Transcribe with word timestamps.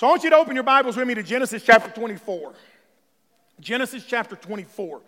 So 0.00 0.06
I 0.06 0.10
want 0.12 0.24
you 0.24 0.30
to 0.30 0.36
open 0.36 0.54
your 0.54 0.64
Bibles 0.64 0.96
with 0.96 1.06
me 1.06 1.12
to 1.12 1.22
Genesis 1.22 1.62
chapter 1.62 1.90
24. 1.90 2.54
Genesis 3.60 4.02
chapter 4.02 4.34
24. 4.34 5.02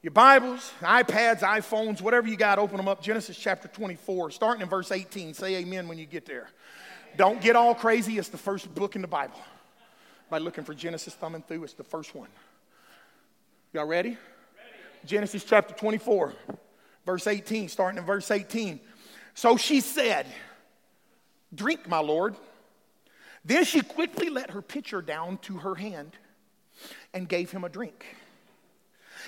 Your 0.00 0.10
Bibles, 0.10 0.72
iPads, 0.80 1.40
iPhones, 1.40 2.00
whatever 2.00 2.26
you 2.26 2.38
got, 2.38 2.58
open 2.58 2.78
them 2.78 2.88
up. 2.88 3.02
Genesis 3.02 3.36
chapter 3.36 3.68
24, 3.68 4.30
starting 4.30 4.62
in 4.62 4.70
verse 4.70 4.90
18. 4.90 5.34
Say 5.34 5.56
amen 5.56 5.86
when 5.86 5.98
you 5.98 6.06
get 6.06 6.24
there. 6.24 6.48
Don't 7.18 7.42
get 7.42 7.56
all 7.56 7.74
crazy. 7.74 8.16
It's 8.16 8.30
the 8.30 8.38
first 8.38 8.74
book 8.74 8.96
in 8.96 9.02
the 9.02 9.06
Bible. 9.06 9.38
By 10.30 10.38
looking 10.38 10.64
for 10.64 10.72
Genesis, 10.72 11.12
thumbing 11.12 11.42
through, 11.42 11.64
it's 11.64 11.74
the 11.74 11.84
first 11.84 12.14
one. 12.14 12.28
Y'all 13.74 13.84
ready? 13.84 14.08
ready? 14.08 14.18
Genesis 15.04 15.44
chapter 15.44 15.74
24, 15.74 16.32
verse 17.04 17.26
18, 17.26 17.68
starting 17.68 17.98
in 17.98 18.06
verse 18.06 18.30
18. 18.30 18.80
So 19.34 19.58
she 19.58 19.82
said, 19.82 20.24
Drink, 21.54 21.86
my 21.86 21.98
Lord. 21.98 22.34
Then 23.44 23.64
she 23.64 23.80
quickly 23.80 24.28
let 24.28 24.50
her 24.50 24.62
pitcher 24.62 25.00
down 25.02 25.38
to 25.38 25.58
her 25.58 25.74
hand 25.74 26.12
and 27.14 27.28
gave 27.28 27.50
him 27.50 27.64
a 27.64 27.68
drink. 27.68 28.04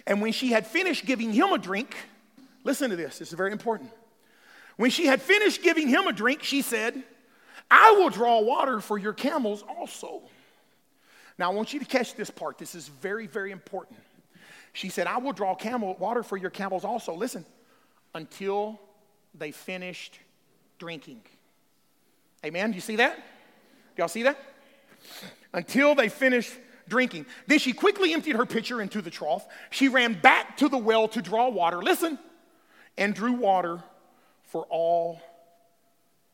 And 0.07 0.21
when 0.21 0.33
she 0.33 0.53
had 0.53 0.67
finished 0.67 1.07
giving 1.07 1.33
him 1.33 1.53
a 1.53 1.59
drink, 1.59 1.95
listen 2.65 2.91
to 2.91 2.97
this, 2.97 3.19
this 3.19 3.29
is 3.29 3.35
very 3.35 3.53
important. 3.53 3.91
When 4.77 4.91
she 4.91 5.07
had 5.07 5.21
finished 5.21 5.63
giving 5.63 5.89
him 5.89 6.07
a 6.07 6.13
drink, 6.13 6.43
she 6.43 6.63
said, 6.63 7.03
I 7.71 7.93
will 7.93 8.11
draw 8.11 8.41
water 8.41 8.81
for 8.81 8.99
your 8.99 9.13
camels 9.13 9.65
also. 9.69 10.23
Now, 11.39 11.51
I 11.51 11.55
want 11.55 11.73
you 11.73 11.81
to 11.81 11.87
catch 11.87 12.15
this 12.15 12.31
part. 12.31 12.59
This 12.59 12.75
is 12.75 12.89
very, 12.89 13.27
very 13.27 13.51
important. 13.51 13.99
She 14.75 14.89
said, 14.89 15.07
I 15.07 15.19
will 15.19 15.33
draw 15.33 15.55
camel 15.55 15.97
water 15.99 16.23
for 16.23 16.37
your 16.37 16.51
camels 16.51 16.85
also. 16.85 17.15
Listen, 17.15 17.45
until 18.15 18.79
they 19.35 19.51
finished 19.51 20.19
drinking. 20.79 21.23
Amen. 22.45 22.71
Do 22.71 22.75
you 22.75 22.81
see 22.81 22.97
that? 22.97 23.19
Y'all 23.97 24.09
see 24.09 24.23
that? 24.23 24.39
Until 25.53 25.95
they 25.95 26.09
finished 26.09 26.53
drinking. 26.89 27.27
Then 27.47 27.59
she 27.59 27.73
quickly 27.73 28.13
emptied 28.13 28.37
her 28.37 28.47
pitcher 28.47 28.81
into 28.81 29.03
the 29.03 29.11
trough. 29.11 29.47
She 29.71 29.89
ran 29.89 30.21
back 30.21 30.57
to 30.59 30.69
the 30.69 30.79
well 30.79 31.09
to 31.09 31.23
draw 31.23 31.49
water. 31.49 31.83
Listen, 31.83 32.19
and 32.97 33.15
drew 33.15 33.33
water 33.33 33.83
for 34.45 34.67
all 34.69 35.21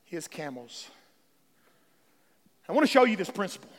his 0.05 0.27
camels. 0.27 0.89
I 2.69 2.73
want 2.73 2.87
to 2.87 2.91
show 2.91 3.05
you 3.05 3.17
this 3.17 3.31
principle 3.31 3.70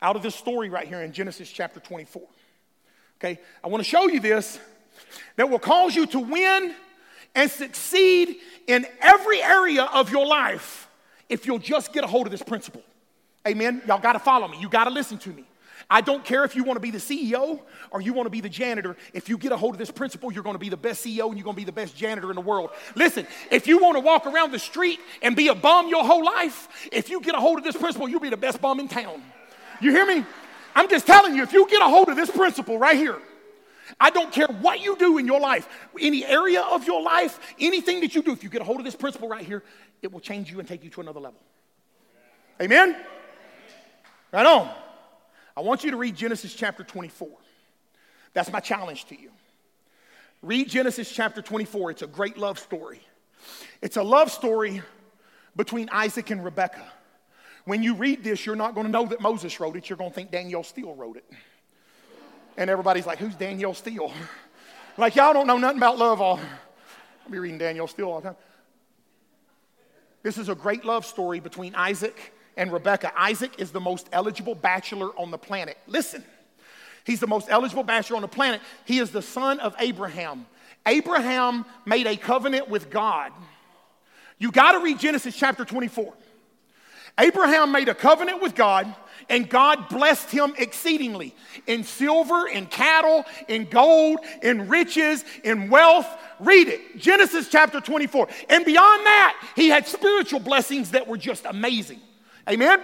out 0.00 0.14
of 0.14 0.22
this 0.22 0.34
story 0.34 0.68
right 0.68 0.86
here 0.86 1.02
in 1.02 1.12
Genesis 1.12 1.50
chapter 1.50 1.80
24. 1.80 2.22
Okay, 3.20 3.40
I 3.64 3.68
want 3.68 3.82
to 3.82 3.88
show 3.88 4.06
you 4.08 4.20
this 4.20 4.60
that 5.36 5.48
will 5.48 5.58
cause 5.58 5.96
you 5.96 6.06
to 6.06 6.20
win 6.20 6.74
and 7.34 7.50
succeed 7.50 8.36
in 8.66 8.86
every 9.00 9.42
area 9.42 9.84
of 9.84 10.10
your 10.10 10.26
life 10.26 10.87
if 11.28 11.46
you'll 11.46 11.58
just 11.58 11.92
get 11.92 12.04
a 12.04 12.06
hold 12.06 12.26
of 12.26 12.30
this 12.30 12.42
principle. 12.42 12.82
Amen. 13.46 13.82
Y'all 13.86 14.00
got 14.00 14.14
to 14.14 14.18
follow 14.18 14.48
me. 14.48 14.58
You 14.60 14.68
got 14.68 14.84
to 14.84 14.90
listen 14.90 15.18
to 15.18 15.30
me. 15.30 15.44
I 15.90 16.02
don't 16.02 16.24
care 16.24 16.44
if 16.44 16.54
you 16.54 16.64
want 16.64 16.76
to 16.76 16.80
be 16.80 16.90
the 16.90 16.98
CEO 16.98 17.60
or 17.90 18.02
you 18.02 18.12
want 18.12 18.26
to 18.26 18.30
be 18.30 18.42
the 18.42 18.48
janitor. 18.48 18.96
If 19.14 19.28
you 19.28 19.38
get 19.38 19.52
a 19.52 19.56
hold 19.56 19.74
of 19.74 19.78
this 19.78 19.90
principle, 19.90 20.30
you're 20.30 20.42
going 20.42 20.54
to 20.54 20.60
be 20.60 20.68
the 20.68 20.76
best 20.76 21.04
CEO 21.04 21.28
and 21.28 21.36
you're 21.36 21.44
going 21.44 21.54
to 21.54 21.60
be 21.60 21.64
the 21.64 21.72
best 21.72 21.96
janitor 21.96 22.28
in 22.28 22.34
the 22.34 22.42
world. 22.42 22.70
Listen, 22.94 23.26
if 23.50 23.66
you 23.66 23.78
want 23.78 23.96
to 23.96 24.00
walk 24.00 24.26
around 24.26 24.52
the 24.52 24.58
street 24.58 25.00
and 25.22 25.34
be 25.34 25.48
a 25.48 25.54
bum 25.54 25.88
your 25.88 26.04
whole 26.04 26.24
life, 26.24 26.88
if 26.92 27.08
you 27.08 27.20
get 27.20 27.34
a 27.34 27.40
hold 27.40 27.58
of 27.58 27.64
this 27.64 27.76
principle, 27.76 28.08
you'll 28.08 28.20
be 28.20 28.28
the 28.28 28.36
best 28.36 28.60
bum 28.60 28.80
in 28.80 28.88
town. 28.88 29.22
You 29.80 29.92
hear 29.92 30.04
me? 30.04 30.26
I'm 30.74 30.90
just 30.90 31.06
telling 31.06 31.34
you, 31.34 31.42
if 31.42 31.52
you 31.52 31.66
get 31.68 31.80
a 31.80 31.88
hold 31.88 32.08
of 32.08 32.16
this 32.16 32.30
principle 32.30 32.78
right 32.78 32.96
here, 32.96 33.16
I 33.98 34.10
don't 34.10 34.30
care 34.30 34.46
what 34.46 34.80
you 34.80 34.96
do 34.96 35.16
in 35.16 35.26
your 35.26 35.40
life, 35.40 35.66
any 35.98 36.24
area 36.24 36.60
of 36.60 36.86
your 36.86 37.02
life, 37.02 37.40
anything 37.58 38.00
that 38.00 38.14
you 38.14 38.22
do, 38.22 38.32
if 38.32 38.42
you 38.42 38.50
get 38.50 38.60
a 38.60 38.64
hold 38.64 38.78
of 38.78 38.84
this 38.84 38.94
principle 38.94 39.28
right 39.28 39.44
here, 39.44 39.62
it 40.02 40.12
will 40.12 40.20
change 40.20 40.50
you 40.50 40.58
and 40.58 40.68
take 40.68 40.84
you 40.84 40.90
to 40.90 41.00
another 41.00 41.20
level. 41.20 41.40
Amen? 42.60 42.96
Right 44.32 44.46
on. 44.46 44.70
I 45.56 45.60
want 45.60 45.84
you 45.84 45.90
to 45.90 45.96
read 45.96 46.16
Genesis 46.16 46.54
chapter 46.54 46.84
24. 46.84 47.28
That's 48.32 48.52
my 48.52 48.60
challenge 48.60 49.06
to 49.06 49.20
you. 49.20 49.30
Read 50.42 50.68
Genesis 50.68 51.10
chapter 51.10 51.42
24. 51.42 51.92
It's 51.92 52.02
a 52.02 52.06
great 52.06 52.38
love 52.38 52.58
story. 52.58 53.00
It's 53.82 53.96
a 53.96 54.02
love 54.02 54.30
story 54.30 54.82
between 55.56 55.88
Isaac 55.90 56.30
and 56.30 56.44
Rebekah. 56.44 56.92
When 57.64 57.82
you 57.82 57.94
read 57.94 58.22
this, 58.22 58.46
you're 58.46 58.56
not 58.56 58.74
going 58.74 58.86
to 58.86 58.92
know 58.92 59.06
that 59.06 59.20
Moses 59.20 59.58
wrote 59.60 59.76
it. 59.76 59.88
You're 59.88 59.96
going 59.96 60.10
to 60.10 60.14
think 60.14 60.30
Danielle 60.30 60.62
Steel 60.62 60.94
wrote 60.94 61.16
it. 61.16 61.24
And 62.56 62.70
everybody's 62.70 63.06
like, 63.06 63.18
who's 63.18 63.34
Danielle 63.34 63.74
Steel? 63.74 64.12
like, 64.96 65.16
y'all 65.16 65.32
don't 65.32 65.46
know 65.46 65.58
nothing 65.58 65.78
about 65.78 65.98
love. 65.98 66.20
All. 66.20 66.38
I'll 66.38 67.30
be 67.30 67.38
reading 67.38 67.58
Danielle 67.58 67.88
Steel 67.88 68.10
all 68.10 68.20
the 68.20 68.28
time. 68.28 68.36
This 70.28 70.36
is 70.36 70.50
a 70.50 70.54
great 70.54 70.84
love 70.84 71.06
story 71.06 71.40
between 71.40 71.74
Isaac 71.74 72.34
and 72.58 72.70
Rebecca. 72.70 73.10
Isaac 73.18 73.52
is 73.56 73.70
the 73.70 73.80
most 73.80 74.10
eligible 74.12 74.54
bachelor 74.54 75.08
on 75.18 75.30
the 75.30 75.38
planet. 75.38 75.78
Listen, 75.86 76.22
he's 77.04 77.18
the 77.18 77.26
most 77.26 77.46
eligible 77.48 77.82
bachelor 77.82 78.16
on 78.16 78.20
the 78.20 78.28
planet. 78.28 78.60
He 78.84 78.98
is 78.98 79.10
the 79.10 79.22
son 79.22 79.58
of 79.58 79.74
Abraham. 79.78 80.44
Abraham 80.84 81.64
made 81.86 82.06
a 82.06 82.14
covenant 82.14 82.68
with 82.68 82.90
God. 82.90 83.32
You 84.36 84.52
got 84.52 84.72
to 84.72 84.80
read 84.80 84.98
Genesis 84.98 85.34
chapter 85.34 85.64
24. 85.64 86.12
Abraham 87.18 87.72
made 87.72 87.88
a 87.88 87.94
covenant 87.94 88.40
with 88.40 88.54
God, 88.54 88.94
and 89.28 89.48
God 89.48 89.88
blessed 89.88 90.30
him 90.30 90.54
exceedingly 90.56 91.34
in 91.66 91.84
silver, 91.84 92.46
in 92.46 92.66
cattle, 92.66 93.24
in 93.48 93.64
gold, 93.64 94.20
in 94.42 94.68
riches, 94.68 95.24
in 95.44 95.68
wealth. 95.68 96.06
Read 96.38 96.68
it, 96.68 96.98
Genesis 96.98 97.48
chapter 97.48 97.80
24. 97.80 98.28
And 98.48 98.64
beyond 98.64 99.06
that, 99.06 99.50
he 99.56 99.68
had 99.68 99.86
spiritual 99.86 100.40
blessings 100.40 100.92
that 100.92 101.06
were 101.06 101.18
just 101.18 101.44
amazing. 101.44 102.00
Amen? 102.48 102.80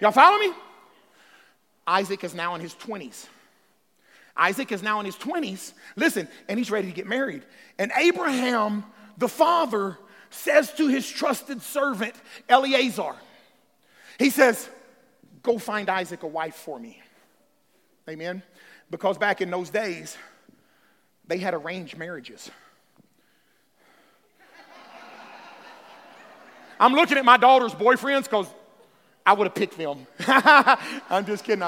Y'all 0.00 0.12
follow 0.12 0.38
me? 0.38 0.52
Isaac 1.86 2.24
is 2.24 2.34
now 2.34 2.54
in 2.54 2.60
his 2.60 2.74
20s. 2.74 3.26
Isaac 4.36 4.72
is 4.72 4.82
now 4.82 5.00
in 5.00 5.06
his 5.06 5.16
20s. 5.16 5.72
Listen, 5.96 6.28
and 6.48 6.58
he's 6.58 6.70
ready 6.70 6.88
to 6.88 6.94
get 6.94 7.06
married. 7.06 7.42
And 7.78 7.92
Abraham, 7.96 8.84
the 9.18 9.28
father, 9.28 9.98
says 10.30 10.72
to 10.74 10.88
his 10.88 11.08
trusted 11.08 11.62
servant, 11.62 12.14
Eleazar, 12.48 13.14
he 14.18 14.30
says, 14.30 14.68
Go 15.42 15.58
find 15.58 15.90
Isaac 15.90 16.22
a 16.22 16.26
wife 16.26 16.54
for 16.54 16.78
me. 16.78 17.02
Amen. 18.08 18.42
Because 18.90 19.18
back 19.18 19.40
in 19.40 19.50
those 19.50 19.70
days, 19.70 20.16
they 21.26 21.38
had 21.38 21.54
arranged 21.54 21.98
marriages. 21.98 22.50
I'm 26.80 26.92
looking 26.92 27.18
at 27.18 27.24
my 27.24 27.36
daughter's 27.36 27.74
boyfriends 27.74 28.24
because 28.24 28.46
I 29.24 29.32
would 29.32 29.46
have 29.46 29.54
picked 29.54 29.78
them. 29.78 30.06
I'm 31.10 31.24
just 31.24 31.44
kidding. 31.44 31.64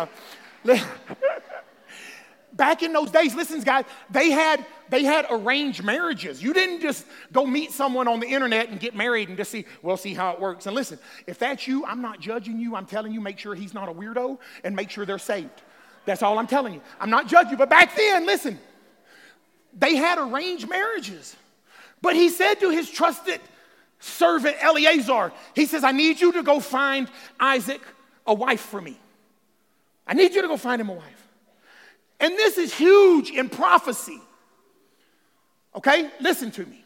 Back 2.56 2.83
in 2.83 2.93
those 2.93 3.11
days, 3.11 3.34
listen, 3.34 3.61
guys, 3.61 3.84
they 4.11 4.31
had 4.31 4.65
they 4.89 5.05
had 5.05 5.27
arranged 5.31 5.84
marriages. 5.84 6.43
You 6.43 6.55
didn't 6.55 6.81
just 6.81 7.05
go 7.33 7.44
meet 7.44 7.72
someone 7.72 8.09
on 8.09 8.21
the 8.21 8.27
internet 8.27 8.69
and 8.69 8.81
get 8.81 8.94
married 8.94 9.28
and 9.28 9.37
just 9.37 9.50
see, 9.50 9.67
well, 9.83 9.97
see 9.97 10.15
how 10.15 10.33
it 10.33 10.41
works. 10.41 10.66
And 10.66 10.75
listen, 10.75 10.99
if 11.27 11.39
that's 11.39 11.66
you, 11.66 11.84
I'm 11.84 12.00
not 12.00 12.21
judging 12.21 12.59
you. 12.59 12.77
I'm 12.77 12.87
telling 12.87 13.12
you, 13.12 13.21
make 13.21 13.39
sure 13.39 13.55
he's 13.55 13.75
not 13.75 13.89
a 13.89 13.93
weirdo 13.93 14.39
and 14.65 14.75
make 14.75 14.91
sure 14.91 15.05
they're 15.05 15.19
saved. 15.19 15.62
That's 16.06 16.22
all 16.22 16.39
I'm 16.39 16.47
telling 16.47 16.72
you. 16.72 16.81
I'm 17.00 17.11
not 17.11 17.27
judging 17.27 17.53
you. 17.53 17.56
But 17.56 17.69
back 17.69 17.95
then, 17.97 18.27
listen, 18.27 18.59
they 19.77 19.97
had 19.97 20.19
arranged 20.19 20.69
marriages. 20.69 21.37
But 22.00 22.15
he 22.15 22.28
said 22.28 22.55
to 22.61 22.71
his 22.71 22.89
trusted 22.89 23.41
servant 23.99 24.56
Eleazar, 24.61 25.33
he 25.55 25.66
says, 25.66 25.83
I 25.83 25.93
need 25.93 26.21
you 26.21 26.33
to 26.33 26.43
go 26.43 26.61
find 26.61 27.09
Isaac 27.41 27.83
a 28.27 28.33
wife 28.33 28.61
for 28.61 28.81
me. 28.81 28.97
I 30.06 30.15
need 30.15 30.34
you 30.34 30.43
to 30.43 30.49
go 30.49 30.56
find 30.56 30.81
him 30.81 30.89
a 30.89 30.95
wife. 30.95 31.25
And 32.21 32.34
this 32.34 32.59
is 32.59 32.75
huge 32.75 33.31
in 33.31 33.49
prophecy. 33.49 34.21
Okay, 35.75 36.10
listen 36.21 36.50
to 36.53 36.65
me. 36.65 36.82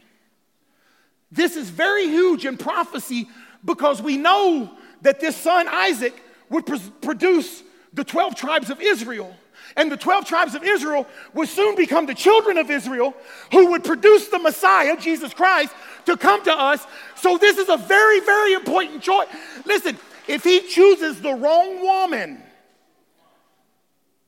This 1.31 1.57
is 1.57 1.71
very 1.71 2.07
huge 2.07 2.45
in 2.45 2.57
prophecy 2.57 3.29
because 3.65 4.03
we 4.03 4.17
know 4.17 4.71
that 5.03 5.21
this 5.21 5.37
son 5.37 5.69
Isaac 5.69 6.21
would 6.49 6.67
pr- 6.67 6.77
produce 7.01 7.63
the 7.93 8.05
12 8.05 8.35
tribes 8.35 8.71
of 8.71 8.81
Israel. 8.81 9.35
And 9.77 9.93
the 9.93 9.97
12 9.97 10.25
tribes 10.25 10.57
of 10.57 10.65
Israel 10.65 11.07
would 11.35 11.49
soon 11.49 11.77
become 11.77 12.07
the 12.07 12.15
children 12.15 12.59
of 12.59 12.71
Israel 12.71 13.15
who 13.53 13.71
would 13.71 13.85
produce 13.85 14.29
the 14.29 14.39
Messiah, 14.41 14.97
Jesus 14.97 15.33
Christ, 15.33 15.73
to 16.07 16.17
come 16.17 16.43
to 16.45 16.53
us. 16.53 16.85
So, 17.15 17.39
this 17.39 17.57
is 17.57 17.69
a 17.69 17.77
very, 17.77 18.21
very 18.21 18.55
important 18.55 19.03
choice. 19.03 19.29
Listen, 19.65 19.97
if 20.27 20.43
he 20.43 20.61
chooses 20.63 21.21
the 21.21 21.35
wrong 21.35 21.83
woman, 21.83 22.43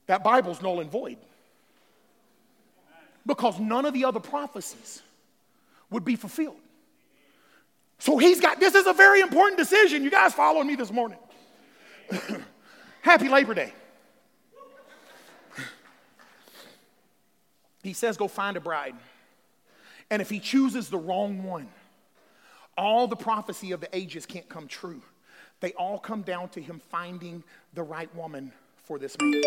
that 0.06 0.25
Bible's 0.25 0.60
null 0.62 0.81
and 0.81 0.90
void. 0.90 1.19
Because 3.25 3.60
none 3.60 3.84
of 3.87 3.94
the 3.94 4.04
other 4.04 4.20
prophecies 4.20 5.02
would 5.90 6.04
be 6.04 6.16
fulfilled. 6.16 6.56
So 7.99 8.19
he's 8.19 8.40
got, 8.40 8.58
this 8.58 8.75
is 8.75 8.87
a 8.87 8.93
very 8.93 9.20
important 9.20 9.58
decision. 9.58 10.02
You 10.02 10.10
guys 10.10 10.34
following 10.34 10.66
me 10.66 10.75
this 10.75 10.90
morning. 10.90 11.19
Happy 13.02 13.28
Labor 13.28 13.54
Day. 13.54 13.72
He 17.82 17.93
says, 17.93 18.16
go 18.16 18.28
find 18.28 18.56
a 18.56 18.60
bride. 18.60 18.94
And 20.10 20.22
if 20.22 20.31
he 20.31 20.40
chooses 20.40 20.88
the 20.88 20.99
wrong 20.99 21.43
one, 21.43 21.69
all 22.76 23.06
the 23.06 23.16
prophecy 23.16 23.72
of 23.72 23.81
the 23.81 23.88
ages 23.96 24.26
can't 24.26 24.49
come 24.49 24.66
true. 24.66 25.02
they 25.60 25.72
all 25.75 25.99
come 25.99 26.22
down 26.22 26.49
to 26.49 26.60
him 26.60 26.81
finding 26.90 27.44
the 27.75 27.82
right 27.82 28.12
woman 28.16 28.52
for 28.84 28.99
this 28.99 29.16
man. 29.20 29.40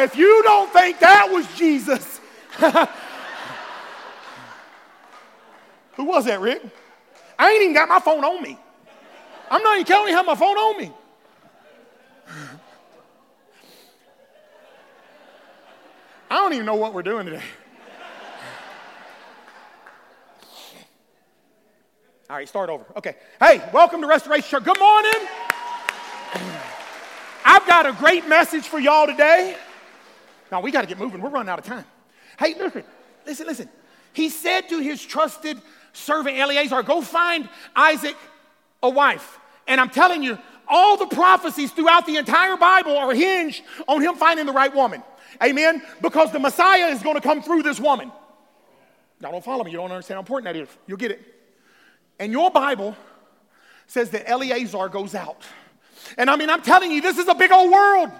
If 0.00 0.16
you 0.16 0.42
don't 0.44 0.72
think 0.72 1.00
that 1.00 1.28
was 1.28 1.44
Jesus, 1.56 2.20
who 5.94 6.04
was 6.04 6.24
that, 6.26 6.40
Rick? 6.40 6.62
I 7.36 7.50
ain't 7.50 7.62
even 7.62 7.74
got 7.74 7.88
my 7.88 7.98
phone 7.98 8.22
on 8.22 8.40
me. 8.40 8.56
I'm 9.50 9.60
not 9.60 9.74
even 9.74 9.86
counting 9.86 10.14
how 10.14 10.22
my 10.22 10.36
phone 10.36 10.56
on 10.56 10.80
me. 10.80 10.92
I 16.30 16.36
don't 16.36 16.52
even 16.52 16.64
know 16.64 16.76
what 16.76 16.94
we're 16.94 17.02
doing 17.02 17.26
today. 17.26 17.42
All 22.30 22.36
right, 22.36 22.48
start 22.48 22.70
over. 22.70 22.84
Okay. 22.96 23.16
Hey, 23.40 23.68
welcome 23.72 24.00
to 24.02 24.06
Restoration 24.06 24.48
Church. 24.48 24.62
Good 24.62 24.78
morning. 24.78 25.28
I've 27.44 27.66
got 27.66 27.84
a 27.86 27.92
great 27.94 28.28
message 28.28 28.68
for 28.68 28.78
y'all 28.78 29.08
today. 29.08 29.56
Now 30.50 30.60
we 30.60 30.70
got 30.70 30.82
to 30.82 30.86
get 30.86 30.98
moving. 30.98 31.20
We're 31.20 31.30
running 31.30 31.48
out 31.48 31.58
of 31.58 31.64
time. 31.64 31.84
Hey, 32.38 32.54
listen, 32.58 32.84
listen, 33.26 33.46
listen. 33.46 33.68
He 34.12 34.28
said 34.28 34.68
to 34.70 34.78
his 34.80 35.04
trusted 35.04 35.60
servant 35.92 36.38
Eleazar, 36.38 36.82
Go 36.82 37.02
find 37.02 37.48
Isaac 37.74 38.16
a 38.82 38.88
wife. 38.88 39.38
And 39.66 39.80
I'm 39.80 39.90
telling 39.90 40.22
you, 40.22 40.38
all 40.66 40.96
the 40.96 41.06
prophecies 41.06 41.72
throughout 41.72 42.06
the 42.06 42.16
entire 42.16 42.56
Bible 42.56 42.96
are 42.96 43.12
hinged 43.12 43.62
on 43.86 44.00
him 44.00 44.14
finding 44.16 44.46
the 44.46 44.52
right 44.52 44.74
woman. 44.74 45.02
Amen? 45.42 45.82
Because 46.00 46.32
the 46.32 46.38
Messiah 46.38 46.88
is 46.88 47.02
going 47.02 47.16
to 47.16 47.20
come 47.20 47.42
through 47.42 47.62
this 47.62 47.80
woman. 47.80 48.10
Now, 49.20 49.30
don't 49.30 49.44
follow 49.44 49.64
me. 49.64 49.70
You 49.70 49.78
don't 49.78 49.90
understand 49.90 50.16
how 50.16 50.20
important 50.20 50.52
that 50.52 50.60
is. 50.60 50.68
You'll 50.86 50.98
get 50.98 51.10
it. 51.10 51.20
And 52.18 52.32
your 52.32 52.50
Bible 52.50 52.96
says 53.86 54.10
that 54.10 54.28
Eleazar 54.28 54.88
goes 54.88 55.14
out. 55.14 55.42
And 56.16 56.30
I 56.30 56.36
mean, 56.36 56.50
I'm 56.50 56.62
telling 56.62 56.90
you, 56.90 57.00
this 57.00 57.18
is 57.18 57.28
a 57.28 57.34
big 57.34 57.50
old 57.50 57.72
world. 57.72 58.10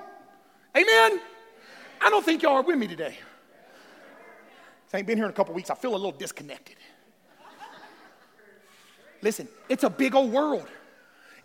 Amen? 0.76 1.20
I 2.00 2.10
don't 2.10 2.24
think 2.24 2.42
y'all 2.42 2.54
are 2.54 2.62
with 2.62 2.78
me 2.78 2.86
today. 2.86 3.16
I 4.92 4.98
ain't 4.98 5.06
been 5.06 5.18
here 5.18 5.26
in 5.26 5.30
a 5.30 5.34
couple 5.34 5.54
weeks. 5.54 5.70
I 5.70 5.74
feel 5.74 5.92
a 5.92 5.96
little 5.96 6.12
disconnected. 6.12 6.76
Listen, 9.20 9.48
it's 9.68 9.84
a 9.84 9.90
big 9.90 10.14
old 10.14 10.32
world. 10.32 10.66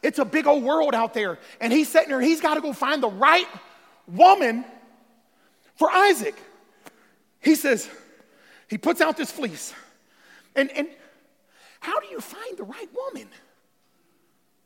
It's 0.02 0.20
a 0.20 0.26
big 0.26 0.48
old 0.48 0.64
world 0.64 0.94
out 0.94 1.14
there. 1.14 1.40
And 1.60 1.74
he's 1.74 1.90
sitting 1.90 2.10
there, 2.10 2.22
he's 2.22 2.42
got 2.42 2.56
to 2.56 2.62
go 2.62 2.74
find 2.74 3.02
the 3.02 3.10
right 3.10 3.48
woman 4.08 4.66
for 5.76 5.90
Isaac. 5.92 6.36
He 7.40 7.56
says, 7.56 7.90
he 8.70 8.78
puts 8.78 9.02
out 9.02 9.18
this 9.18 9.32
fleece. 9.32 9.74
And, 10.56 10.70
and 10.72 10.88
how 11.80 12.00
do 12.00 12.08
you 12.08 12.22
find 12.22 12.58
the 12.58 12.64
right 12.64 12.90
woman? 12.94 13.28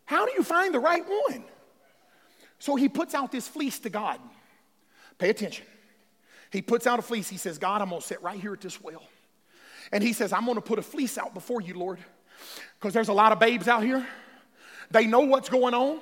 How 0.05 0.25
do 0.25 0.31
you 0.33 0.43
find 0.43 0.73
the 0.73 0.79
right 0.79 1.03
one? 1.07 1.43
So 2.59 2.75
he 2.75 2.89
puts 2.89 3.13
out 3.13 3.31
this 3.31 3.47
fleece 3.47 3.79
to 3.79 3.89
God. 3.89 4.19
Pay 5.17 5.29
attention. 5.29 5.65
He 6.51 6.61
puts 6.61 6.87
out 6.87 6.99
a 6.99 7.01
fleece. 7.01 7.29
He 7.29 7.37
says, 7.37 7.57
God, 7.57 7.81
I'm 7.81 7.89
going 7.89 8.01
to 8.01 8.07
sit 8.07 8.21
right 8.21 8.39
here 8.39 8.53
at 8.53 8.61
this 8.61 8.81
well. 8.81 9.03
And 9.91 10.03
he 10.03 10.13
says, 10.13 10.33
I'm 10.33 10.45
going 10.45 10.55
to 10.55 10.61
put 10.61 10.79
a 10.79 10.81
fleece 10.81 11.17
out 11.17 11.33
before 11.33 11.61
you, 11.61 11.73
Lord, 11.73 11.99
because 12.79 12.93
there's 12.93 13.09
a 13.09 13.13
lot 13.13 13.31
of 13.31 13.39
babes 13.39 13.67
out 13.67 13.83
here. 13.83 14.05
They 14.91 15.05
know 15.05 15.21
what's 15.21 15.49
going 15.49 15.73
on. 15.73 16.01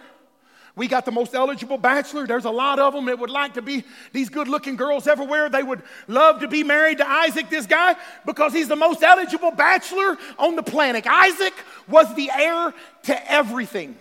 We 0.75 0.87
got 0.87 1.05
the 1.05 1.11
most 1.11 1.33
eligible 1.33 1.77
bachelor. 1.77 2.27
There's 2.27 2.45
a 2.45 2.51
lot 2.51 2.79
of 2.79 2.93
them 2.93 3.05
that 3.05 3.17
would 3.17 3.29
like 3.29 3.53
to 3.53 3.61
be 3.61 3.85
these 4.11 4.29
good 4.29 4.49
looking 4.49 4.75
girls 4.75 5.07
everywhere. 5.07 5.49
They 5.49 5.63
would 5.63 5.81
love 6.07 6.41
to 6.41 6.49
be 6.49 6.63
married 6.63 6.97
to 6.97 7.09
Isaac, 7.09 7.49
this 7.49 7.65
guy, 7.65 7.95
because 8.25 8.51
he's 8.51 8.67
the 8.67 8.75
most 8.75 9.01
eligible 9.01 9.51
bachelor 9.51 10.17
on 10.37 10.57
the 10.57 10.63
planet. 10.63 11.07
Isaac 11.07 11.53
was 11.87 12.13
the 12.15 12.29
heir 12.29 12.73
to 13.03 13.31
everything. 13.31 13.95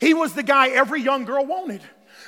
He 0.00 0.14
was 0.14 0.32
the 0.32 0.42
guy 0.42 0.70
every 0.70 1.00
young 1.00 1.24
girl 1.24 1.46
wanted. 1.46 1.80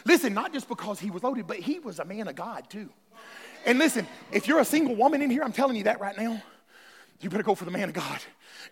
Listen, 0.04 0.32
not 0.32 0.52
just 0.52 0.68
because 0.68 1.00
he 1.00 1.10
was 1.10 1.24
loaded, 1.24 1.48
but 1.48 1.58
he 1.58 1.80
was 1.80 1.98
a 1.98 2.04
man 2.04 2.28
of 2.28 2.36
God 2.36 2.70
too. 2.70 2.88
And 3.66 3.78
listen, 3.78 4.06
if 4.32 4.46
you're 4.46 4.60
a 4.60 4.64
single 4.64 4.94
woman 4.94 5.20
in 5.20 5.28
here, 5.28 5.42
I'm 5.42 5.52
telling 5.52 5.76
you 5.76 5.84
that 5.84 6.00
right 6.00 6.16
now, 6.16 6.40
you 7.20 7.28
better 7.28 7.42
go 7.42 7.56
for 7.56 7.64
the 7.64 7.70
man 7.70 7.88
of 7.88 7.94
God 7.94 8.20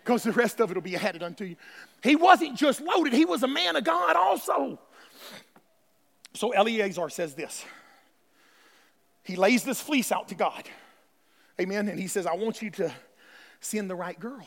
because 0.03 0.23
the 0.23 0.31
rest 0.31 0.61
of 0.61 0.71
it 0.71 0.75
will 0.75 0.81
be 0.81 0.95
added 0.95 1.21
unto 1.21 1.43
you. 1.43 1.57
He 2.01 2.15
wasn't 2.15 2.55
just 2.55 2.79
loaded, 2.79 3.13
he 3.13 3.25
was 3.25 3.43
a 3.43 3.47
man 3.47 3.75
of 3.75 3.83
God 3.83 4.15
also. 4.15 4.79
So 6.33 6.51
Eleazar 6.51 7.09
says 7.09 7.33
this. 7.33 7.65
He 9.23 9.35
lays 9.35 9.63
this 9.63 9.81
fleece 9.81 10.11
out 10.11 10.29
to 10.29 10.35
God. 10.35 10.63
Amen. 11.59 11.87
And 11.87 11.99
he 11.99 12.07
says, 12.07 12.25
I 12.25 12.33
want 12.33 12.61
you 12.61 12.69
to 12.71 12.91
send 13.59 13.89
the 13.89 13.95
right 13.95 14.19
girl. 14.19 14.45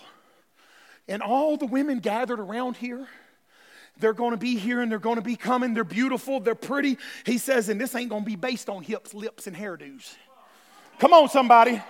And 1.09 1.23
all 1.23 1.57
the 1.57 1.67
women 1.67 1.99
gathered 1.99 2.39
around 2.39 2.77
here, 2.77 3.07
they're 3.99 4.13
going 4.13 4.31
to 4.31 4.37
be 4.37 4.57
here 4.57 4.81
and 4.81 4.93
they're 4.93 4.99
going 4.99 5.17
to 5.17 5.23
be 5.23 5.37
coming. 5.37 5.75
They're 5.75 5.85
beautiful, 5.85 6.41
they're 6.41 6.55
pretty. 6.55 6.99
He 7.27 7.39
says, 7.39 7.69
and 7.69 7.81
this 7.81 7.95
ain't 7.95 8.11
going 8.11 8.23
to 8.23 8.27
be 8.27 8.37
based 8.37 8.69
on 8.69 8.83
hips, 8.83 9.13
lips, 9.15 9.47
and 9.47 9.57
hairdos. 9.57 10.15
Come 10.99 11.13
on, 11.13 11.29
somebody. 11.29 11.81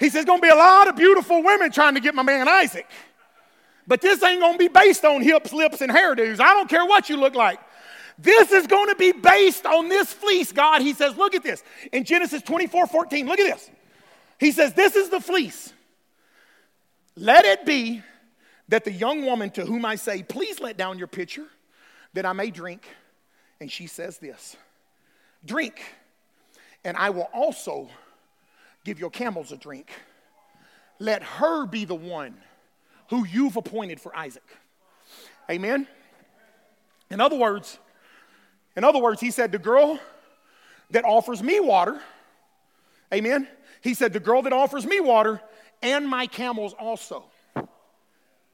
He 0.00 0.10
says, 0.10 0.24
to 0.24 0.38
be 0.38 0.48
a 0.48 0.54
lot 0.54 0.88
of 0.88 0.96
beautiful 0.96 1.42
women 1.42 1.70
trying 1.70 1.94
to 1.94 2.00
get 2.00 2.14
my 2.14 2.22
man 2.22 2.48
Isaac. 2.48 2.86
But 3.86 4.00
this 4.00 4.22
ain't 4.22 4.40
to 4.40 4.58
be 4.58 4.68
based 4.68 5.04
on 5.04 5.22
hips, 5.22 5.52
lips, 5.52 5.80
and 5.80 5.90
hairdos. 5.90 6.40
I 6.40 6.54
don't 6.54 6.68
care 6.68 6.84
what 6.84 7.08
you 7.08 7.16
look 7.16 7.34
like. 7.34 7.60
This 8.18 8.52
is 8.52 8.66
to 8.66 8.94
be 8.98 9.12
based 9.12 9.66
on 9.66 9.88
this 9.88 10.12
fleece, 10.12 10.52
God. 10.52 10.82
He 10.82 10.92
says, 10.94 11.16
look 11.16 11.34
at 11.34 11.42
this. 11.42 11.62
In 11.92 12.04
Genesis 12.04 12.42
24 12.42 12.86
14, 12.86 13.26
look 13.26 13.38
at 13.38 13.54
this. 13.54 13.70
He 14.38 14.52
says, 14.52 14.72
This 14.74 14.96
is 14.96 15.08
the 15.08 15.20
fleece. 15.20 15.72
Let 17.16 17.44
it 17.44 17.64
be 17.64 18.02
that 18.68 18.84
the 18.84 18.92
young 18.92 19.24
woman 19.24 19.50
to 19.50 19.64
whom 19.64 19.84
I 19.84 19.96
say, 19.96 20.22
Please 20.22 20.60
let 20.60 20.76
down 20.76 20.98
your 20.98 21.06
pitcher 21.06 21.46
that 22.14 22.26
I 22.26 22.32
may 22.32 22.50
drink. 22.50 22.86
And 23.60 23.70
she 23.70 23.86
says 23.86 24.18
this 24.18 24.56
Drink 25.44 25.80
and 26.84 26.96
I 26.96 27.10
will 27.10 27.28
also 27.32 27.88
give 28.84 28.98
your 29.00 29.10
camels 29.10 29.52
a 29.52 29.56
drink. 29.56 29.90
Let 30.98 31.22
her 31.22 31.66
be 31.66 31.84
the 31.84 31.94
one 31.94 32.36
who 33.10 33.26
you've 33.26 33.56
appointed 33.56 34.00
for 34.00 34.14
Isaac. 34.16 34.44
Amen. 35.50 35.86
In 37.10 37.20
other 37.20 37.36
words, 37.36 37.78
in 38.76 38.84
other 38.84 38.98
words, 38.98 39.20
he 39.20 39.30
said, 39.30 39.52
the 39.52 39.58
girl 39.58 39.98
that 40.90 41.04
offers 41.04 41.42
me 41.42 41.60
water, 41.60 42.00
amen. 43.12 43.48
He 43.82 43.94
said, 43.94 44.12
the 44.12 44.20
girl 44.20 44.42
that 44.42 44.52
offers 44.52 44.86
me 44.86 45.00
water 45.00 45.40
and 45.82 46.08
my 46.08 46.26
camels 46.26 46.74
also. 46.78 47.24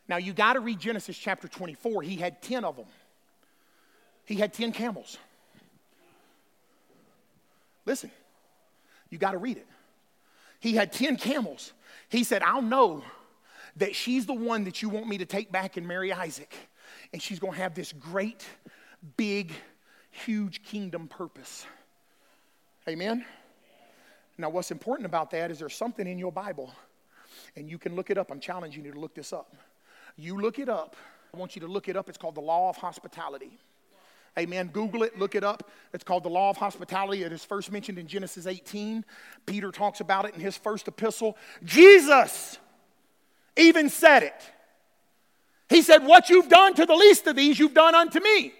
Now 0.08 0.16
you 0.16 0.32
got 0.32 0.54
to 0.54 0.60
read 0.60 0.80
Genesis 0.80 1.16
chapter 1.16 1.46
24. 1.46 2.02
He 2.02 2.16
had 2.16 2.42
10 2.42 2.64
of 2.64 2.76
them. 2.76 2.86
He 4.24 4.34
had 4.34 4.52
10 4.52 4.72
camels. 4.72 5.16
Listen, 7.86 8.10
you 9.10 9.18
got 9.18 9.32
to 9.32 9.38
read 9.38 9.56
it. 9.56 9.66
He 10.60 10.74
had 10.74 10.92
10 10.92 11.16
camels. 11.16 11.72
He 12.08 12.24
said, 12.24 12.42
I'll 12.42 12.62
know 12.62 13.02
that 13.76 13.94
she's 13.94 14.26
the 14.26 14.34
one 14.34 14.64
that 14.64 14.82
you 14.82 14.88
want 14.88 15.08
me 15.08 15.18
to 15.18 15.26
take 15.26 15.50
back 15.50 15.76
and 15.76 15.86
marry 15.86 16.12
Isaac. 16.12 16.54
And 17.12 17.22
she's 17.22 17.38
going 17.38 17.54
to 17.54 17.58
have 17.58 17.74
this 17.74 17.92
great, 17.92 18.44
big, 19.16 19.52
huge 20.10 20.62
kingdom 20.62 21.08
purpose. 21.08 21.66
Amen? 22.88 23.24
Now, 24.38 24.50
what's 24.50 24.70
important 24.70 25.06
about 25.06 25.30
that 25.32 25.50
is 25.50 25.58
there's 25.58 25.74
something 25.74 26.06
in 26.06 26.18
your 26.18 26.32
Bible, 26.32 26.72
and 27.56 27.68
you 27.70 27.78
can 27.78 27.94
look 27.94 28.10
it 28.10 28.18
up. 28.18 28.30
I'm 28.30 28.40
challenging 28.40 28.84
you 28.84 28.92
to 28.92 28.98
look 28.98 29.14
this 29.14 29.32
up. 29.32 29.54
You 30.16 30.40
look 30.40 30.58
it 30.58 30.68
up. 30.68 30.96
I 31.32 31.36
want 31.36 31.54
you 31.54 31.60
to 31.60 31.68
look 31.68 31.88
it 31.88 31.96
up. 31.96 32.08
It's 32.08 32.18
called 32.18 32.34
the 32.34 32.40
law 32.40 32.70
of 32.70 32.76
hospitality. 32.76 33.58
Amen. 34.38 34.68
Google 34.68 35.02
it, 35.02 35.18
look 35.18 35.34
it 35.34 35.42
up. 35.42 35.70
It's 35.92 36.04
called 36.04 36.22
the 36.22 36.30
law 36.30 36.50
of 36.50 36.56
hospitality. 36.56 37.24
It 37.24 37.32
is 37.32 37.44
first 37.44 37.72
mentioned 37.72 37.98
in 37.98 38.06
Genesis 38.06 38.46
18. 38.46 39.04
Peter 39.44 39.70
talks 39.72 40.00
about 40.00 40.24
it 40.24 40.34
in 40.34 40.40
his 40.40 40.56
first 40.56 40.88
epistle. 40.88 41.36
Jesus 41.64 42.58
even 43.56 43.88
said 43.88 44.22
it. 44.22 44.52
He 45.68 45.82
said, 45.82 46.04
What 46.04 46.30
you've 46.30 46.48
done 46.48 46.74
to 46.74 46.86
the 46.86 46.94
least 46.94 47.26
of 47.26 47.36
these, 47.36 47.58
you've 47.58 47.74
done 47.74 47.94
unto 47.94 48.20
me. 48.20 48.52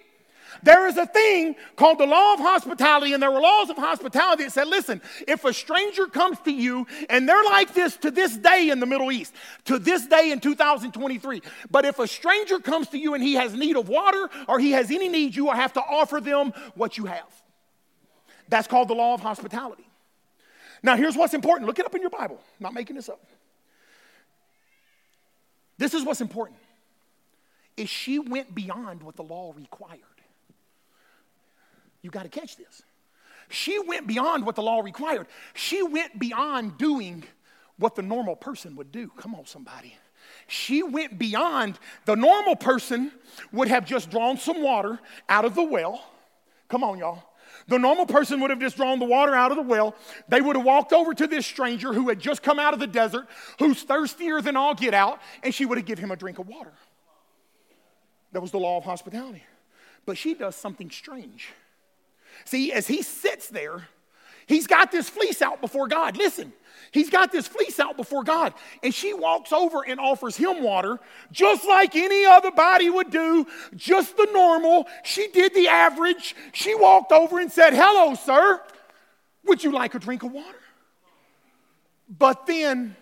There 0.63 0.87
is 0.87 0.97
a 0.97 1.05
thing 1.05 1.55
called 1.75 1.97
the 1.97 2.05
law 2.05 2.33
of 2.33 2.39
hospitality, 2.39 3.13
and 3.13 3.23
there 3.23 3.31
were 3.31 3.39
laws 3.39 3.69
of 3.69 3.77
hospitality 3.77 4.43
that 4.43 4.51
said, 4.51 4.67
listen, 4.67 5.01
if 5.27 5.45
a 5.45 5.53
stranger 5.53 6.05
comes 6.05 6.39
to 6.41 6.51
you, 6.51 6.85
and 7.09 7.27
they're 7.27 7.43
like 7.43 7.73
this 7.73 7.95
to 7.97 8.11
this 8.11 8.37
day 8.37 8.69
in 8.69 8.79
the 8.79 8.85
Middle 8.85 9.11
East, 9.11 9.33
to 9.65 9.79
this 9.79 10.05
day 10.05 10.31
in 10.31 10.39
2023, 10.39 11.41
but 11.69 11.85
if 11.85 11.99
a 11.99 12.07
stranger 12.07 12.59
comes 12.59 12.89
to 12.89 12.97
you 12.97 13.13
and 13.13 13.23
he 13.23 13.33
has 13.33 13.53
need 13.53 13.77
of 13.77 13.89
water 13.89 14.29
or 14.47 14.59
he 14.59 14.71
has 14.71 14.91
any 14.91 15.07
need, 15.07 15.35
you 15.35 15.49
have 15.49 15.73
to 15.73 15.81
offer 15.81 16.19
them 16.19 16.53
what 16.75 16.97
you 16.97 17.05
have. 17.05 17.31
That's 18.49 18.67
called 18.67 18.89
the 18.89 18.95
law 18.95 19.13
of 19.13 19.21
hospitality. 19.21 19.87
Now, 20.83 20.97
here's 20.97 21.15
what's 21.15 21.33
important. 21.33 21.67
Look 21.67 21.79
it 21.79 21.85
up 21.85 21.95
in 21.95 22.01
your 22.01 22.09
Bible. 22.09 22.39
I'm 22.59 22.63
not 22.63 22.73
making 22.73 22.95
this 22.97 23.07
up. 23.07 23.25
This 25.77 25.93
is 25.93 26.03
what's 26.03 26.21
important. 26.21 26.59
is 27.77 27.89
she 27.89 28.19
went 28.19 28.53
beyond 28.53 29.03
what 29.03 29.15
the 29.15 29.23
law 29.23 29.53
required. 29.55 29.99
You 32.01 32.09
got 32.09 32.23
to 32.23 32.29
catch 32.29 32.57
this. 32.57 32.81
She 33.49 33.79
went 33.79 34.07
beyond 34.07 34.45
what 34.45 34.55
the 34.55 34.63
law 34.63 34.79
required. 34.79 35.27
She 35.53 35.83
went 35.83 36.17
beyond 36.17 36.77
doing 36.77 37.23
what 37.77 37.95
the 37.95 38.01
normal 38.01 38.35
person 38.35 38.75
would 38.77 38.91
do. 38.91 39.11
Come 39.17 39.35
on, 39.35 39.45
somebody. 39.45 39.95
She 40.47 40.83
went 40.83 41.17
beyond 41.17 41.79
the 42.05 42.15
normal 42.15 42.55
person 42.55 43.11
would 43.51 43.67
have 43.67 43.85
just 43.85 44.09
drawn 44.09 44.37
some 44.37 44.61
water 44.61 44.99
out 45.27 45.45
of 45.45 45.55
the 45.55 45.63
well. 45.63 46.03
Come 46.69 46.83
on, 46.83 46.97
y'all. 46.97 47.23
The 47.67 47.77
normal 47.77 48.05
person 48.05 48.39
would 48.41 48.49
have 48.49 48.59
just 48.59 48.77
drawn 48.77 48.99
the 48.99 49.05
water 49.05 49.35
out 49.35 49.51
of 49.51 49.57
the 49.57 49.63
well. 49.63 49.95
They 50.29 50.41
would 50.41 50.55
have 50.55 50.65
walked 50.65 50.93
over 50.93 51.13
to 51.13 51.27
this 51.27 51.45
stranger 51.45 51.93
who 51.93 52.09
had 52.09 52.19
just 52.19 52.41
come 52.41 52.59
out 52.59 52.73
of 52.73 52.79
the 52.79 52.87
desert, 52.87 53.27
who's 53.59 53.83
thirstier 53.83 54.41
than 54.41 54.55
all 54.55 54.73
get 54.73 54.93
out, 54.93 55.19
and 55.43 55.53
she 55.53 55.65
would 55.65 55.77
have 55.77 55.85
given 55.85 56.05
him 56.05 56.11
a 56.11 56.15
drink 56.15 56.39
of 56.39 56.47
water. 56.47 56.71
That 58.31 58.41
was 58.41 58.51
the 58.51 58.59
law 58.59 58.77
of 58.77 58.85
hospitality. 58.85 59.43
But 60.05 60.17
she 60.17 60.33
does 60.33 60.55
something 60.55 60.89
strange. 60.89 61.49
See, 62.45 62.71
as 62.71 62.87
he 62.87 63.01
sits 63.01 63.49
there, 63.49 63.87
he's 64.47 64.67
got 64.67 64.91
this 64.91 65.09
fleece 65.09 65.41
out 65.41 65.61
before 65.61 65.87
God. 65.87 66.17
Listen, 66.17 66.53
he's 66.91 67.09
got 67.09 67.31
this 67.31 67.47
fleece 67.47 67.79
out 67.79 67.97
before 67.97 68.23
God. 68.23 68.53
And 68.83 68.93
she 68.93 69.13
walks 69.13 69.51
over 69.51 69.85
and 69.85 69.99
offers 69.99 70.35
him 70.35 70.63
water, 70.63 70.99
just 71.31 71.67
like 71.67 71.95
any 71.95 72.25
other 72.25 72.51
body 72.51 72.89
would 72.89 73.11
do, 73.11 73.45
just 73.75 74.17
the 74.17 74.27
normal. 74.33 74.87
She 75.03 75.27
did 75.29 75.53
the 75.53 75.67
average. 75.67 76.35
She 76.53 76.75
walked 76.75 77.11
over 77.11 77.39
and 77.39 77.51
said, 77.51 77.73
Hello, 77.73 78.15
sir. 78.15 78.61
Would 79.45 79.63
you 79.63 79.71
like 79.71 79.95
a 79.95 79.99
drink 79.99 80.23
of 80.23 80.31
water? 80.31 80.57
But 82.17 82.45
then, 82.45 82.95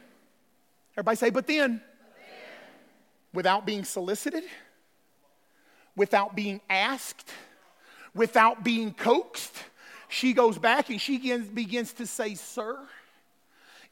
everybody 0.94 1.18
say, 1.18 1.30
but 1.32 1.48
then, 1.48 1.82
without 3.34 3.66
being 3.66 3.84
solicited, 3.84 4.44
without 5.96 6.36
being 6.36 6.62
asked, 6.70 7.32
without 8.20 8.66
being 8.66 8.94
coaxed, 8.94 9.56
she 10.10 10.34
goes 10.34 10.58
back 10.58 10.90
and 10.90 11.00
she 11.00 11.38
begins 11.38 11.94
to 11.94 12.06
say, 12.06 12.36
Sir, 12.36 12.78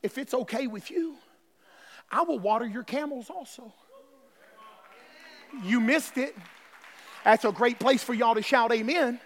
if 0.04 0.18
it's 0.18 0.34
okay 0.34 0.68
with 0.68 0.92
you, 0.92 1.16
I 2.12 2.24
will 2.24 2.38
water 2.38 2.66
your 2.66 2.84
camels 2.84 3.30
also. 3.30 3.74
You 5.64 5.80
missed 5.80 6.18
it. 6.18 6.36
That's 7.24 7.46
a 7.46 7.54
great 7.54 7.80
place 7.80 8.04
for 8.04 8.14
y'all 8.14 8.36
to 8.36 8.42
shout 8.42 8.74
amen. 8.74 9.22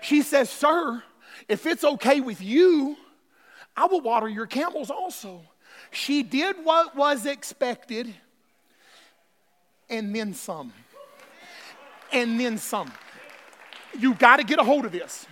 She 0.00 0.22
says, 0.22 0.48
Sir, 0.48 1.02
if 1.46 1.66
it's 1.66 1.84
okay 1.84 2.22
with 2.22 2.40
you, 2.40 2.96
I 3.76 3.84
will 3.84 4.00
water 4.00 4.30
your 4.30 4.46
camels 4.46 4.88
also. 4.90 5.42
She 5.90 6.22
did 6.22 6.56
what 6.64 6.96
was 6.96 7.26
expected 7.26 8.14
and 9.90 10.16
then 10.16 10.32
some. 10.32 10.72
And 12.10 12.40
then 12.40 12.56
some. 12.56 12.90
You 13.96 14.14
got 14.14 14.36
to 14.38 14.44
get 14.44 14.58
a 14.58 14.64
hold 14.64 14.84
of 14.84 14.92
this. 14.92 15.26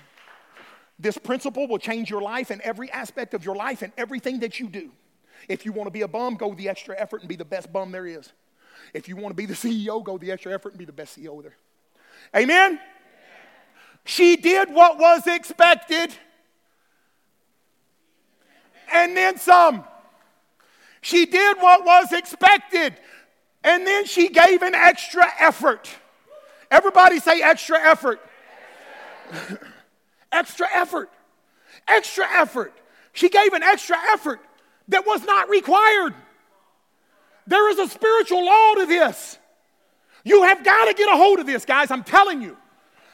This 0.98 1.18
principle 1.18 1.68
will 1.68 1.78
change 1.78 2.08
your 2.08 2.22
life 2.22 2.50
and 2.50 2.60
every 2.62 2.90
aspect 2.90 3.34
of 3.34 3.44
your 3.44 3.54
life 3.54 3.82
and 3.82 3.92
everything 3.98 4.40
that 4.40 4.58
you 4.58 4.68
do. 4.68 4.90
If 5.48 5.64
you 5.64 5.72
want 5.72 5.86
to 5.86 5.90
be 5.90 6.02
a 6.02 6.08
bum, 6.08 6.36
go 6.36 6.54
the 6.54 6.68
extra 6.68 6.98
effort 6.98 7.20
and 7.20 7.28
be 7.28 7.36
the 7.36 7.44
best 7.44 7.72
bum 7.72 7.92
there 7.92 8.06
is. 8.06 8.32
If 8.94 9.08
you 9.08 9.16
want 9.16 9.28
to 9.28 9.34
be 9.34 9.46
the 9.46 9.54
CEO, 9.86 10.02
go 10.02 10.16
the 10.18 10.32
extra 10.32 10.52
effort 10.52 10.70
and 10.70 10.78
be 10.78 10.84
the 10.84 10.92
best 10.92 11.18
CEO 11.18 11.42
there. 11.42 11.56
Amen? 12.34 12.80
She 14.04 14.36
did 14.36 14.72
what 14.72 14.98
was 14.98 15.26
expected 15.26 16.14
and 18.92 19.16
then 19.16 19.36
some. 19.36 19.84
She 21.02 21.26
did 21.26 21.58
what 21.58 21.84
was 21.84 22.12
expected 22.12 22.94
and 23.62 23.86
then 23.86 24.06
she 24.06 24.28
gave 24.28 24.62
an 24.62 24.75
extra 24.75 25.26
effort. 25.38 25.90
Everybody 26.70 27.18
say 27.18 27.42
extra 27.42 27.78
effort. 27.80 28.20
extra 30.33 30.66
effort. 30.73 31.11
Extra 31.88 32.26
effort. 32.26 32.73
She 33.12 33.28
gave 33.28 33.52
an 33.52 33.62
extra 33.62 33.97
effort 34.12 34.40
that 34.88 35.06
was 35.06 35.25
not 35.25 35.49
required. 35.49 36.14
There 37.47 37.71
is 37.71 37.78
a 37.78 37.88
spiritual 37.88 38.45
law 38.45 38.75
to 38.75 38.87
this. 38.87 39.38
You 40.25 40.42
have 40.42 40.64
got 40.64 40.87
to 40.87 40.95
get 40.95 41.09
a 41.12 41.16
hold 41.16 41.38
of 41.38 41.47
this, 41.47 41.64
guys. 41.64 41.90
I'm 41.90 42.04
telling 42.04 42.42
you. 42.42 42.56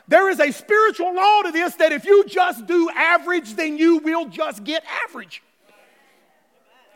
There 0.08 0.28
is 0.30 0.40
a 0.40 0.50
spiritual 0.50 1.14
law 1.14 1.42
to 1.42 1.52
this 1.52 1.76
that 1.76 1.92
if 1.92 2.04
you 2.04 2.24
just 2.26 2.66
do 2.66 2.90
average, 2.90 3.54
then 3.54 3.78
you 3.78 3.98
will 3.98 4.26
just 4.26 4.64
get 4.64 4.82
average. 5.06 5.42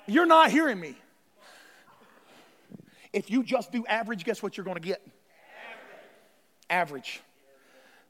You're 0.07 0.27
not 0.27 0.51
hearing 0.51 0.81
me. 0.81 0.97
If 3.13 3.31
you 3.31 3.43
just 3.43 3.73
do 3.73 3.87
average, 3.87 4.25
guess 4.25 4.43
what 4.43 4.57
you're 4.57 4.65
going 4.65 4.77
to 4.77 4.83
get? 4.83 5.07
Average. 6.69 7.21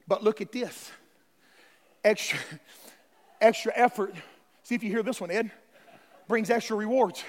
But 0.09 0.23
look 0.23 0.41
at 0.41 0.53
this 0.53 0.91
extra, 2.05 2.39
extra 3.41 3.73
effort. 3.75 4.15
See 4.63 4.75
if 4.75 4.83
you 4.83 4.91
hear 4.91 5.03
this 5.03 5.21
one, 5.21 5.31
Ed. 5.31 5.51
Brings 6.29 6.51
extra 6.51 6.77
rewards. 6.77 7.23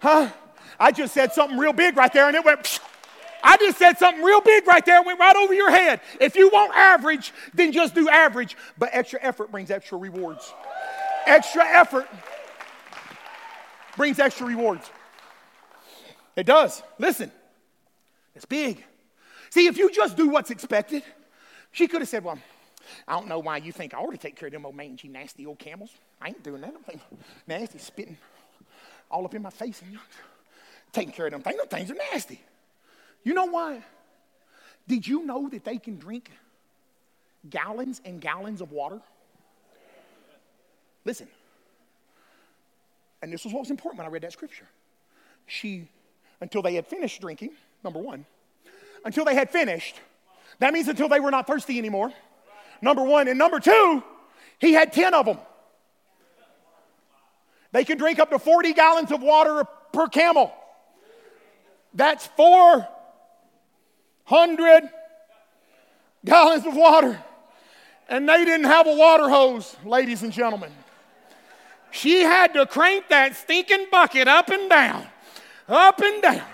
Huh? 0.00 0.30
I 0.78 0.92
just 0.92 1.14
said 1.14 1.32
something 1.32 1.58
real 1.58 1.72
big 1.72 1.96
right 1.96 2.12
there 2.12 2.26
and 2.26 2.36
it 2.36 2.44
went. 2.44 2.80
I 3.42 3.56
just 3.56 3.78
said 3.78 3.98
something 3.98 4.22
real 4.22 4.40
big 4.40 4.66
right 4.66 4.84
there 4.84 5.02
went 5.02 5.20
right 5.20 5.36
over 5.36 5.54
your 5.54 5.70
head. 5.70 6.00
If 6.20 6.34
you 6.34 6.48
want 6.48 6.74
average, 6.74 7.32
then 7.54 7.72
just 7.72 7.94
do 7.94 8.08
average. 8.08 8.56
But 8.78 8.90
extra 8.92 9.20
effort 9.22 9.50
brings 9.50 9.70
extra 9.70 9.98
rewards. 9.98 10.52
Extra 11.26 11.64
effort 11.64 12.08
brings 13.96 14.18
extra 14.18 14.46
rewards. 14.46 14.90
It 16.34 16.46
does. 16.46 16.82
Listen, 16.98 17.30
it's 18.34 18.44
big. 18.44 18.84
See, 19.50 19.66
if 19.66 19.78
you 19.78 19.90
just 19.90 20.16
do 20.16 20.28
what's 20.28 20.50
expected, 20.50 21.02
she 21.76 21.86
could 21.86 22.00
have 22.00 22.08
said, 22.08 22.24
Well, 22.24 22.38
I 23.06 23.12
don't 23.12 23.28
know 23.28 23.38
why 23.38 23.58
you 23.58 23.70
think 23.70 23.92
I 23.92 23.98
ought 23.98 24.12
to 24.12 24.16
take 24.16 24.34
care 24.34 24.46
of 24.46 24.52
them 24.52 24.64
old 24.64 24.74
mangy, 24.74 25.08
nasty 25.08 25.44
old 25.44 25.58
camels. 25.58 25.90
I 26.22 26.28
ain't 26.28 26.42
doing 26.42 26.62
that. 26.62 26.72
Nasty, 27.46 27.78
spitting 27.78 28.16
all 29.10 29.26
up 29.26 29.34
in 29.34 29.42
my 29.42 29.50
face 29.50 29.82
and 29.82 29.98
taking 30.90 31.12
care 31.12 31.26
of 31.26 31.32
them 31.32 31.42
things. 31.42 31.58
Them 31.58 31.68
things 31.68 31.90
are 31.90 31.96
nasty. 32.12 32.40
You 33.24 33.34
know 33.34 33.44
why? 33.44 33.82
Did 34.88 35.06
you 35.06 35.26
know 35.26 35.50
that 35.50 35.64
they 35.64 35.76
can 35.76 35.98
drink 35.98 36.30
gallons 37.50 38.00
and 38.06 38.22
gallons 38.22 38.62
of 38.62 38.72
water? 38.72 39.02
Listen. 41.04 41.28
And 43.20 43.30
this 43.30 43.44
was 43.44 43.52
what 43.52 43.60
was 43.60 43.70
important 43.70 43.98
when 43.98 44.06
I 44.06 44.10
read 44.10 44.22
that 44.22 44.32
scripture. 44.32 44.66
She, 45.46 45.88
until 46.40 46.62
they 46.62 46.74
had 46.74 46.86
finished 46.86 47.20
drinking, 47.20 47.50
number 47.84 47.98
one, 47.98 48.24
until 49.04 49.26
they 49.26 49.34
had 49.34 49.50
finished, 49.50 49.96
that 50.58 50.72
means 50.72 50.88
until 50.88 51.08
they 51.08 51.20
were 51.20 51.30
not 51.30 51.46
thirsty 51.46 51.78
anymore. 51.78 52.12
Number 52.80 53.02
one. 53.02 53.28
And 53.28 53.38
number 53.38 53.60
two, 53.60 54.02
he 54.58 54.72
had 54.72 54.92
10 54.92 55.14
of 55.14 55.26
them. 55.26 55.38
They 57.72 57.84
could 57.84 57.98
drink 57.98 58.18
up 58.18 58.30
to 58.30 58.38
40 58.38 58.72
gallons 58.72 59.12
of 59.12 59.20
water 59.22 59.66
per 59.92 60.08
camel. 60.08 60.50
That's 61.92 62.26
400 62.28 64.88
gallons 66.24 66.64
of 66.66 66.74
water. 66.74 67.22
And 68.08 68.26
they 68.28 68.44
didn't 68.44 68.66
have 68.66 68.86
a 68.86 68.94
water 68.94 69.28
hose, 69.28 69.76
ladies 69.84 70.22
and 70.22 70.32
gentlemen. 70.32 70.70
She 71.90 72.22
had 72.22 72.54
to 72.54 72.66
crank 72.66 73.08
that 73.08 73.34
stinking 73.36 73.86
bucket 73.90 74.28
up 74.28 74.48
and 74.50 74.70
down, 74.70 75.06
up 75.68 76.00
and 76.00 76.22
down, 76.22 76.46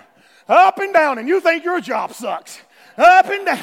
up 0.47 0.79
and 0.79 0.91
down. 0.93 1.19
And 1.19 1.27
you 1.27 1.39
think 1.41 1.63
your 1.63 1.79
job 1.79 2.13
sucks. 2.13 2.59
Up 2.97 3.29
and 3.29 3.45
down 3.45 3.59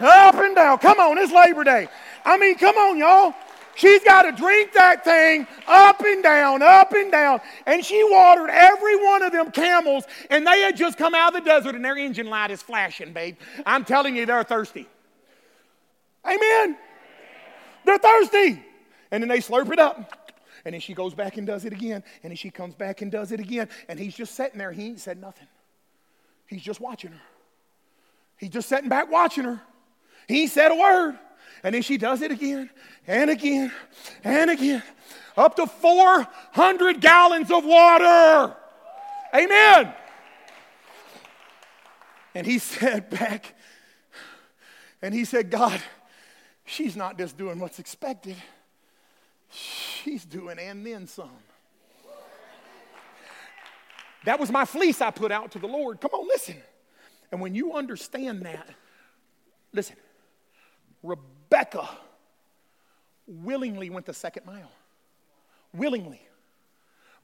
up 0.00 0.34
and 0.34 0.54
down. 0.54 0.78
Come 0.78 0.98
on, 0.98 1.18
it's 1.18 1.32
Labor 1.32 1.64
Day. 1.64 1.88
I 2.24 2.36
mean, 2.38 2.56
come 2.56 2.76
on, 2.76 2.98
y'all. 2.98 3.34
She's 3.76 4.02
got 4.04 4.22
to 4.22 4.32
drink 4.32 4.72
that 4.74 5.04
thing 5.04 5.46
up 5.66 6.00
and 6.04 6.22
down, 6.22 6.60
up 6.60 6.92
and 6.92 7.10
down. 7.10 7.40
And 7.66 7.84
she 7.84 8.02
watered 8.04 8.50
every 8.50 8.96
one 9.02 9.22
of 9.22 9.32
them 9.32 9.50
camels, 9.50 10.04
and 10.28 10.46
they 10.46 10.60
had 10.60 10.76
just 10.76 10.98
come 10.98 11.14
out 11.14 11.34
of 11.34 11.42
the 11.42 11.48
desert, 11.48 11.74
and 11.74 11.84
their 11.84 11.96
engine 11.96 12.26
light 12.26 12.50
is 12.50 12.60
flashing, 12.60 13.12
babe. 13.12 13.36
I'm 13.64 13.84
telling 13.84 14.16
you, 14.16 14.26
they're 14.26 14.44
thirsty. 14.44 14.86
Amen. 16.26 16.76
They're 17.84 17.98
thirsty. 17.98 18.62
And 19.10 19.22
then 19.22 19.28
they 19.28 19.38
slurp 19.38 19.72
it 19.72 19.78
up. 19.78 20.36
And 20.64 20.74
then 20.74 20.80
she 20.80 20.92
goes 20.92 21.14
back 21.14 21.38
and 21.38 21.46
does 21.46 21.64
it 21.64 21.72
again. 21.72 22.02
And 22.22 22.30
then 22.30 22.36
she 22.36 22.50
comes 22.50 22.74
back 22.74 23.00
and 23.00 23.10
does 23.10 23.32
it 23.32 23.40
again. 23.40 23.68
And 23.88 23.98
he's 23.98 24.14
just 24.14 24.34
sitting 24.34 24.58
there. 24.58 24.72
He 24.72 24.88
ain't 24.88 25.00
said 25.00 25.18
nothing. 25.18 25.48
He's 26.46 26.62
just 26.62 26.80
watching 26.80 27.12
her. 27.12 27.20
He's 28.36 28.50
just 28.50 28.68
sitting 28.68 28.88
back 28.88 29.10
watching 29.10 29.44
her. 29.44 29.62
He 30.30 30.46
said 30.46 30.70
a 30.70 30.76
word. 30.76 31.18
And 31.62 31.74
then 31.74 31.82
she 31.82 31.98
does 31.98 32.22
it 32.22 32.30
again 32.30 32.70
and 33.06 33.28
again 33.28 33.72
and 34.24 34.50
again. 34.50 34.82
Up 35.36 35.56
to 35.56 35.66
400 35.66 37.00
gallons 37.00 37.50
of 37.50 37.64
water. 37.64 38.56
Amen. 39.34 39.92
And 42.34 42.46
he 42.46 42.58
said 42.70 43.10
back, 43.10 43.54
and 45.02 45.12
he 45.12 45.24
said, 45.24 45.50
God, 45.50 45.80
she's 46.64 46.96
not 46.96 47.18
just 47.18 47.36
doing 47.36 47.58
what's 47.58 47.78
expected, 47.78 48.36
she's 49.50 50.24
doing 50.24 50.58
and 50.58 50.86
then 50.86 51.06
some. 51.06 51.30
That 54.24 54.38
was 54.38 54.50
my 54.50 54.64
fleece 54.64 55.00
I 55.00 55.10
put 55.10 55.32
out 55.32 55.52
to 55.52 55.58
the 55.58 55.66
Lord. 55.66 56.00
Come 56.00 56.10
on, 56.12 56.28
listen. 56.28 56.56
And 57.32 57.40
when 57.40 57.54
you 57.54 57.74
understand 57.74 58.42
that, 58.42 58.68
Listen, 59.72 59.96
Rebecca 61.02 61.88
willingly 63.26 63.90
went 63.90 64.06
the 64.06 64.14
second 64.14 64.46
mile. 64.46 64.70
Willingly. 65.74 66.20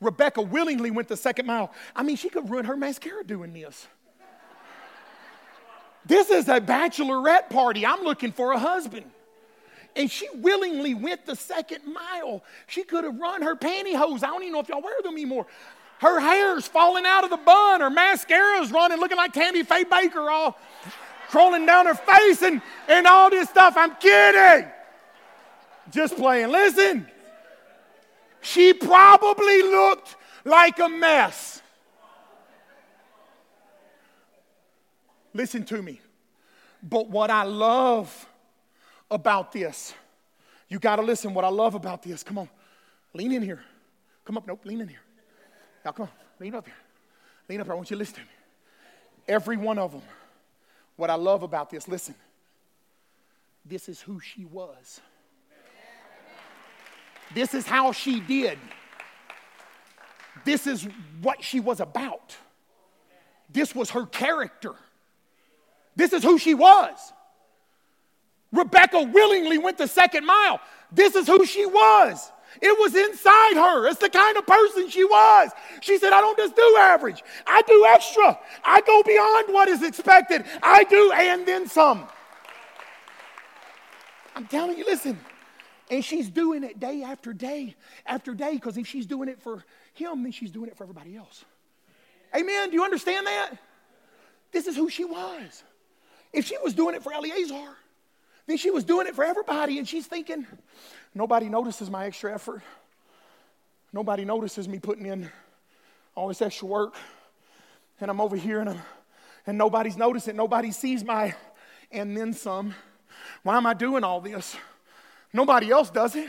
Rebecca 0.00 0.42
willingly 0.42 0.90
went 0.90 1.08
the 1.08 1.16
second 1.16 1.46
mile. 1.46 1.72
I 1.94 2.02
mean, 2.02 2.16
she 2.16 2.28
could 2.28 2.48
ruin 2.50 2.66
her 2.66 2.76
mascara 2.76 3.24
doing 3.24 3.52
this. 3.52 3.86
this 6.04 6.30
is 6.30 6.48
a 6.48 6.60
bachelorette 6.60 7.50
party. 7.50 7.84
I'm 7.86 8.02
looking 8.02 8.32
for 8.32 8.52
a 8.52 8.58
husband. 8.58 9.06
And 9.94 10.10
she 10.10 10.28
willingly 10.34 10.92
went 10.92 11.24
the 11.24 11.34
second 11.34 11.80
mile. 11.86 12.44
She 12.66 12.82
could 12.82 13.04
have 13.04 13.18
run 13.18 13.40
her 13.42 13.56
pantyhose. 13.56 14.22
I 14.22 14.28
don't 14.28 14.42
even 14.42 14.52
know 14.52 14.60
if 14.60 14.68
y'all 14.68 14.82
wear 14.82 15.00
them 15.02 15.14
anymore. 15.14 15.46
Her 16.00 16.20
hair's 16.20 16.68
falling 16.68 17.06
out 17.06 17.24
of 17.24 17.30
the 17.30 17.38
bun. 17.38 17.80
Her 17.80 17.88
mascara's 17.88 18.70
running, 18.70 19.00
looking 19.00 19.16
like 19.16 19.32
Tammy 19.32 19.62
Faye 19.62 19.84
Bakker 19.84 20.30
all 20.30 20.58
crawling 21.28 21.66
down 21.66 21.86
her 21.86 21.94
face 21.94 22.42
and, 22.42 22.62
and 22.88 23.06
all 23.06 23.30
this 23.30 23.48
stuff. 23.48 23.74
I'm 23.76 23.94
kidding. 23.96 24.68
Just 25.90 26.16
playing. 26.16 26.50
Listen, 26.50 27.06
she 28.40 28.72
probably 28.72 29.62
looked 29.62 30.16
like 30.44 30.78
a 30.78 30.88
mess. 30.88 31.62
Listen 35.34 35.64
to 35.66 35.82
me. 35.82 36.00
But 36.82 37.10
what 37.10 37.30
I 37.30 37.42
love 37.42 38.26
about 39.10 39.52
this, 39.52 39.92
you 40.68 40.78
got 40.78 40.96
to 40.96 41.02
listen. 41.02 41.34
What 41.34 41.44
I 41.44 41.48
love 41.48 41.74
about 41.74 42.02
this, 42.02 42.22
come 42.22 42.38
on, 42.38 42.48
lean 43.12 43.32
in 43.32 43.42
here. 43.42 43.62
Come 44.24 44.36
up, 44.36 44.46
nope, 44.46 44.60
lean 44.64 44.80
in 44.80 44.88
here. 44.88 45.00
Now 45.84 45.92
come 45.92 46.04
on, 46.04 46.12
lean 46.40 46.54
up 46.54 46.66
here. 46.66 46.74
Lean 47.48 47.60
up 47.60 47.66
here. 47.66 47.72
I 47.72 47.76
want 47.76 47.90
you 47.90 47.96
to 47.96 47.98
listen 47.98 48.14
to 48.14 48.20
me. 48.20 48.26
Every 49.28 49.56
one 49.56 49.78
of 49.78 49.92
them. 49.92 50.02
What 50.96 51.10
I 51.10 51.14
love 51.14 51.42
about 51.42 51.70
this, 51.70 51.88
listen. 51.88 52.14
This 53.64 53.88
is 53.88 54.00
who 54.00 54.20
she 54.20 54.44
was. 54.44 55.00
This 57.34 57.54
is 57.54 57.66
how 57.66 57.92
she 57.92 58.20
did. 58.20 58.58
This 60.44 60.66
is 60.66 60.86
what 61.22 61.42
she 61.42 61.60
was 61.60 61.80
about. 61.80 62.36
This 63.50 63.74
was 63.74 63.90
her 63.90 64.06
character. 64.06 64.74
This 65.96 66.12
is 66.12 66.22
who 66.22 66.38
she 66.38 66.54
was. 66.54 67.12
Rebecca 68.52 69.02
willingly 69.02 69.58
went 69.58 69.78
the 69.78 69.88
second 69.88 70.24
mile. 70.24 70.60
This 70.92 71.14
is 71.16 71.26
who 71.26 71.44
she 71.44 71.66
was. 71.66 72.30
It 72.60 72.78
was 72.78 72.94
inside 72.94 73.54
her. 73.54 73.88
It's 73.88 74.00
the 74.00 74.08
kind 74.08 74.36
of 74.36 74.46
person 74.46 74.88
she 74.88 75.04
was. 75.04 75.50
She 75.80 75.98
said, 75.98 76.12
I 76.12 76.20
don't 76.20 76.36
just 76.36 76.56
do 76.56 76.76
average, 76.78 77.22
I 77.46 77.62
do 77.62 77.86
extra. 77.88 78.38
I 78.64 78.80
go 78.82 79.02
beyond 79.02 79.52
what 79.52 79.68
is 79.68 79.82
expected. 79.82 80.44
I 80.62 80.84
do 80.84 81.12
and 81.12 81.46
then 81.46 81.68
some. 81.68 82.06
I'm 84.34 84.46
telling 84.46 84.76
you, 84.76 84.84
listen. 84.84 85.18
And 85.90 86.04
she's 86.04 86.28
doing 86.28 86.64
it 86.64 86.80
day 86.80 87.02
after 87.02 87.32
day 87.32 87.76
after 88.06 88.34
day 88.34 88.54
because 88.54 88.76
if 88.76 88.86
she's 88.86 89.06
doing 89.06 89.28
it 89.28 89.40
for 89.40 89.64
him, 89.94 90.24
then 90.24 90.32
she's 90.32 90.50
doing 90.50 90.68
it 90.68 90.76
for 90.76 90.82
everybody 90.82 91.16
else. 91.16 91.44
Amen. 92.34 92.70
Do 92.70 92.76
you 92.76 92.84
understand 92.84 93.26
that? 93.26 93.50
This 94.52 94.66
is 94.66 94.76
who 94.76 94.88
she 94.88 95.04
was. 95.04 95.62
If 96.32 96.46
she 96.46 96.56
was 96.58 96.74
doing 96.74 96.94
it 96.94 97.02
for 97.02 97.12
Eleazar, 97.12 97.76
then 98.46 98.56
she 98.56 98.70
was 98.70 98.84
doing 98.84 99.06
it 99.06 99.14
for 99.14 99.24
everybody. 99.24 99.78
And 99.78 99.88
she's 99.88 100.06
thinking, 100.06 100.46
nobody 101.16 101.48
notices 101.48 101.90
my 101.90 102.06
extra 102.06 102.32
effort. 102.32 102.62
Nobody 103.92 104.24
notices 104.24 104.68
me 104.68 104.78
putting 104.78 105.06
in 105.06 105.28
all 106.14 106.28
this 106.28 106.42
extra 106.42 106.68
work. 106.68 106.94
And 108.00 108.10
I'm 108.10 108.20
over 108.20 108.36
here 108.36 108.60
and, 108.60 108.70
I'm, 108.70 108.80
and 109.46 109.58
nobody's 109.58 109.96
noticing. 109.96 110.36
Nobody 110.36 110.70
sees 110.70 111.02
my 111.02 111.34
and 111.90 112.16
then 112.16 112.32
some. 112.32 112.74
Why 113.42 113.56
am 113.56 113.66
I 113.66 113.74
doing 113.74 114.04
all 114.04 114.20
this? 114.20 114.56
Nobody 115.32 115.70
else 115.70 115.90
does 115.90 116.14
it. 116.14 116.28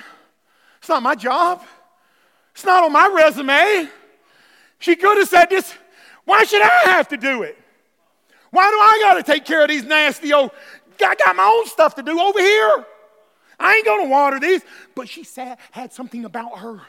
It's 0.80 0.90
not 0.90 1.04
my 1.04 1.16
job. 1.16 1.62
It's 2.54 2.66
not 2.66 2.84
on 2.84 2.92
my 2.92 3.08
resume. 3.14 3.90
She 4.80 4.96
could 4.96 5.18
have 5.18 5.28
said 5.28 5.50
this. 5.50 5.74
Why 6.26 6.44
should 6.44 6.62
I 6.62 6.82
have 6.86 7.08
to 7.10 7.18
do 7.18 7.44
it? 7.44 7.58
Why 8.52 8.64
do 8.64 8.76
I 8.76 9.00
got 9.04 9.14
to 9.16 9.24
take 9.24 9.46
care 9.46 9.62
of 9.62 9.70
these 9.70 9.84
nasty 9.84 10.34
old? 10.34 10.52
I 11.02 11.16
got 11.16 11.36
my 11.36 11.44
own 11.44 11.68
stuff 11.68 11.96
to 11.96 12.04
do 12.04 12.20
over 12.20 12.40
here. 12.40 12.86
I 13.60 13.76
ain't 13.76 13.86
to 13.86 14.10
water 14.10 14.40
these. 14.40 14.62
But 14.96 15.10
she 15.10 15.24
said, 15.24 15.58
had 15.72 15.94
something 15.94 16.26
about 16.26 16.60
her 16.60 16.82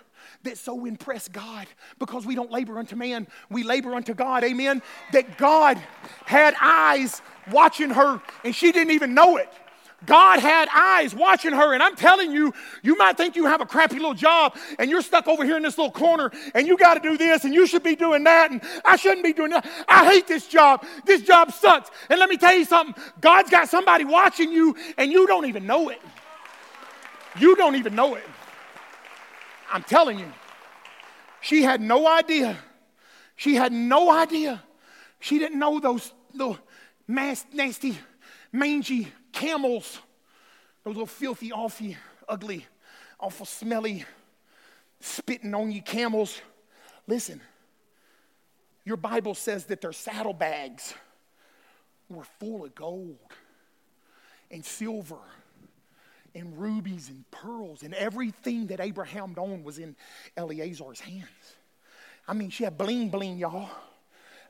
that 0.44 0.58
so 0.58 0.84
impressed 0.84 1.32
God 1.32 1.66
because 1.98 2.26
we 2.26 2.34
don't 2.34 2.50
labor 2.50 2.78
unto 2.78 2.96
man, 2.96 3.26
we 3.50 3.62
labor 3.62 3.94
unto 3.94 4.14
God. 4.14 4.44
Amen. 4.44 4.82
That 5.12 5.38
God 5.38 5.78
had 6.24 6.54
eyes 6.60 7.22
watching 7.50 7.90
her 7.90 8.20
and 8.44 8.54
she 8.54 8.72
didn't 8.72 8.92
even 8.92 9.14
know 9.14 9.36
it. 9.36 9.52
God 10.06 10.38
had 10.38 10.68
eyes 10.72 11.12
watching 11.12 11.52
her, 11.52 11.74
and 11.74 11.82
I'm 11.82 11.96
telling 11.96 12.30
you, 12.30 12.54
you 12.82 12.96
might 12.96 13.16
think 13.16 13.34
you 13.34 13.46
have 13.46 13.60
a 13.60 13.66
crappy 13.66 13.96
little 13.96 14.14
job 14.14 14.56
and 14.78 14.88
you're 14.88 15.02
stuck 15.02 15.26
over 15.26 15.44
here 15.44 15.56
in 15.56 15.64
this 15.64 15.76
little 15.76 15.90
corner 15.90 16.30
and 16.54 16.68
you 16.68 16.76
got 16.76 16.94
to 16.94 17.00
do 17.00 17.18
this 17.18 17.44
and 17.44 17.52
you 17.52 17.66
should 17.66 17.82
be 17.82 17.96
doing 17.96 18.22
that 18.24 18.52
and 18.52 18.62
I 18.84 18.94
shouldn't 18.94 19.24
be 19.24 19.32
doing 19.32 19.50
that. 19.50 19.66
I 19.88 20.04
hate 20.04 20.28
this 20.28 20.46
job. 20.46 20.84
This 21.04 21.22
job 21.22 21.52
sucks. 21.52 21.90
And 22.08 22.20
let 22.20 22.30
me 22.30 22.36
tell 22.36 22.54
you 22.54 22.64
something 22.64 22.94
God's 23.20 23.50
got 23.50 23.68
somebody 23.68 24.04
watching 24.04 24.52
you 24.52 24.76
and 24.96 25.10
you 25.10 25.26
don't 25.26 25.46
even 25.46 25.66
know 25.66 25.88
it. 25.88 26.00
You 27.40 27.56
don't 27.56 27.76
even 27.76 27.94
know 27.94 28.14
it. 28.14 28.24
I'm 29.70 29.82
telling 29.82 30.18
you. 30.18 30.32
She 31.40 31.62
had 31.62 31.80
no 31.80 32.06
idea. 32.08 32.58
She 33.36 33.54
had 33.54 33.72
no 33.72 34.10
idea. 34.10 34.62
She 35.20 35.38
didn't 35.38 35.58
know 35.58 35.78
those 35.78 36.12
little 36.32 36.58
nasty, 37.06 37.98
mangy 38.52 39.08
camels, 39.32 39.98
those 40.84 40.94
little 40.94 41.06
filthy, 41.06 41.52
awful, 41.52 41.94
ugly, 42.28 42.66
awful, 43.20 43.46
smelly, 43.46 44.04
spitting 45.00 45.54
on 45.54 45.70
you 45.70 45.82
camels. 45.82 46.40
Listen, 47.06 47.40
your 48.84 48.96
Bible 48.96 49.34
says 49.34 49.64
that 49.66 49.80
their 49.80 49.92
saddlebags 49.92 50.94
were 52.08 52.24
full 52.40 52.64
of 52.64 52.74
gold 52.74 53.18
and 54.50 54.64
silver 54.64 55.18
and 56.38 56.58
rubies 56.58 57.08
and 57.08 57.28
pearls 57.30 57.82
and 57.82 57.94
everything 57.94 58.68
that 58.68 58.80
Abraham 58.80 59.34
owned 59.36 59.64
was 59.64 59.78
in 59.78 59.96
Eleazar's 60.36 61.00
hands. 61.00 61.26
I 62.26 62.34
mean, 62.34 62.50
she 62.50 62.64
had 62.64 62.78
bling 62.78 63.08
bling, 63.08 63.38
y'all. 63.38 63.68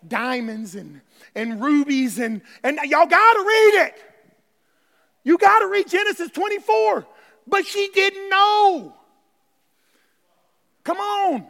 Diamonds 0.07 0.77
and, 0.77 1.01
and 1.35 1.61
rubies 1.61 2.19
and, 2.19 2.41
and 2.63 2.79
y'all 2.85 3.07
gotta 3.07 3.41
read 3.41 3.87
it. 3.87 3.95
You 5.29 5.37
got 5.37 5.59
to 5.59 5.67
read 5.67 5.87
Genesis 5.89 6.31
24. 6.31 7.07
But 7.47 7.67
she 7.67 7.91
didn't 7.93 8.31
know. 8.31 8.95
Come 10.85 10.97
on. 10.97 11.47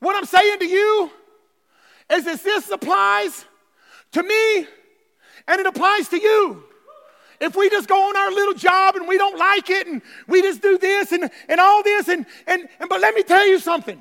What 0.00 0.16
I'm 0.16 0.26
saying 0.26 0.58
to 0.58 0.66
you 0.66 1.10
is 2.12 2.24
that 2.24 2.42
this 2.42 2.70
applies 2.70 3.46
to 4.12 4.22
me 4.22 4.66
and 5.48 5.60
it 5.60 5.66
applies 5.66 6.08
to 6.08 6.20
you. 6.20 6.64
If 7.44 7.56
we 7.56 7.68
just 7.68 7.88
go 7.88 8.08
on 8.08 8.16
our 8.16 8.30
little 8.30 8.54
job 8.54 8.96
and 8.96 9.06
we 9.06 9.18
don't 9.18 9.38
like 9.38 9.68
it 9.68 9.86
and 9.86 10.00
we 10.26 10.40
just 10.40 10.62
do 10.62 10.78
this 10.78 11.12
and, 11.12 11.30
and 11.48 11.60
all 11.60 11.82
this, 11.82 12.08
and, 12.08 12.24
and, 12.46 12.68
and 12.80 12.88
but 12.88 13.00
let 13.00 13.14
me 13.14 13.22
tell 13.22 13.46
you 13.46 13.58
something. 13.58 14.00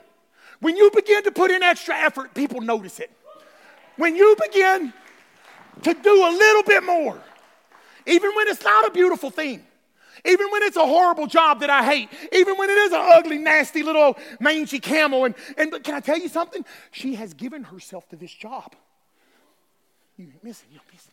When 0.61 0.77
you 0.77 0.89
begin 0.95 1.23
to 1.25 1.31
put 1.31 1.51
in 1.51 1.61
extra 1.61 1.93
effort, 1.93 2.33
people 2.33 2.61
notice 2.61 2.99
it. 2.99 3.11
When 3.97 4.15
you 4.15 4.35
begin 4.49 4.93
to 5.81 5.93
do 5.93 6.25
a 6.25 6.31
little 6.31 6.63
bit 6.63 6.83
more, 6.83 7.19
even 8.05 8.33
when 8.33 8.47
it's 8.47 8.63
not 8.63 8.87
a 8.87 8.91
beautiful 8.91 9.29
thing. 9.29 9.65
Even 10.25 10.49
when 10.51 10.63
it's 10.63 10.77
a 10.77 10.85
horrible 10.85 11.27
job 11.27 11.59
that 11.59 11.69
I 11.69 11.83
hate, 11.83 12.09
even 12.31 12.57
when 12.57 12.69
it 12.69 12.77
is 12.77 12.93
an 12.93 13.01
ugly, 13.01 13.39
nasty 13.39 13.83
little 13.83 14.17
mangy 14.39 14.79
camel. 14.79 15.25
And, 15.25 15.35
and 15.57 15.69
but 15.69 15.83
can 15.83 15.95
I 15.95 15.99
tell 15.99 16.17
you 16.17 16.29
something? 16.29 16.63
She 16.91 17.15
has 17.15 17.33
given 17.33 17.65
herself 17.65 18.07
to 18.09 18.15
this 18.15 18.31
job. 18.31 18.73
You 20.15 20.31
missing, 20.41 20.69
you're 20.71 20.81
missing 20.93 21.11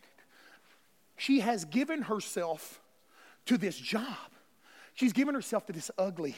She 1.21 1.41
has 1.41 1.65
given 1.65 2.01
herself 2.01 2.81
to 3.45 3.55
this 3.55 3.77
job. 3.77 4.17
She's 4.95 5.13
given 5.13 5.35
herself 5.35 5.67
to 5.67 5.71
this 5.71 5.91
ugly, 5.95 6.35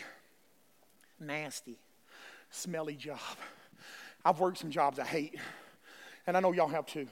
nasty, 1.21 1.77
smelly 2.49 2.97
job. 2.97 3.17
I've 4.25 4.41
worked 4.41 4.57
some 4.57 4.71
jobs 4.71 4.99
I 4.99 5.05
hate, 5.05 5.39
and 6.27 6.35
I 6.35 6.41
know 6.41 6.51
y'all 6.51 6.67
have 6.67 6.85
too. 6.85 7.07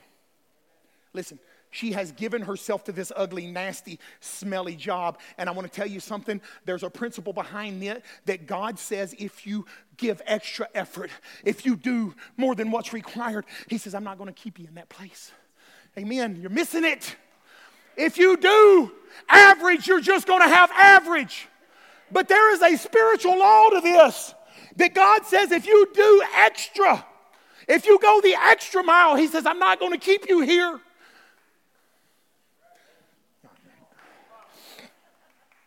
Listen, 1.14 1.38
she 1.70 1.92
has 1.92 2.12
given 2.12 2.42
herself 2.42 2.84
to 2.84 2.92
this 2.92 3.10
ugly, 3.16 3.46
nasty, 3.46 3.98
smelly 4.20 4.76
job. 4.76 5.18
And 5.38 5.48
I 5.48 5.52
want 5.52 5.66
to 5.66 5.74
tell 5.74 5.88
you 5.88 5.98
something. 5.98 6.42
There's 6.66 6.82
a 6.82 6.90
principle 6.90 7.32
behind 7.32 7.82
it 7.82 8.04
that 8.26 8.46
God 8.46 8.78
says 8.78 9.14
if 9.18 9.46
you 9.46 9.64
give 9.96 10.20
extra 10.26 10.68
effort, 10.74 11.10
if 11.42 11.64
you 11.64 11.76
do 11.76 12.14
more 12.36 12.54
than 12.54 12.70
what's 12.70 12.92
required, 12.92 13.46
He 13.68 13.78
says, 13.78 13.94
I'm 13.94 14.04
not 14.04 14.18
going 14.18 14.28
to 14.28 14.38
keep 14.38 14.58
you 14.58 14.66
in 14.68 14.74
that 14.74 14.90
place. 14.90 15.32
Amen. 15.96 16.36
You're 16.38 16.50
missing 16.50 16.84
it. 16.84 17.16
If 17.96 18.18
you 18.18 18.36
do 18.36 18.92
average, 19.28 19.86
you're 19.86 20.00
just 20.00 20.26
going 20.26 20.42
to 20.42 20.48
have 20.48 20.70
average. 20.72 21.48
But 22.10 22.28
there 22.28 22.52
is 22.54 22.62
a 22.62 22.76
spiritual 22.76 23.38
law 23.38 23.70
to 23.70 23.80
this 23.80 24.34
that 24.76 24.94
God 24.94 25.24
says 25.24 25.50
if 25.50 25.66
you 25.66 25.88
do 25.94 26.22
extra, 26.36 27.04
if 27.68 27.86
you 27.86 27.98
go 27.98 28.20
the 28.20 28.34
extra 28.34 28.82
mile, 28.82 29.16
He 29.16 29.26
says, 29.26 29.46
I'm 29.46 29.58
not 29.58 29.80
going 29.80 29.92
to 29.92 29.98
keep 29.98 30.28
you 30.28 30.40
here. 30.40 30.80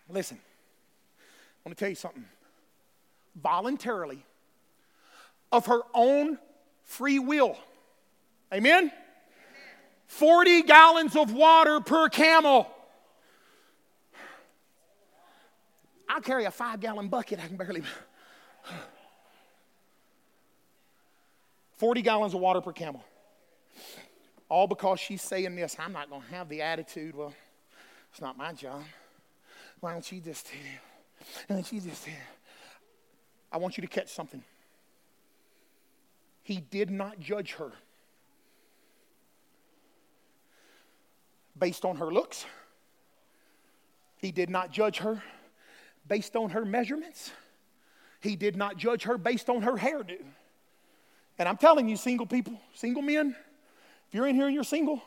Listen, 0.08 0.38
I 0.40 1.68
want 1.68 1.78
to 1.78 1.84
tell 1.84 1.90
you 1.90 1.96
something. 1.96 2.26
Voluntarily, 3.42 4.24
of 5.52 5.66
her 5.66 5.82
own 5.94 6.38
free 6.84 7.20
will. 7.20 7.58
Amen? 8.54 8.92
40 10.08 10.64
gallons 10.64 11.16
of 11.16 11.32
water 11.34 11.80
per 11.80 12.10
camel. 12.10 12.72
I'll 16.08 16.22
carry 16.22 16.46
a 16.46 16.52
five 16.52 16.80
gallon 16.80 17.08
bucket. 17.08 17.40
I 17.44 17.48
can 17.48 17.58
barely. 17.58 17.84
40 21.78 22.02
gallons 22.02 22.34
of 22.34 22.40
water 22.40 22.62
per 22.62 22.72
camel. 22.72 23.04
All 24.48 24.68
because 24.68 25.00
she's 25.00 25.22
saying 25.22 25.56
this 25.56 25.76
I'm 25.80 25.92
not 25.92 26.10
going 26.10 26.22
to 26.22 26.28
have 26.28 26.48
the 26.50 26.62
attitude, 26.62 27.16
well, 27.16 27.34
it's 28.12 28.22
not 28.22 28.38
my 28.38 28.54
job. 28.54 28.84
Why 29.80 29.92
don't 29.92 30.10
you 30.12 30.22
just 30.22 30.46
do 30.46 30.54
it? 30.54 30.82
And 31.50 31.58
then 31.58 31.64
she 31.64 31.80
just 31.80 32.06
did. 32.06 32.14
I 33.52 33.58
want 33.58 33.78
you 33.78 33.82
to 33.82 33.88
catch 33.88 34.10
something. 34.10 34.44
He 36.44 36.58
did 36.58 36.92
not 36.92 37.20
judge 37.20 37.54
her 37.54 37.72
based 41.58 41.86
on 41.86 41.98
her 41.98 42.12
looks. 42.12 42.46
He 44.18 44.32
did 44.32 44.50
not 44.50 44.72
judge 44.72 45.00
her 45.00 45.22
based 46.08 46.36
on 46.36 46.50
her 46.52 46.66
measurements. 46.66 47.32
He 48.22 48.36
did 48.36 48.56
not 48.56 48.78
judge 48.78 49.04
her 49.04 49.18
based 49.18 49.50
on 49.50 49.62
her 49.62 49.74
hairdo. 49.74 50.18
And 51.38 51.50
I'm 51.50 51.58
telling 51.58 51.88
you, 51.88 51.98
single 51.98 52.26
people, 52.26 52.60
single 52.74 53.02
men, 53.02 53.36
if 54.08 54.14
you're 54.14 54.28
in 54.28 54.36
here 54.36 54.46
and 54.46 54.56
you're 54.56 54.64
single, 54.64 55.02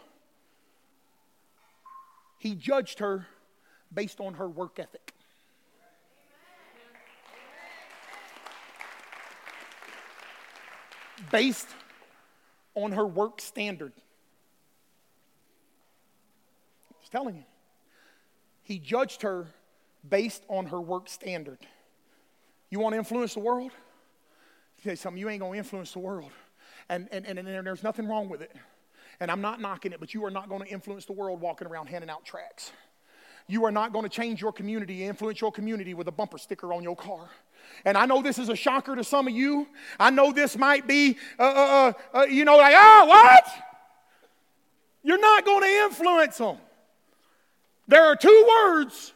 he 2.38 2.54
judged 2.54 3.00
her 3.00 3.26
based 3.92 4.20
on 4.20 4.34
her 4.34 4.48
work 4.48 4.78
ethic. 4.78 5.12
Based 11.32 11.66
on 12.74 12.92
her 12.92 13.06
work 13.06 13.40
standard. 13.40 13.92
Telling 17.10 17.36
you. 17.36 17.44
He 18.62 18.78
judged 18.78 19.22
her 19.22 19.46
based 20.06 20.44
on 20.48 20.66
her 20.66 20.80
work 20.80 21.08
standard. 21.08 21.58
You 22.70 22.80
want 22.80 22.92
to 22.92 22.98
influence 22.98 23.34
the 23.34 23.40
world? 23.40 23.72
Say 24.84 24.94
something, 24.94 25.18
you 25.18 25.28
ain't 25.28 25.40
going 25.40 25.52
to 25.52 25.58
influence 25.58 25.92
the 25.92 25.98
world. 25.98 26.30
And, 26.88 27.08
and, 27.10 27.26
and, 27.26 27.38
and 27.38 27.66
there's 27.66 27.82
nothing 27.82 28.06
wrong 28.06 28.28
with 28.28 28.42
it. 28.42 28.54
And 29.20 29.30
I'm 29.30 29.40
not 29.40 29.60
knocking 29.60 29.92
it, 29.92 30.00
but 30.00 30.14
you 30.14 30.24
are 30.24 30.30
not 30.30 30.48
going 30.48 30.62
to 30.62 30.68
influence 30.68 31.06
the 31.06 31.12
world 31.12 31.40
walking 31.40 31.66
around 31.66 31.88
handing 31.88 32.10
out 32.10 32.24
tracts. 32.24 32.72
You 33.48 33.64
are 33.64 33.72
not 33.72 33.92
going 33.92 34.04
to 34.04 34.10
change 34.10 34.42
your 34.42 34.52
community, 34.52 35.04
influence 35.04 35.40
your 35.40 35.50
community 35.50 35.94
with 35.94 36.06
a 36.06 36.12
bumper 36.12 36.38
sticker 36.38 36.72
on 36.72 36.82
your 36.82 36.94
car. 36.94 37.28
And 37.84 37.96
I 37.96 38.06
know 38.06 38.22
this 38.22 38.38
is 38.38 38.50
a 38.50 38.56
shocker 38.56 38.94
to 38.94 39.02
some 39.02 39.26
of 39.26 39.34
you. 39.34 39.66
I 39.98 40.10
know 40.10 40.32
this 40.32 40.56
might 40.56 40.86
be, 40.86 41.16
uh, 41.38 41.42
uh, 41.42 41.92
uh, 42.14 42.18
uh 42.18 42.22
you 42.24 42.44
know, 42.44 42.58
like, 42.58 42.74
oh, 42.76 43.06
what? 43.06 43.48
You're 45.02 45.20
not 45.20 45.44
going 45.44 45.62
to 45.62 45.84
influence 45.84 46.36
them. 46.36 46.58
There 47.88 48.04
are 48.04 48.14
two 48.14 48.46
words 48.48 49.14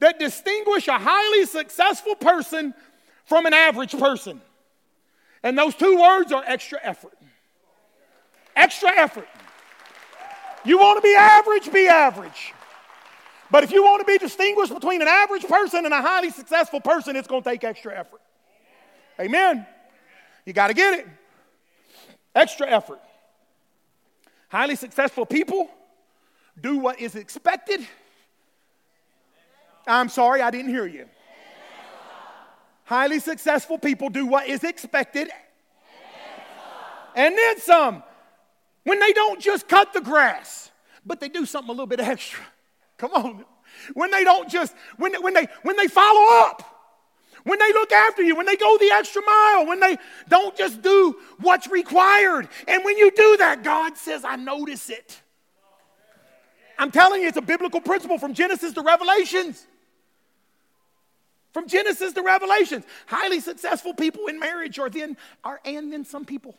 that 0.00 0.18
distinguish 0.18 0.88
a 0.88 0.98
highly 0.98 1.46
successful 1.46 2.16
person 2.16 2.74
from 3.24 3.46
an 3.46 3.54
average 3.54 3.96
person. 3.96 4.40
And 5.42 5.56
those 5.56 5.74
two 5.74 5.98
words 5.98 6.32
are 6.32 6.42
extra 6.46 6.78
effort. 6.82 7.16
Extra 8.56 8.90
effort. 8.96 9.28
You 10.64 10.78
want 10.78 10.98
to 10.98 11.02
be 11.02 11.14
average, 11.16 11.72
be 11.72 11.86
average. 11.86 12.52
But 13.50 13.64
if 13.64 13.70
you 13.70 13.82
want 13.82 14.00
to 14.00 14.04
be 14.04 14.18
distinguished 14.18 14.74
between 14.74 15.00
an 15.00 15.08
average 15.08 15.46
person 15.46 15.84
and 15.84 15.94
a 15.94 16.02
highly 16.02 16.30
successful 16.30 16.80
person, 16.80 17.16
it's 17.16 17.28
going 17.28 17.42
to 17.42 17.48
take 17.48 17.64
extra 17.64 17.96
effort. 17.96 18.20
Amen. 19.20 19.66
You 20.44 20.52
got 20.52 20.68
to 20.68 20.74
get 20.74 20.98
it. 20.98 21.06
Extra 22.34 22.68
effort. 22.68 23.00
Highly 24.48 24.76
successful 24.76 25.24
people 25.24 25.70
do 26.60 26.78
what 26.78 27.00
is 27.00 27.14
expected. 27.14 27.86
I'm 29.88 30.08
sorry, 30.08 30.42
I 30.42 30.50
didn't 30.50 30.70
hear 30.70 30.86
you. 30.86 31.06
Highly 32.84 33.20
successful 33.20 33.78
people 33.78 34.08
do 34.08 34.26
what 34.26 34.46
is 34.46 34.64
expected 34.64 35.30
and 37.18 37.36
then 37.36 37.58
some. 37.60 38.02
When 38.84 39.00
they 39.00 39.12
don't 39.12 39.40
just 39.40 39.68
cut 39.68 39.92
the 39.92 40.00
grass, 40.00 40.70
but 41.04 41.20
they 41.20 41.28
do 41.28 41.44
something 41.44 41.68
a 41.68 41.72
little 41.72 41.86
bit 41.86 42.00
extra. 42.00 42.44
Come 42.96 43.12
on. 43.12 43.44
When 43.94 44.10
they 44.10 44.24
don't 44.24 44.48
just, 44.48 44.74
when, 44.96 45.20
when, 45.22 45.34
they, 45.34 45.46
when 45.62 45.76
they 45.76 45.88
follow 45.88 46.46
up, 46.46 46.76
when 47.42 47.58
they 47.58 47.72
look 47.72 47.92
after 47.92 48.22
you, 48.22 48.36
when 48.36 48.46
they 48.46 48.56
go 48.56 48.78
the 48.78 48.90
extra 48.92 49.22
mile, 49.22 49.66
when 49.66 49.80
they 49.80 49.96
don't 50.28 50.56
just 50.56 50.80
do 50.80 51.16
what's 51.40 51.68
required. 51.68 52.48
And 52.66 52.84
when 52.84 52.96
you 52.96 53.10
do 53.10 53.36
that, 53.38 53.62
God 53.62 53.96
says, 53.96 54.24
I 54.24 54.36
notice 54.36 54.88
it. 54.88 55.20
I'm 56.78 56.92
telling 56.92 57.22
you, 57.22 57.28
it's 57.28 57.36
a 57.36 57.42
biblical 57.42 57.80
principle 57.80 58.18
from 58.18 58.32
Genesis 58.32 58.72
to 58.74 58.82
Revelations. 58.82 59.66
From 61.58 61.66
Genesis 61.66 62.12
to 62.12 62.22
Revelations. 62.22 62.84
Highly 63.06 63.40
successful 63.40 63.92
people 63.92 64.28
in 64.28 64.38
marriage 64.38 64.78
are 64.78 64.88
then 64.88 65.16
are 65.42 65.58
and 65.64 65.92
then 65.92 66.04
some 66.04 66.24
people. 66.24 66.56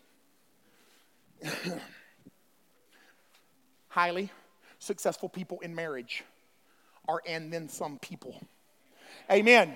Highly 3.87 4.29
successful 4.77 5.29
people 5.29 5.61
in 5.61 5.73
marriage 5.73 6.25
are 7.07 7.21
and 7.25 7.49
then 7.49 7.69
some 7.69 7.97
people. 7.99 8.41
Amen. 9.31 9.73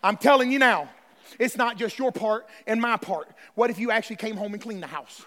I'm 0.00 0.16
telling 0.16 0.52
you 0.52 0.60
now, 0.60 0.90
it's 1.40 1.56
not 1.56 1.76
just 1.76 1.98
your 1.98 2.12
part 2.12 2.46
and 2.68 2.80
my 2.80 2.96
part. 2.98 3.28
What 3.56 3.70
if 3.70 3.80
you 3.80 3.90
actually 3.90 4.14
came 4.14 4.36
home 4.36 4.52
and 4.52 4.62
cleaned 4.62 4.84
the 4.84 4.86
house? 4.86 5.22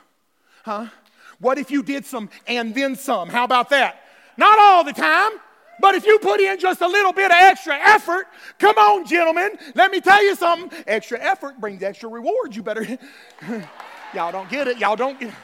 Huh? 0.64 0.88
What 1.40 1.58
if 1.58 1.72
you 1.72 1.84
did 1.84 2.06
some 2.06 2.30
and 2.48 2.74
then 2.74 2.96
some? 2.96 3.28
How 3.28 3.44
about 3.44 3.72
that? 3.72 4.02
Not 4.38 4.58
all 4.60 4.86
the 4.86 4.94
time, 4.94 5.32
but 5.80 5.96
if 5.96 6.06
you 6.06 6.20
put 6.20 6.40
in 6.40 6.60
just 6.60 6.82
a 6.82 6.88
little 6.88 7.14
bit 7.14 7.32
of 7.32 7.38
extra 7.38 7.76
effort, 7.76 8.28
come 8.58 8.78
on, 8.78 9.06
gentlemen, 9.06 9.58
let 9.76 9.92
me 9.92 10.02
tell 10.02 10.24
you 10.24 10.36
something. 10.36 10.72
Extra 10.88 11.20
effort 11.20 11.60
brings 11.60 11.84
extra 11.84 12.10
rewards. 12.10 12.56
You 12.56 12.64
better. 12.64 12.86
Y'all 14.14 14.32
don't 14.32 14.50
get 14.50 14.68
it. 14.68 14.78
Y'all 14.78 14.96
don't 14.96 15.20
get 15.20 15.30
it. 15.30 15.36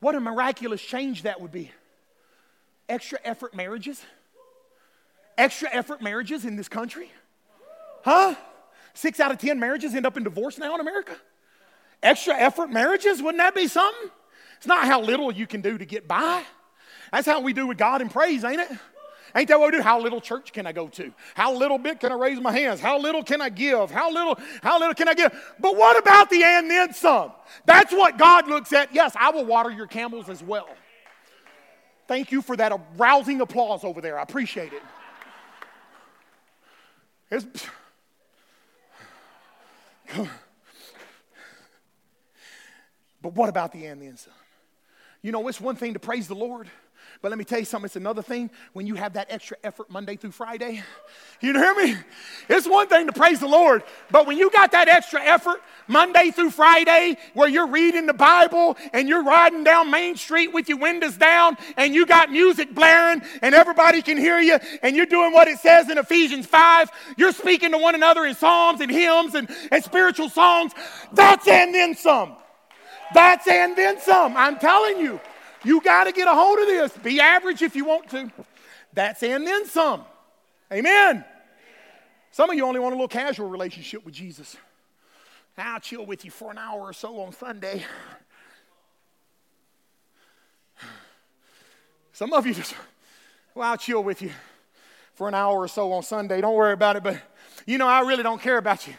What 0.00 0.14
a 0.14 0.20
miraculous 0.20 0.80
change 0.80 1.22
that 1.22 1.40
would 1.40 1.52
be. 1.52 1.70
Extra 2.88 3.18
effort 3.22 3.54
marriages. 3.54 4.02
Extra 5.36 5.68
effort 5.72 6.02
marriages 6.02 6.44
in 6.44 6.56
this 6.56 6.68
country. 6.68 7.10
Huh? 8.02 8.34
Six 8.94 9.20
out 9.20 9.30
of 9.30 9.38
10 9.38 9.58
marriages 9.58 9.94
end 9.94 10.06
up 10.06 10.16
in 10.16 10.24
divorce 10.24 10.58
now 10.58 10.74
in 10.74 10.80
America. 10.80 11.16
Extra 12.02 12.34
effort 12.34 12.70
marriages, 12.70 13.22
wouldn't 13.22 13.38
that 13.38 13.54
be 13.54 13.68
something? 13.68 14.10
It's 14.56 14.66
not 14.66 14.86
how 14.86 15.00
little 15.00 15.30
you 15.32 15.46
can 15.46 15.60
do 15.60 15.78
to 15.78 15.84
get 15.84 16.08
by. 16.08 16.42
That's 17.12 17.26
how 17.26 17.40
we 17.40 17.52
do 17.52 17.66
with 17.66 17.78
God 17.78 18.00
and 18.00 18.10
praise, 18.10 18.44
ain't 18.44 18.60
it? 18.60 18.70
Ain't 19.34 19.48
that 19.48 19.60
what 19.60 19.72
we 19.72 19.78
do? 19.78 19.82
How 19.82 20.00
little 20.00 20.20
church 20.20 20.52
can 20.52 20.66
I 20.66 20.72
go 20.72 20.88
to? 20.88 21.12
How 21.34 21.54
little 21.54 21.78
bit 21.78 22.00
can 22.00 22.10
I 22.10 22.16
raise 22.16 22.40
my 22.40 22.52
hands? 22.52 22.80
How 22.80 22.98
little 22.98 23.22
can 23.22 23.40
I 23.40 23.48
give? 23.48 23.90
How 23.90 24.12
little, 24.12 24.38
how 24.62 24.78
little 24.78 24.94
can 24.94 25.08
I 25.08 25.14
give? 25.14 25.32
But 25.60 25.76
what 25.76 25.98
about 25.98 26.30
the 26.30 26.42
and 26.42 26.70
then 26.70 26.92
some? 26.92 27.32
That's 27.64 27.92
what 27.92 28.18
God 28.18 28.48
looks 28.48 28.72
at. 28.72 28.92
Yes, 28.94 29.14
I 29.18 29.30
will 29.30 29.44
water 29.44 29.70
your 29.70 29.86
camels 29.86 30.28
as 30.28 30.42
well. 30.42 30.68
Thank 32.08 32.32
you 32.32 32.42
for 32.42 32.56
that 32.56 32.72
rousing 32.96 33.40
applause 33.40 33.84
over 33.84 34.00
there. 34.00 34.18
I 34.18 34.22
appreciate 34.22 34.72
it. 34.72 34.82
It's, 37.30 37.66
but 43.22 43.34
what 43.34 43.48
about 43.48 43.72
the 43.72 43.86
and 43.86 44.02
then 44.02 44.16
some? 44.16 44.32
You 45.22 45.32
know, 45.32 45.46
it's 45.48 45.60
one 45.60 45.76
thing 45.76 45.92
to 45.94 45.98
praise 45.98 46.28
the 46.28 46.34
Lord. 46.34 46.68
But 47.22 47.30
let 47.30 47.38
me 47.38 47.44
tell 47.44 47.58
you 47.58 47.66
something, 47.66 47.84
it's 47.84 47.96
another 47.96 48.22
thing 48.22 48.50
when 48.72 48.86
you 48.86 48.94
have 48.94 49.12
that 49.12 49.26
extra 49.28 49.58
effort 49.62 49.90
Monday 49.90 50.16
through 50.16 50.30
Friday. 50.30 50.82
You 51.42 51.52
hear 51.52 51.74
me? 51.74 51.96
It's 52.48 52.66
one 52.66 52.86
thing 52.86 53.06
to 53.08 53.12
praise 53.12 53.40
the 53.40 53.46
Lord, 53.46 53.82
but 54.10 54.26
when 54.26 54.38
you 54.38 54.50
got 54.50 54.72
that 54.72 54.88
extra 54.88 55.22
effort 55.22 55.62
Monday 55.86 56.30
through 56.30 56.50
Friday 56.50 57.18
where 57.34 57.48
you're 57.48 57.66
reading 57.66 58.06
the 58.06 58.14
Bible 58.14 58.78
and 58.94 59.06
you're 59.06 59.22
riding 59.22 59.64
down 59.64 59.90
Main 59.90 60.16
Street 60.16 60.52
with 60.54 60.68
your 60.68 60.78
windows 60.78 61.16
down 61.18 61.58
and 61.76 61.94
you 61.94 62.06
got 62.06 62.30
music 62.30 62.74
blaring 62.74 63.22
and 63.42 63.54
everybody 63.54 64.00
can 64.00 64.16
hear 64.16 64.38
you 64.38 64.58
and 64.82 64.96
you're 64.96 65.04
doing 65.04 65.32
what 65.32 65.46
it 65.46 65.58
says 65.58 65.90
in 65.90 65.98
Ephesians 65.98 66.46
5, 66.46 66.90
you're 67.18 67.32
speaking 67.32 67.72
to 67.72 67.78
one 67.78 67.94
another 67.94 68.24
in 68.24 68.34
psalms 68.34 68.80
and 68.80 68.90
hymns 68.90 69.34
and, 69.34 69.50
and 69.70 69.84
spiritual 69.84 70.30
songs, 70.30 70.72
that's 71.12 71.46
and 71.46 71.74
then 71.74 71.94
some. 71.94 72.36
That's 73.12 73.46
and 73.46 73.76
then 73.76 74.00
some. 74.00 74.36
I'm 74.38 74.58
telling 74.58 74.98
you. 74.98 75.20
You 75.64 75.80
got 75.80 76.04
to 76.04 76.12
get 76.12 76.26
a 76.26 76.34
hold 76.34 76.58
of 76.58 76.66
this. 76.66 76.96
Be 76.98 77.20
average 77.20 77.62
if 77.62 77.76
you 77.76 77.84
want 77.84 78.08
to. 78.10 78.30
That's 78.92 79.22
and 79.22 79.46
then 79.46 79.66
some. 79.66 80.04
Amen. 80.72 81.24
Some 82.32 82.50
of 82.50 82.56
you 82.56 82.64
only 82.64 82.80
want 82.80 82.92
a 82.92 82.96
little 82.96 83.08
casual 83.08 83.48
relationship 83.48 84.04
with 84.04 84.14
Jesus. 84.14 84.56
I'll 85.58 85.80
chill 85.80 86.06
with 86.06 86.24
you 86.24 86.30
for 86.30 86.50
an 86.50 86.58
hour 86.58 86.80
or 86.80 86.92
so 86.92 87.20
on 87.20 87.32
Sunday. 87.32 87.84
Some 92.12 92.32
of 92.32 92.46
you 92.46 92.54
just, 92.54 92.74
well, 93.54 93.70
I'll 93.70 93.76
chill 93.76 94.02
with 94.02 94.22
you 94.22 94.30
for 95.14 95.28
an 95.28 95.34
hour 95.34 95.58
or 95.58 95.68
so 95.68 95.92
on 95.92 96.02
Sunday. 96.02 96.40
Don't 96.40 96.54
worry 96.54 96.72
about 96.72 96.96
it, 96.96 97.02
but 97.02 97.20
you 97.66 97.78
know, 97.78 97.86
I 97.86 98.00
really 98.00 98.22
don't 98.22 98.40
care 98.40 98.58
about 98.58 98.86
you 98.86 98.94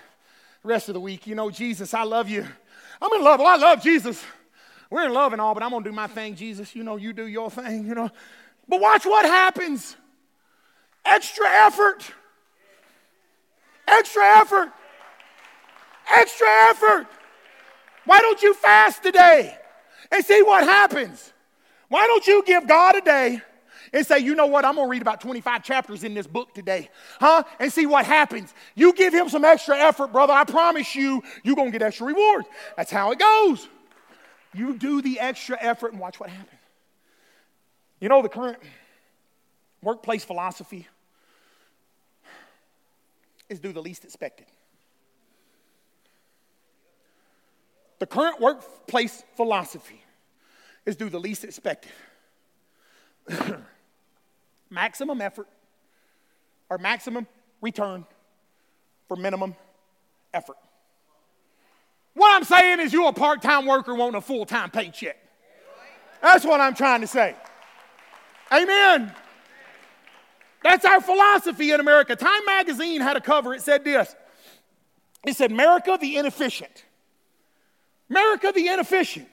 the 0.62 0.68
rest 0.68 0.88
of 0.90 0.94
the 0.94 1.00
week. 1.00 1.26
You 1.26 1.36
know, 1.36 1.50
Jesus, 1.50 1.94
I 1.94 2.04
love 2.04 2.30
you. 2.30 2.46
I'm 3.02 3.14
in 3.14 3.24
love. 3.24 3.40
Well, 3.40 3.48
I 3.48 3.58
love 3.58 3.82
Jesus. 3.82 4.24
We're 4.92 5.06
in 5.06 5.14
love 5.14 5.32
and 5.32 5.42
all, 5.42 5.54
but 5.54 5.64
I'm 5.64 5.70
going 5.72 5.84
to 5.84 5.90
do 5.90 5.96
my 5.96 6.08
thing, 6.08 6.36
Jesus. 6.36 6.76
You 6.76 6.84
know, 6.84 6.98
you 6.98 7.14
do 7.14 7.26
your 7.26 7.50
thing, 7.50 7.88
you 7.88 7.96
know. 7.96 8.12
But 8.68 8.82
watch 8.82 9.06
what 9.06 9.26
happens 9.26 9.96
extra 11.04 11.48
effort. 11.48 12.12
Extra 13.88 14.24
effort. 14.24 14.72
Extra 16.14 16.48
effort. 16.70 17.08
Why 18.06 18.20
don't 18.20 18.42
you 18.44 18.54
fast 18.54 19.02
today 19.02 19.58
and 20.12 20.26
see 20.26 20.44
what 20.44 20.66
happens? 20.66 21.32
Why 21.88 22.06
don't 22.08 22.28
you 22.28 22.44
give 22.46 22.68
God 22.68 22.98
a 22.98 23.02
day 23.02 23.42
and 23.94 24.06
say, 24.06 24.20
you 24.20 24.36
know 24.36 24.48
what, 24.48 24.66
I'm 24.66 24.76
gonna 24.76 24.88
read 24.88 25.02
about 25.02 25.22
25 25.22 25.64
chapters 25.64 26.04
in 26.04 26.14
this 26.14 26.28
book 26.28 26.54
today, 26.54 26.90
huh? 27.20 27.44
And 27.60 27.72
see 27.72 27.86
what 27.86 28.06
happens. 28.06 28.54
You 28.76 28.94
give 28.94 29.14
him 29.14 29.30
some 29.30 29.46
extra 29.46 29.78
effort, 29.78 30.12
brother. 30.12 30.34
I 30.34 30.44
promise 30.44 30.96
you, 30.96 31.24
you're 31.44 31.56
gonna 31.56 31.72
get 31.72 31.82
extra 31.82 32.08
rewards. 32.08 32.48
That's 32.76 32.92
how 32.92 33.12
it 33.12 33.20
goes. 33.20 33.68
You 34.54 34.78
do 34.78 35.02
the 35.02 35.20
extra 35.20 35.58
effort 35.60 35.92
and 35.92 36.00
watch 36.00 36.20
what 36.20 36.30
happens. 36.30 36.60
You 38.00 38.10
know, 38.10 38.22
the 38.22 38.30
current 38.30 38.58
workplace 39.82 40.26
philosophy 40.26 40.88
is 43.50 43.60
do 43.60 43.72
the 43.72 43.82
least 43.82 44.04
expected. 44.04 44.48
The 48.00 48.08
current 48.08 48.40
workplace 48.40 49.24
philosophy 49.36 50.02
is 50.86 50.96
do 50.96 51.10
the 51.10 51.20
least 51.20 51.44
expected. 51.44 51.92
maximum 54.72 55.22
effort 55.22 55.48
or 56.70 56.78
maximum 56.78 57.28
return 57.62 58.06
for 59.08 59.16
minimum 59.16 59.56
effort. 60.34 60.58
What 62.14 62.36
I'm 62.36 62.44
saying 62.44 62.80
is, 62.80 62.92
you're 62.92 63.10
a 63.10 63.14
part 63.14 63.42
time 63.42 63.66
worker 63.66 63.96
wanting 63.96 64.16
a 64.16 64.22
full 64.22 64.46
time 64.46 64.70
paycheck. 64.70 65.18
That's 66.22 66.46
what 66.46 66.62
I'm 66.62 66.76
trying 66.76 67.02
to 67.02 67.08
say. 67.08 67.36
Amen. 68.52 69.14
That's 70.64 70.86
our 70.86 71.02
philosophy 71.02 71.72
in 71.72 71.80
America. 71.80 72.16
Time 72.16 72.46
magazine 72.46 73.02
had 73.02 73.18
a 73.18 73.22
cover, 73.22 73.54
it 73.54 73.62
said 73.62 73.84
this 73.84 74.16
it 75.26 75.36
said, 75.36 75.52
America 75.52 75.98
the 76.00 76.18
inefficient. 76.18 76.86
America 78.10 78.52
the 78.54 78.68
inefficient. 78.68 79.28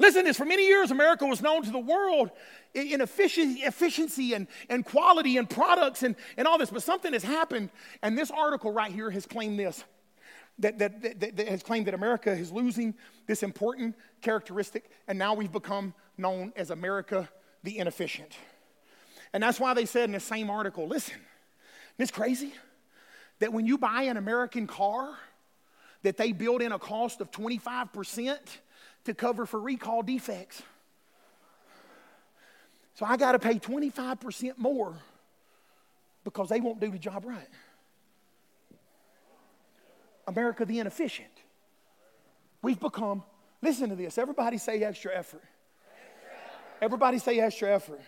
Listen 0.00 0.22
to 0.22 0.26
this 0.26 0.36
for 0.36 0.44
many 0.44 0.66
years, 0.66 0.90
America 0.90 1.24
was 1.24 1.40
known 1.40 1.62
to 1.62 1.70
the 1.70 1.78
world 1.78 2.30
in 2.74 3.00
efficiency, 3.00 3.60
efficiency 3.60 4.34
and, 4.34 4.48
and 4.68 4.84
quality 4.84 5.36
and 5.36 5.48
products 5.48 6.02
and, 6.02 6.16
and 6.36 6.48
all 6.48 6.58
this. 6.58 6.70
But 6.70 6.82
something 6.82 7.12
has 7.12 7.22
happened, 7.22 7.70
and 8.02 8.18
this 8.18 8.30
article 8.32 8.72
right 8.72 8.90
here 8.90 9.10
has 9.10 9.26
claimed 9.26 9.58
this 9.58 9.84
that, 10.58 10.78
that, 10.78 11.02
that, 11.02 11.36
that, 11.36 11.48
has 11.48 11.62
claimed 11.62 11.86
that 11.86 11.94
America 11.94 12.30
is 12.30 12.52
losing 12.52 12.94
this 13.26 13.42
important 13.42 13.96
characteristic, 14.22 14.90
and 15.08 15.18
now 15.18 15.34
we've 15.34 15.52
become 15.52 15.94
known 16.16 16.52
as 16.56 16.70
America 16.70 17.28
the 17.62 17.78
inefficient. 17.78 18.32
And 19.32 19.42
that's 19.42 19.58
why 19.58 19.74
they 19.74 19.84
said 19.84 20.04
in 20.04 20.12
the 20.12 20.20
same 20.20 20.48
article 20.50 20.86
listen, 20.86 21.16
it's 21.98 22.10
crazy 22.10 22.52
that 23.40 23.52
when 23.52 23.66
you 23.66 23.78
buy 23.78 24.02
an 24.02 24.16
American 24.16 24.66
car, 24.66 25.16
that 26.02 26.16
they 26.16 26.32
build 26.32 26.62
in 26.62 26.72
a 26.72 26.78
cost 26.78 27.20
of 27.20 27.30
25% 27.30 28.38
to 29.04 29.14
cover 29.14 29.46
for 29.46 29.60
recall 29.60 30.02
defects. 30.02 30.62
So 32.94 33.04
I 33.06 33.16
got 33.16 33.32
to 33.32 33.38
pay 33.38 33.58
25% 33.58 34.56
more 34.56 34.94
because 36.22 36.48
they 36.48 36.60
won't 36.60 36.80
do 36.80 36.90
the 36.90 36.98
job 36.98 37.24
right. 37.24 37.48
America 40.26 40.64
the 40.64 40.78
inefficient. 40.78 41.28
We've 42.62 42.80
become, 42.80 43.22
listen 43.62 43.90
to 43.90 43.96
this, 43.96 44.18
everybody 44.18 44.58
say 44.58 44.82
extra 44.82 45.14
effort. 45.14 45.42
Everybody 46.80 47.18
say 47.18 47.40
extra 47.40 47.74
effort. 47.74 48.00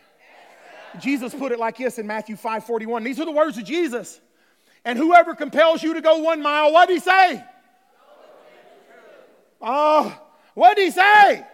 Jesus 1.00 1.34
put 1.34 1.52
it 1.52 1.58
like 1.58 1.76
this 1.76 1.98
in 1.98 2.06
Matthew 2.06 2.36
5 2.36 2.64
41. 2.64 3.04
These 3.04 3.20
are 3.20 3.24
the 3.24 3.32
words 3.32 3.58
of 3.58 3.64
Jesus. 3.64 4.20
And 4.84 4.98
whoever 4.98 5.34
compels 5.34 5.82
you 5.82 5.94
to 5.94 6.00
go 6.00 6.18
one 6.18 6.42
mile, 6.42 6.72
what 6.72 6.88
did 6.88 6.94
he 6.94 7.00
say? 7.00 7.44
Oh, 9.60 10.16
what 10.54 10.76
did 10.76 10.84
he 10.84 10.90
say? 10.90 11.46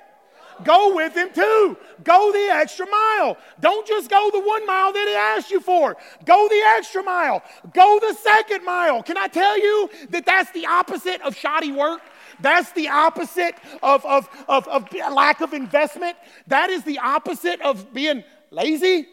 Go 0.65 0.95
with 0.95 1.15
him 1.15 1.31
too. 1.33 1.77
Go 2.05 2.33
the 2.33 2.49
extra 2.53 2.87
mile. 2.87 3.37
Don't 3.61 3.87
just 3.87 4.11
go 4.11 4.31
the 4.33 4.41
one 4.41 4.67
mile 4.67 4.93
that 4.93 5.07
he 5.09 5.15
asked 5.15 5.51
you 5.51 5.61
for. 5.61 5.97
Go 6.25 6.49
the 6.49 6.63
extra 6.77 7.03
mile. 7.03 7.43
Go 7.73 7.99
the 8.01 8.15
second 8.15 8.65
mile. 8.65 9.03
Can 9.03 9.17
I 9.17 9.29
tell 9.29 9.59
you 9.59 9.91
that 10.11 10.27
that's 10.27 10.51
the 10.53 10.67
opposite 10.67 11.21
of 11.23 11.37
shoddy 11.37 11.73
work? 11.73 12.01
That's 12.41 12.73
the 12.73 12.89
opposite 12.89 13.55
of, 13.83 14.05
of, 14.05 14.29
of, 14.49 14.67
of 14.69 14.93
lack 14.93 15.41
of 15.41 15.53
investment. 15.53 16.17
That 16.49 16.71
is 16.71 16.83
the 16.83 16.99
opposite 16.99 17.61
of 17.61 17.93
being 17.93 18.25
lazy. 18.51 19.07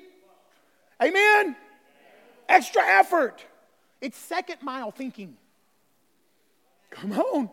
Amen? 1.02 1.56
Extra 2.48 2.82
effort. 2.84 3.46
It's 4.02 4.18
second 4.18 4.62
mile 4.62 4.92
thinking. 4.92 5.38
Come 6.90 7.14
on. 7.14 7.50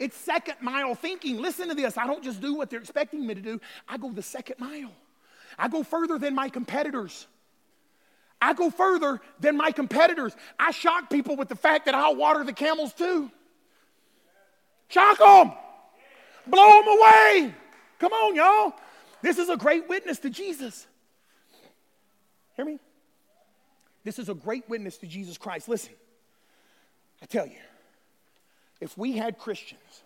It's 0.00 0.16
second 0.16 0.54
mile 0.62 0.94
thinking. 0.94 1.36
Listen 1.36 1.68
to 1.68 1.74
this. 1.74 1.98
I 1.98 2.06
don't 2.06 2.24
just 2.24 2.40
do 2.40 2.54
what 2.54 2.70
they're 2.70 2.80
expecting 2.80 3.24
me 3.26 3.34
to 3.34 3.42
do, 3.42 3.60
I 3.86 3.98
go 3.98 4.10
the 4.10 4.22
second 4.22 4.56
mile. 4.58 4.90
I 5.58 5.68
go 5.68 5.82
further 5.82 6.18
than 6.18 6.34
my 6.34 6.48
competitors. 6.48 7.26
I 8.40 8.54
go 8.54 8.70
further 8.70 9.20
than 9.40 9.58
my 9.58 9.70
competitors. 9.70 10.34
I 10.58 10.70
shock 10.70 11.10
people 11.10 11.36
with 11.36 11.48
the 11.48 11.54
fact 11.54 11.84
that 11.84 11.94
I'll 11.94 12.16
water 12.16 12.42
the 12.42 12.54
camels 12.54 12.94
too. 12.94 13.30
Shock 14.88 15.18
them. 15.18 15.52
Blow 16.46 16.80
them 16.80 16.88
away. 16.88 17.54
Come 17.98 18.12
on, 18.12 18.34
y'all. 18.34 18.72
This 19.20 19.36
is 19.36 19.50
a 19.50 19.56
great 19.58 19.86
witness 19.86 20.18
to 20.20 20.30
Jesus. 20.30 20.86
Hear 22.56 22.64
me? 22.64 22.78
This 24.02 24.18
is 24.18 24.30
a 24.30 24.34
great 24.34 24.66
witness 24.66 24.96
to 24.98 25.06
Jesus 25.06 25.36
Christ. 25.36 25.68
Listen, 25.68 25.92
I 27.22 27.26
tell 27.26 27.46
you, 27.46 27.58
if 28.80 28.96
we 28.96 29.12
had 29.12 29.38
Christians 29.38 30.02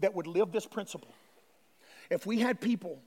that 0.00 0.14
would 0.14 0.26
live 0.26 0.52
this 0.52 0.66
principle, 0.66 1.12
if 2.10 2.26
we 2.26 2.38
had 2.38 2.60
people 2.60 3.00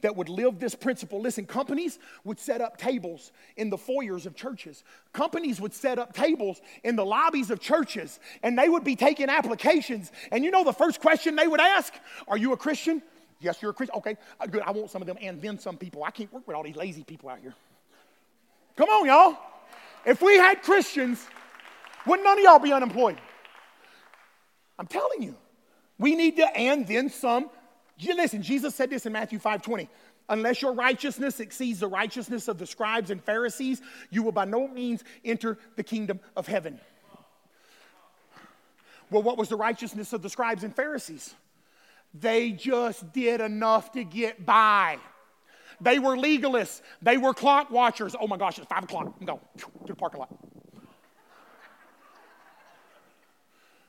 that 0.00 0.16
would 0.16 0.28
live 0.28 0.58
this 0.58 0.74
principle. 0.74 1.20
Listen, 1.20 1.46
companies 1.46 1.98
would 2.24 2.38
set 2.38 2.60
up 2.60 2.76
tables 2.76 3.32
in 3.56 3.70
the 3.70 3.76
foyers 3.76 4.26
of 4.26 4.34
churches. 4.34 4.84
Companies 5.12 5.60
would 5.60 5.74
set 5.74 5.98
up 5.98 6.12
tables 6.12 6.60
in 6.84 6.96
the 6.96 7.04
lobbies 7.04 7.50
of 7.50 7.60
churches, 7.60 8.20
and 8.42 8.58
they 8.58 8.68
would 8.68 8.84
be 8.84 8.96
taking 8.96 9.28
applications. 9.28 10.12
And 10.30 10.44
you 10.44 10.50
know 10.50 10.64
the 10.64 10.72
first 10.72 11.00
question 11.00 11.36
they 11.36 11.48
would 11.48 11.60
ask 11.60 11.92
Are 12.28 12.36
you 12.36 12.52
a 12.52 12.56
Christian? 12.56 13.02
Yes, 13.40 13.62
you're 13.62 13.70
a 13.70 13.74
Christian. 13.74 13.96
Okay, 13.98 14.16
uh, 14.40 14.46
good. 14.46 14.62
I 14.62 14.72
want 14.72 14.90
some 14.90 15.02
of 15.02 15.06
them 15.06 15.16
and 15.20 15.40
then 15.40 15.58
some 15.58 15.76
people. 15.76 16.02
I 16.02 16.10
can't 16.10 16.32
work 16.32 16.46
with 16.46 16.56
all 16.56 16.64
these 16.64 16.76
lazy 16.76 17.04
people 17.04 17.28
out 17.28 17.38
here. 17.40 17.54
Come 18.76 18.88
on, 18.88 19.06
y'all. 19.06 19.36
If 20.04 20.22
we 20.22 20.36
had 20.36 20.62
Christians, 20.62 21.24
wouldn't 22.06 22.24
none 22.24 22.38
of 22.38 22.44
y'all 22.44 22.58
be 22.58 22.72
unemployed? 22.72 23.18
I'm 24.78 24.86
telling 24.86 25.22
you. 25.22 25.34
We 25.98 26.14
need 26.14 26.36
to, 26.36 26.46
and 26.56 26.86
then 26.86 27.10
some. 27.10 27.50
Listen, 28.00 28.42
Jesus 28.42 28.74
said 28.74 28.90
this 28.90 29.06
in 29.06 29.12
Matthew 29.12 29.38
5 29.38 29.62
20. 29.62 29.88
Unless 30.30 30.62
your 30.62 30.74
righteousness 30.74 31.40
exceeds 31.40 31.80
the 31.80 31.88
righteousness 31.88 32.48
of 32.48 32.58
the 32.58 32.66
scribes 32.66 33.10
and 33.10 33.22
Pharisees, 33.22 33.80
you 34.10 34.22
will 34.22 34.32
by 34.32 34.44
no 34.44 34.68
means 34.68 35.02
enter 35.24 35.58
the 35.76 35.82
kingdom 35.82 36.20
of 36.36 36.46
heaven. 36.46 36.78
Well, 39.10 39.22
what 39.22 39.38
was 39.38 39.48
the 39.48 39.56
righteousness 39.56 40.12
of 40.12 40.20
the 40.20 40.28
scribes 40.28 40.64
and 40.64 40.76
Pharisees? 40.76 41.34
They 42.12 42.50
just 42.52 43.10
did 43.12 43.40
enough 43.40 43.92
to 43.92 44.04
get 44.04 44.44
by. 44.44 44.98
They 45.80 45.98
were 45.98 46.16
legalists. 46.16 46.82
They 47.00 47.16
were 47.16 47.32
clock 47.32 47.70
watchers. 47.70 48.14
Oh 48.20 48.26
my 48.26 48.36
gosh, 48.36 48.58
it's 48.58 48.66
five 48.66 48.84
o'clock. 48.84 49.14
I'm 49.20 49.26
going 49.26 49.40
to 49.58 49.66
the 49.86 49.94
parking 49.94 50.20
lot. 50.20 50.28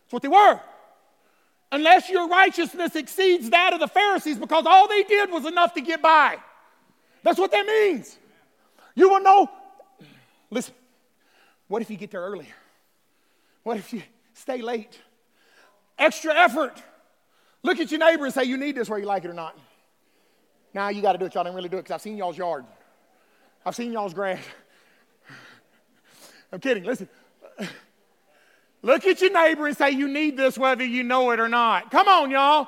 That's 0.03 0.13
what 0.13 0.21
they 0.21 0.29
were 0.29 0.61
unless 1.71 2.09
your 2.09 2.27
righteousness 2.27 2.95
exceeds 2.95 3.49
that 3.49 3.73
of 3.73 3.79
the 3.79 3.87
Pharisees, 3.87 4.37
because 4.37 4.65
all 4.65 4.87
they 4.87 5.03
did 5.03 5.31
was 5.31 5.45
enough 5.45 5.73
to 5.73 5.81
get 5.81 6.01
by. 6.01 6.37
That's 7.23 7.37
what 7.37 7.51
that 7.51 7.65
means. 7.65 8.17
You 8.95 9.09
will 9.09 9.21
know. 9.21 9.49
Listen, 10.49 10.73
what 11.67 11.81
if 11.81 11.89
you 11.89 11.97
get 11.97 12.11
there 12.11 12.21
early? 12.21 12.47
What 13.63 13.77
if 13.77 13.93
you 13.93 14.01
stay 14.33 14.61
late? 14.61 14.99
Extra 15.97 16.33
effort. 16.33 16.81
Look 17.61 17.79
at 17.79 17.91
your 17.91 17.99
neighbor 17.99 18.25
and 18.25 18.33
say, 18.33 18.45
You 18.45 18.57
need 18.57 18.75
this 18.75 18.89
whether 18.89 19.01
you 19.01 19.07
like 19.07 19.25
it 19.25 19.29
or 19.29 19.33
not. 19.33 19.57
Now 20.73 20.89
you 20.89 21.01
got 21.01 21.13
to 21.13 21.17
do 21.17 21.25
it. 21.25 21.33
Y'all 21.33 21.43
didn't 21.43 21.55
really 21.55 21.69
do 21.69 21.77
it 21.77 21.81
because 21.81 21.95
I've 21.95 22.01
seen 22.01 22.17
y'all's 22.17 22.37
yard. 22.37 22.65
I've 23.65 23.75
seen 23.75 23.91
y'all's 23.91 24.13
grass. 24.13 24.41
I'm 26.51 26.59
kidding. 26.59 26.83
Listen. 26.83 27.09
Look 28.81 29.05
at 29.05 29.21
your 29.21 29.31
neighbor 29.31 29.67
and 29.67 29.75
say, 29.75 29.91
You 29.91 30.07
need 30.07 30.37
this 30.37 30.57
whether 30.57 30.83
you 30.83 31.03
know 31.03 31.31
it 31.31 31.39
or 31.39 31.49
not. 31.49 31.91
Come 31.91 32.07
on, 32.07 32.31
y'all. 32.31 32.67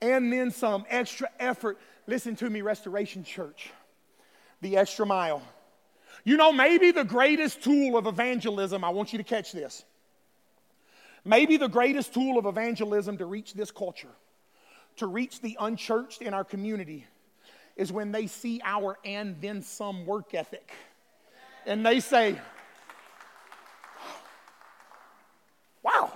and 0.00 0.32
then 0.32 0.50
some 0.50 0.84
extra 0.88 1.28
effort. 1.38 1.78
Listen 2.06 2.34
to 2.36 2.50
me, 2.50 2.62
Restoration 2.62 3.22
Church. 3.22 3.70
The 4.60 4.76
extra 4.76 5.06
mile. 5.06 5.42
You 6.24 6.36
know, 6.36 6.52
maybe 6.52 6.90
the 6.90 7.04
greatest 7.04 7.62
tool 7.62 7.96
of 7.96 8.06
evangelism, 8.06 8.82
I 8.82 8.90
want 8.90 9.12
you 9.12 9.18
to 9.18 9.24
catch 9.24 9.52
this. 9.52 9.84
Maybe 11.24 11.56
the 11.56 11.68
greatest 11.68 12.12
tool 12.12 12.38
of 12.38 12.46
evangelism 12.46 13.18
to 13.18 13.26
reach 13.26 13.54
this 13.54 13.70
culture, 13.70 14.10
to 14.96 15.06
reach 15.06 15.40
the 15.40 15.56
unchurched 15.60 16.22
in 16.22 16.34
our 16.34 16.44
community, 16.44 17.06
is 17.76 17.92
when 17.92 18.10
they 18.10 18.26
see 18.26 18.60
our 18.64 18.98
and 19.04 19.40
then 19.40 19.62
some 19.62 20.06
work 20.06 20.34
ethic. 20.34 20.72
And 21.68 21.84
they 21.84 22.00
say, 22.00 22.40
Wow. 25.82 26.10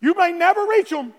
You 0.00 0.14
may 0.14 0.32
never 0.32 0.66
reach 0.66 0.90
them, 0.90 1.14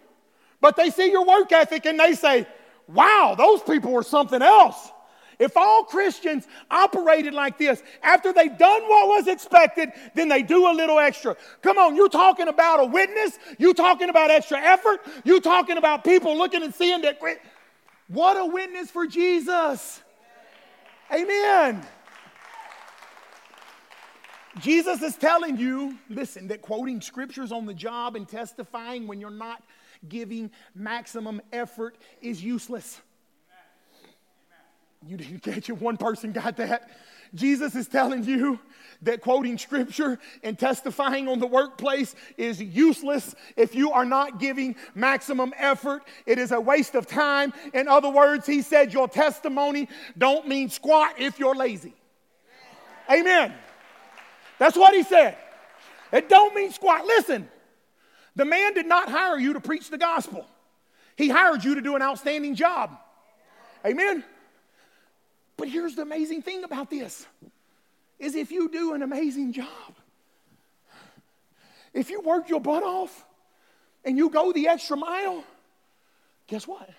but 0.59 0.75
they 0.75 0.89
see 0.89 1.09
your 1.09 1.25
work 1.25 1.51
ethic 1.53 1.85
and 1.85 1.97
they 1.97 2.13
say, 2.13 2.45
Wow, 2.89 3.35
those 3.37 3.63
people 3.63 3.95
are 3.95 4.03
something 4.03 4.41
else. 4.41 4.91
If 5.39 5.55
all 5.55 5.85
Christians 5.85 6.45
operated 6.69 7.33
like 7.33 7.57
this, 7.57 7.81
after 8.03 8.33
they've 8.33 8.57
done 8.57 8.81
what 8.83 9.07
was 9.07 9.27
expected, 9.27 9.91
then 10.13 10.27
they 10.27 10.43
do 10.43 10.69
a 10.69 10.73
little 10.73 10.99
extra. 10.99 11.37
Come 11.61 11.77
on, 11.77 11.95
you're 11.95 12.09
talking 12.09 12.49
about 12.49 12.81
a 12.81 12.85
witness? 12.85 13.39
You 13.57 13.73
talking 13.73 14.09
about 14.09 14.29
extra 14.29 14.59
effort? 14.59 15.01
You 15.23 15.39
talking 15.39 15.77
about 15.77 16.03
people 16.03 16.37
looking 16.37 16.63
and 16.63 16.73
seeing 16.73 17.01
that? 17.01 17.19
What 18.07 18.37
a 18.37 18.45
witness 18.45 18.91
for 18.91 19.07
Jesus! 19.07 20.01
Amen. 21.13 21.85
Jesus 24.59 25.01
is 25.01 25.15
telling 25.17 25.57
you, 25.57 25.97
listen, 26.09 26.47
that 26.47 26.61
quoting 26.61 27.01
scriptures 27.01 27.51
on 27.51 27.65
the 27.65 27.73
job 27.73 28.15
and 28.15 28.27
testifying 28.27 29.05
when 29.05 29.19
you're 29.19 29.29
not 29.29 29.61
giving 30.07 30.51
maximum 30.73 31.41
effort 31.51 31.97
is 32.21 32.43
useless. 32.43 33.01
You 35.07 35.17
didn't 35.17 35.39
catch 35.39 35.69
it. 35.69 35.73
One 35.79 35.97
person 35.97 36.31
got 36.31 36.57
that. 36.57 36.89
Jesus 37.33 37.75
is 37.75 37.87
telling 37.87 38.23
you 38.23 38.59
that 39.01 39.21
quoting 39.21 39.57
scripture 39.57 40.19
and 40.43 40.57
testifying 40.57 41.27
on 41.27 41.39
the 41.39 41.47
workplace 41.47 42.15
is 42.37 42.61
useless 42.61 43.35
if 43.55 43.75
you 43.75 43.91
are 43.91 44.05
not 44.05 44.39
giving 44.39 44.75
maximum 44.93 45.53
effort. 45.57 46.03
It 46.25 46.39
is 46.39 46.51
a 46.51 46.59
waste 46.59 46.95
of 46.95 47.07
time. 47.07 47.53
In 47.73 47.87
other 47.87 48.09
words, 48.09 48.45
he 48.45 48.61
said 48.61 48.93
your 48.93 49.07
testimony 49.07 49.89
don't 50.17 50.47
mean 50.47 50.69
squat 50.69 51.15
if 51.17 51.39
you're 51.39 51.55
lazy. 51.55 51.93
Amen. 53.11 53.53
That's 54.57 54.77
what 54.77 54.93
he 54.93 55.03
said. 55.03 55.37
It 56.11 56.29
don't 56.29 56.55
mean 56.55 56.71
squat. 56.71 57.05
Listen, 57.05 57.49
the 58.35 58.45
man 58.45 58.73
did 58.73 58.85
not 58.85 59.09
hire 59.09 59.37
you 59.37 59.53
to 59.53 59.59
preach 59.59 59.89
the 59.89 59.97
gospel. 59.97 60.45
He 61.15 61.29
hired 61.29 61.63
you 61.63 61.75
to 61.75 61.81
do 61.81 61.95
an 61.95 62.01
outstanding 62.01 62.55
job. 62.55 62.97
Amen. 63.85 64.23
But 65.57 65.69
here's 65.69 65.95
the 65.95 66.01
amazing 66.01 66.41
thing 66.41 66.63
about 66.63 66.89
this 66.89 67.25
is 68.19 68.35
if 68.35 68.51
you 68.51 68.69
do 68.69 68.93
an 68.93 69.01
amazing 69.01 69.53
job, 69.53 69.95
if 71.93 72.09
you 72.09 72.21
work 72.21 72.49
your 72.49 72.59
butt 72.59 72.83
off 72.83 73.25
and 74.03 74.17
you 74.17 74.29
go 74.29 74.51
the 74.51 74.67
extra 74.67 74.97
mile, 74.97 75.43
guess 76.47 76.67
what? 76.67 76.89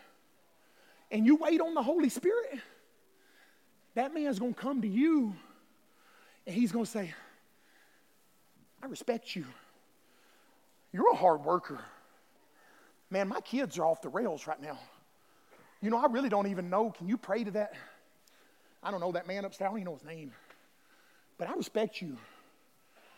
And 1.11 1.27
you 1.27 1.37
wait 1.37 1.61
on 1.61 1.75
the 1.75 1.83
Holy 1.83 2.09
Spirit, 2.09 2.61
that 3.95 4.13
man's 4.13 4.39
to 4.55 4.61
come 4.61 4.83
to 4.83 4.89
you 4.89 5.35
and 6.47 6.55
he's 6.55 6.73
to 6.73 6.91
say, 6.91 7.15
I 8.83 8.87
respect 8.87 9.35
you. 9.35 9.45
You're 10.93 11.11
a 11.13 11.17
hard 11.17 11.45
worker. 11.45 11.81
Man, 13.11 13.29
my 13.29 13.41
kids 13.41 13.79
are 13.79 13.85
off 13.85 14.03
the 14.03 14.09
rails 14.09 14.47
right 14.47 14.61
now. 14.61 14.79
You 15.81 15.91
know, 15.91 15.99
I 15.99 16.07
really 16.07 16.29
don't 16.29 16.47
even 16.47 16.71
know. 16.71 16.91
Can 16.91 17.09
you 17.09 17.17
pray 17.17 17.45
to 17.45 17.51
that? 17.53 17.75
I 18.83 18.91
don't 18.91 19.01
know 19.01 19.13
that 19.13 19.27
man 19.27 19.45
upstairs. 19.45 19.69
I 19.69 19.71
don't 19.71 19.79
even 19.81 19.93
know 19.93 19.99
his 19.99 20.05
name. 20.05 20.33
But 21.39 21.49
I 21.49 21.55
respect 21.55 22.01
you. 22.01 22.17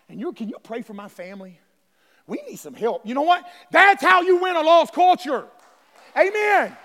And 0.08 0.18
you 0.18 0.32
can 0.32 0.48
you 0.48 0.56
pray 0.62 0.82
for 0.82 0.94
my 0.94 1.08
family? 1.08 1.60
We 2.26 2.42
need 2.48 2.56
some 2.56 2.74
help. 2.74 3.06
You 3.06 3.14
know 3.14 3.22
what? 3.22 3.46
That's 3.70 4.02
how 4.02 4.22
you 4.22 4.36
win 4.38 4.56
a 4.56 4.62
lost 4.62 4.92
culture. 4.92 5.46
Amen. 6.16 6.76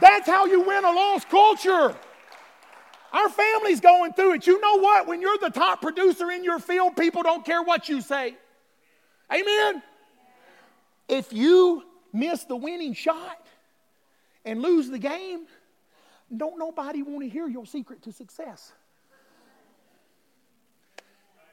That's 0.00 0.26
how 0.26 0.46
you 0.46 0.62
win 0.62 0.84
a 0.84 0.90
lost 0.90 1.28
culture. 1.28 1.94
Our 3.12 3.28
family's 3.28 3.80
going 3.80 4.12
through 4.12 4.34
it. 4.34 4.46
You 4.46 4.60
know 4.60 4.78
what? 4.78 5.06
When 5.06 5.20
you're 5.20 5.38
the 5.38 5.50
top 5.50 5.82
producer 5.82 6.30
in 6.30 6.44
your 6.44 6.58
field, 6.58 6.96
people 6.96 7.22
don't 7.22 7.44
care 7.44 7.62
what 7.62 7.88
you 7.88 8.00
say. 8.00 8.36
Amen. 9.32 9.82
If 11.08 11.32
you 11.32 11.82
miss 12.12 12.44
the 12.44 12.56
winning 12.56 12.94
shot 12.94 13.44
and 14.44 14.62
lose 14.62 14.88
the 14.88 14.98
game, 14.98 15.46
don't 16.34 16.58
nobody 16.58 17.02
want 17.02 17.22
to 17.22 17.28
hear 17.28 17.48
your 17.48 17.66
secret 17.66 18.02
to 18.02 18.12
success. 18.12 18.72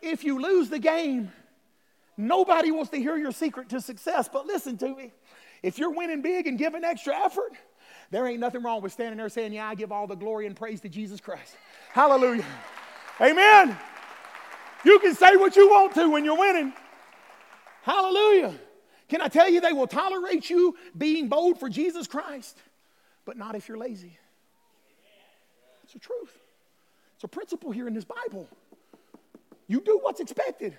If 0.01 0.23
you 0.23 0.39
lose 0.41 0.69
the 0.69 0.79
game, 0.79 1.31
nobody 2.15 2.71
wants 2.71 2.91
to 2.91 2.97
hear 2.97 3.17
your 3.17 3.31
secret 3.31 3.69
to 3.69 3.81
success. 3.81 4.29
But 4.31 4.45
listen 4.45 4.77
to 4.77 4.95
me 4.95 5.11
if 5.63 5.79
you're 5.79 5.91
winning 5.91 6.21
big 6.21 6.47
and 6.47 6.57
giving 6.57 6.83
extra 6.83 7.15
effort, 7.15 7.53
there 8.11 8.25
ain't 8.27 8.39
nothing 8.39 8.63
wrong 8.63 8.81
with 8.81 8.93
standing 8.93 9.17
there 9.17 9.29
saying, 9.29 9.53
Yeah, 9.53 9.67
I 9.67 9.75
give 9.75 9.91
all 9.91 10.07
the 10.07 10.15
glory 10.15 10.45
and 10.45 10.55
praise 10.55 10.81
to 10.81 10.89
Jesus 10.89 11.19
Christ. 11.19 11.55
Hallelujah. 11.91 12.45
Amen. 13.19 13.75
You 14.85 14.99
can 14.99 15.15
say 15.15 15.35
what 15.35 15.55
you 15.55 15.69
want 15.69 15.95
to 15.95 16.09
when 16.09 16.23
you're 16.23 16.37
winning. 16.37 16.73
Hallelujah. 17.81 18.53
Can 19.09 19.21
I 19.21 19.27
tell 19.27 19.49
you, 19.49 19.61
they 19.61 19.73
will 19.73 19.87
tolerate 19.87 20.49
you 20.49 20.75
being 20.97 21.29
bold 21.29 21.59
for 21.59 21.69
Jesus 21.69 22.07
Christ, 22.07 22.57
but 23.25 23.37
not 23.37 23.55
if 23.55 23.67
you're 23.67 23.77
lazy. 23.77 24.17
It's 25.87 25.93
the 25.93 25.99
truth. 25.99 26.37
It's 27.15 27.23
a 27.23 27.29
principle 27.29 27.71
here 27.71 27.87
in 27.87 27.93
this 27.93 28.03
Bible. 28.03 28.45
You 29.67 29.79
do 29.79 29.99
what's 30.01 30.19
expected. 30.19 30.75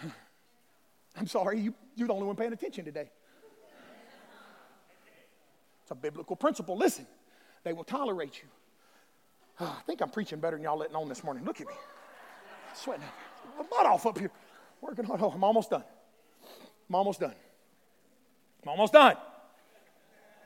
I'm 1.16 1.26
sorry, 1.26 1.58
you, 1.58 1.74
you're 1.96 2.06
the 2.06 2.14
only 2.14 2.28
one 2.28 2.36
paying 2.36 2.52
attention 2.52 2.84
today. 2.84 3.10
It's 5.82 5.90
a 5.90 5.96
biblical 5.96 6.36
principle. 6.36 6.76
Listen, 6.76 7.04
they 7.64 7.72
will 7.72 7.82
tolerate 7.82 8.40
you. 8.40 8.48
Oh, 9.58 9.76
I 9.80 9.82
think 9.82 10.02
I'm 10.02 10.10
preaching 10.10 10.38
better 10.38 10.56
than 10.56 10.62
y'all 10.62 10.78
letting 10.78 10.94
on 10.94 11.08
this 11.08 11.24
morning. 11.24 11.44
Look 11.44 11.60
at 11.60 11.66
me. 11.66 11.74
I'm 11.74 12.76
sweating 12.76 13.04
my 13.58 13.64
butt 13.64 13.86
off 13.86 14.06
up 14.06 14.20
here. 14.20 14.30
Working 14.80 15.04
hard. 15.04 15.20
Oh, 15.20 15.32
I'm 15.32 15.42
almost 15.42 15.70
done. 15.70 15.82
I'm 16.88 16.94
almost 16.94 17.18
done. 17.18 17.34
I'm 18.62 18.68
almost 18.68 18.92
done. 18.92 19.16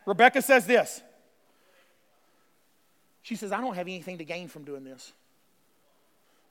Rebecca 0.07 0.41
says 0.41 0.65
this 0.65 1.03
she 3.25 3.37
says, 3.37 3.53
I 3.53 3.61
don't 3.63 3.75
have 3.75 3.89
anything 3.89 4.19
to 4.19 4.25
gain 4.25 4.49
from 4.49 4.65
doing 4.65 4.85
this. 4.85 5.15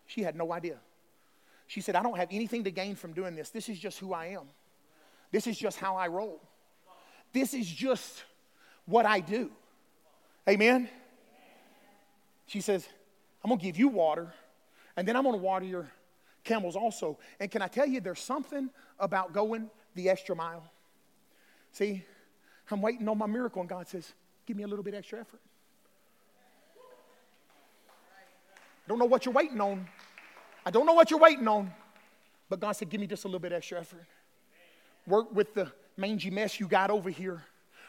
She 0.07 0.23
had 0.23 0.35
no 0.35 0.51
idea. 0.51 0.77
She 1.67 1.81
said, 1.81 1.95
I 1.95 2.01
don't 2.01 2.17
have 2.17 2.29
anything 2.31 2.63
to 2.63 2.71
gain 2.71 2.95
from 2.95 3.13
doing 3.13 3.35
this. 3.35 3.51
This 3.51 3.69
is 3.69 3.77
just 3.77 3.99
who 3.99 4.11
I 4.11 4.29
am. 4.29 4.47
This 5.31 5.45
is 5.45 5.55
just 5.55 5.77
how 5.77 5.95
I 5.95 6.07
roll. 6.07 6.41
This 7.31 7.53
is 7.53 7.69
just 7.69 8.23
what 8.85 9.05
I 9.05 9.19
do. 9.19 9.51
Amen? 10.49 10.89
She 12.47 12.59
says, 12.59 12.87
I'm 13.43 13.49
going 13.49 13.59
to 13.59 13.65
give 13.65 13.77
you 13.77 13.87
water, 13.87 14.33
and 14.97 15.07
then 15.07 15.15
I'm 15.15 15.23
going 15.23 15.35
to 15.35 15.41
water 15.41 15.65
your 15.65 15.91
camels 16.43 16.75
also. 16.75 17.19
And 17.39 17.51
can 17.51 17.61
I 17.61 17.67
tell 17.67 17.85
you, 17.85 18.01
there's 18.01 18.19
something 18.19 18.71
about 18.99 19.31
going 19.31 19.69
the 19.93 20.09
extra 20.09 20.35
mile. 20.35 20.63
See, 21.71 22.03
I'm 22.71 22.81
waiting 22.81 23.07
on 23.07 23.19
my 23.19 23.27
miracle, 23.27 23.61
and 23.61 23.69
God 23.69 23.87
says, 23.87 24.11
Give 24.47 24.57
me 24.57 24.63
a 24.63 24.67
little 24.67 24.83
bit 24.83 24.95
extra 24.95 25.19
effort. 25.19 25.39
I 28.85 28.89
don't 28.89 28.99
know 28.99 29.05
what 29.05 29.25
you're 29.25 29.33
waiting 29.33 29.61
on. 29.61 29.87
I 30.65 30.71
don't 30.71 30.85
know 30.85 30.93
what 30.93 31.11
you're 31.11 31.19
waiting 31.19 31.47
on. 31.47 31.71
But 32.49 32.59
God 32.59 32.73
said, 32.73 32.89
give 32.89 33.01
me 33.01 33.07
just 33.07 33.23
a 33.23 33.27
little 33.27 33.39
bit 33.39 33.51
extra 33.51 33.79
effort. 33.79 34.05
Work 35.07 35.33
with 35.33 35.53
the 35.53 35.71
mangy 35.97 36.29
mess 36.29 36.59
you 36.59 36.67
got 36.67 36.91
over 36.91 37.09
here. 37.09 37.43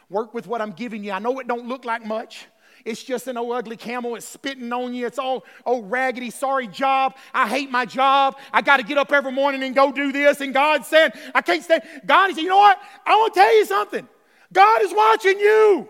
Work 0.09 0.33
with 0.33 0.47
what 0.47 0.61
I'm 0.61 0.71
giving 0.71 1.03
you. 1.03 1.11
I 1.11 1.19
know 1.19 1.39
it 1.39 1.47
don't 1.47 1.67
look 1.67 1.85
like 1.85 2.05
much. 2.05 2.47
It's 2.83 3.03
just 3.03 3.27
an 3.27 3.37
old 3.37 3.53
ugly 3.53 3.77
camel. 3.77 4.15
It's 4.15 4.27
spitting 4.27 4.71
on 4.71 4.93
you. 4.93 5.07
It's 5.07 5.17
all 5.17 5.43
old 5.65 5.89
raggedy, 5.89 6.29
sorry 6.29 6.67
job. 6.67 7.15
I 7.33 7.47
hate 7.47 7.71
my 7.71 7.85
job. 7.85 8.37
I 8.53 8.61
got 8.61 8.77
to 8.77 8.83
get 8.83 8.97
up 8.97 9.11
every 9.11 9.31
morning 9.31 9.63
and 9.63 9.73
go 9.73 9.91
do 9.91 10.11
this. 10.11 10.41
And 10.41 10.53
God 10.53 10.85
said, 10.85 11.17
I 11.33 11.41
can't 11.41 11.63
stay. 11.63 11.79
God, 12.05 12.29
said, 12.33 12.41
you 12.41 12.49
know 12.49 12.57
what? 12.57 12.79
I 13.05 13.15
want 13.15 13.33
to 13.33 13.39
tell 13.39 13.55
you 13.55 13.65
something. 13.65 14.07
God 14.53 14.81
is 14.83 14.93
watching 14.93 15.39
you. 15.39 15.89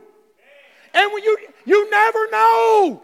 And 0.94 1.12
when 1.12 1.24
you 1.24 1.38
you 1.66 1.90
never 1.90 2.32
know. 2.32 3.04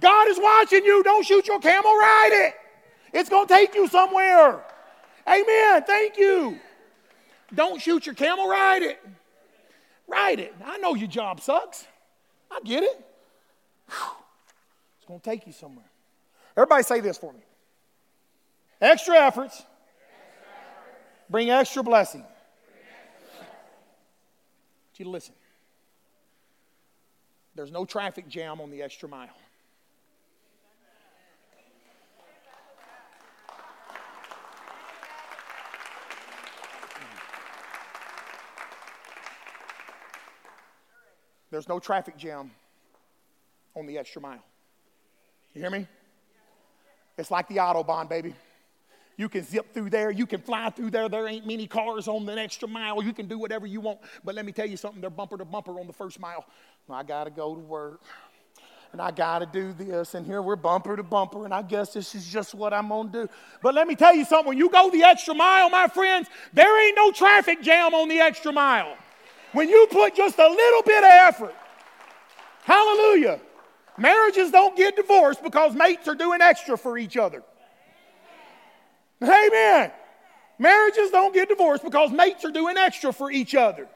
God 0.00 0.28
is 0.28 0.38
watching 0.38 0.84
you. 0.84 1.02
Don't 1.02 1.24
shoot 1.24 1.46
your 1.46 1.60
camel, 1.60 1.90
ride 1.92 2.30
it. 2.32 2.54
It's 3.12 3.28
going 3.28 3.46
to 3.46 3.54
take 3.54 3.74
you 3.74 3.86
somewhere. 3.88 4.64
Amen. 5.28 5.82
Thank 5.84 6.18
you. 6.18 6.58
Don't 7.54 7.80
shoot 7.80 8.04
your 8.06 8.14
camel, 8.14 8.48
ride 8.48 8.82
it. 8.82 9.00
Ride 10.06 10.40
it. 10.40 10.54
I 10.64 10.78
know 10.78 10.94
your 10.94 11.08
job 11.08 11.40
sucks. 11.40 11.86
I 12.50 12.60
get 12.64 12.82
it. 12.82 13.04
It's 13.88 15.06
going 15.06 15.20
to 15.20 15.30
take 15.30 15.46
you 15.46 15.52
somewhere. 15.52 15.84
Everybody 16.56 16.82
say 16.82 17.00
this 17.00 17.18
for 17.18 17.32
me. 17.32 17.40
Extra 18.80 19.16
efforts 19.16 19.62
bring 21.30 21.50
extra 21.50 21.82
blessing. 21.82 22.22
I 22.22 23.40
want 23.40 24.98
you 24.98 25.04
to 25.04 25.10
listen. 25.10 25.34
There's 27.54 27.70
no 27.70 27.84
traffic 27.84 28.28
jam 28.28 28.60
on 28.60 28.70
the 28.70 28.82
extra 28.82 29.08
mile. 29.08 29.28
There's 41.54 41.68
no 41.68 41.78
traffic 41.78 42.16
jam 42.16 42.50
on 43.76 43.86
the 43.86 43.96
extra 43.96 44.20
mile. 44.20 44.42
You 45.54 45.60
hear 45.60 45.70
me? 45.70 45.86
It's 47.16 47.30
like 47.30 47.46
the 47.46 47.58
Autobahn, 47.58 48.08
baby. 48.08 48.34
You 49.16 49.28
can 49.28 49.44
zip 49.44 49.72
through 49.72 49.90
there. 49.90 50.10
You 50.10 50.26
can 50.26 50.40
fly 50.40 50.70
through 50.70 50.90
there. 50.90 51.08
There 51.08 51.28
ain't 51.28 51.46
many 51.46 51.68
cars 51.68 52.08
on 52.08 52.26
the 52.26 52.36
extra 52.36 52.66
mile. 52.66 53.00
You 53.04 53.12
can 53.12 53.28
do 53.28 53.38
whatever 53.38 53.68
you 53.68 53.80
want. 53.80 54.00
But 54.24 54.34
let 54.34 54.44
me 54.44 54.50
tell 54.50 54.66
you 54.66 54.76
something 54.76 55.00
they're 55.00 55.10
bumper 55.10 55.38
to 55.38 55.44
bumper 55.44 55.78
on 55.78 55.86
the 55.86 55.92
first 55.92 56.18
mile. 56.18 56.44
I 56.90 57.04
got 57.04 57.24
to 57.24 57.30
go 57.30 57.54
to 57.54 57.60
work. 57.60 58.02
And 58.90 59.00
I 59.00 59.12
got 59.12 59.38
to 59.38 59.46
do 59.46 59.72
this. 59.72 60.14
And 60.14 60.26
here 60.26 60.42
we're 60.42 60.56
bumper 60.56 60.96
to 60.96 61.04
bumper. 61.04 61.44
And 61.44 61.54
I 61.54 61.62
guess 61.62 61.92
this 61.92 62.16
is 62.16 62.26
just 62.26 62.52
what 62.56 62.74
I'm 62.74 62.88
going 62.88 63.12
to 63.12 63.26
do. 63.26 63.28
But 63.62 63.74
let 63.76 63.86
me 63.86 63.94
tell 63.94 64.16
you 64.16 64.24
something. 64.24 64.48
When 64.48 64.58
you 64.58 64.70
go 64.70 64.90
the 64.90 65.04
extra 65.04 65.34
mile, 65.34 65.70
my 65.70 65.86
friends, 65.86 66.26
there 66.52 66.84
ain't 66.84 66.96
no 66.96 67.12
traffic 67.12 67.62
jam 67.62 67.94
on 67.94 68.08
the 68.08 68.18
extra 68.18 68.52
mile. 68.52 68.96
When 69.54 69.68
you 69.68 69.86
put 69.90 70.16
just 70.16 70.38
a 70.38 70.48
little 70.48 70.82
bit 70.82 71.04
of 71.04 71.10
effort, 71.10 71.54
hallelujah. 72.64 73.40
Marriages 73.96 74.50
don't 74.50 74.76
get 74.76 74.96
divorced 74.96 75.44
because 75.44 75.74
mates 75.74 76.08
are 76.08 76.16
doing 76.16 76.40
extra 76.40 76.76
for 76.76 76.98
each 76.98 77.16
other. 77.16 77.42
Amen. 79.22 79.92
Marriages 80.58 81.10
don't 81.10 81.32
get 81.32 81.48
divorced 81.48 81.84
because 81.84 82.10
mates 82.10 82.44
are 82.44 82.50
doing 82.50 82.76
extra 82.76 83.12
for 83.12 83.30
each 83.30 83.54
other. 83.54 83.86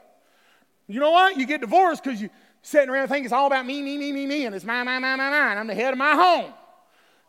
You 0.86 1.00
know 1.00 1.11
what? 1.11 1.36
You 1.36 1.44
get 1.44 1.61
divorced 1.61 2.04
because 2.04 2.20
you're 2.20 2.30
sitting 2.62 2.88
around 2.88 3.09
thinking 3.09 3.24
it's 3.24 3.32
all 3.32 3.48
about 3.48 3.66
me, 3.66 3.82
me, 3.82 3.98
me, 3.98 4.12
me, 4.12 4.26
me, 4.26 4.46
and 4.46 4.54
it's 4.54 4.64
my, 4.64 4.84
my, 4.84 5.00
my, 5.00 5.16
my, 5.16 5.28
my. 5.28 5.56
I'm 5.56 5.66
the 5.66 5.74
head 5.74 5.92
of 5.92 5.98
my 5.98 6.14
home. 6.14 6.52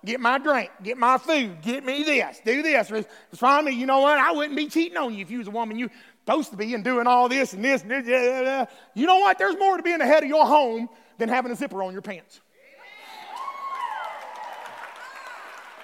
Get 0.05 0.21
my 0.21 0.37
drink, 0.37 0.69
get 0.81 0.97
my 0.97 1.17
food, 1.17 1.61
get 1.61 1.83
me 1.83 2.03
this, 2.03 2.39
do 2.45 2.61
this. 2.61 2.89
It's 2.89 3.41
me. 3.41 3.73
You 3.73 3.85
know 3.85 3.99
what? 3.99 4.17
I 4.17 4.31
wouldn't 4.31 4.55
be 4.55 4.67
cheating 4.67 4.97
on 4.97 5.13
you 5.13 5.21
if 5.21 5.29
you 5.29 5.39
was 5.39 5.47
a 5.47 5.51
woman. 5.51 5.77
You 5.77 5.89
supposed 6.29 6.51
to 6.51 6.57
be 6.57 6.75
and 6.75 6.83
doing 6.83 7.07
all 7.07 7.27
this 7.27 7.53
and 7.53 7.65
this 7.65 7.81
and 7.81 7.89
this. 7.89 8.67
You 8.93 9.07
know 9.07 9.17
what? 9.17 9.39
There's 9.39 9.57
more 9.57 9.77
to 9.77 9.83
being 9.83 9.97
the 9.97 10.05
head 10.05 10.21
of 10.21 10.29
your 10.29 10.45
home 10.45 10.87
than 11.17 11.27
having 11.27 11.51
a 11.51 11.55
zipper 11.55 11.81
on 11.81 11.91
your 11.91 12.03
pants. 12.03 12.39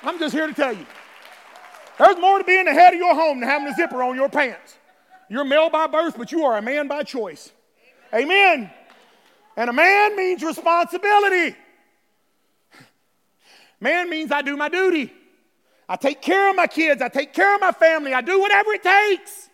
I'm 0.04 0.20
just 0.20 0.36
here 0.36 0.46
to 0.46 0.54
tell 0.54 0.72
you. 0.72 0.86
There's 1.98 2.18
more 2.18 2.38
to 2.38 2.43
being 2.43 2.66
the 2.66 2.74
head 2.74 2.93
of 2.93 3.00
your 3.00 3.16
home 3.16 3.39
than 3.39 3.50
having 3.50 3.68
a 3.68 3.74
zipper 3.74 4.04
on 4.04 4.16
your 4.16 4.30
pants. 4.30 4.78
You're 5.30 5.46
male 5.46 5.72
by 5.72 5.88
birth, 5.88 6.16
but 6.16 6.32
you 6.32 6.43
are 6.43 6.58
a 6.58 6.62
man 6.62 6.88
by 6.88 7.02
choice. 7.02 7.52
Amen. 8.14 8.70
And 9.58 9.70
a 9.70 9.74
man 9.74 10.16
means 10.16 10.43
responsibility. 10.43 11.56
Man 13.80 14.12
means 14.12 14.32
I 14.32 14.43
do 14.43 14.56
my 14.56 14.70
duty. 14.70 15.12
I 15.89 15.96
take 15.96 16.22
care 16.22 16.52
of 16.52 16.56
my 16.56 16.68
kids. 16.68 17.02
I 17.02 17.10
take 17.10 17.34
care 17.34 17.56
of 17.56 17.62
my 17.62 17.72
family. 17.72 18.14
I 18.14 18.22
do 18.22 18.39
whatever 18.39 18.74
it 18.74 18.84
takes. 18.84 19.50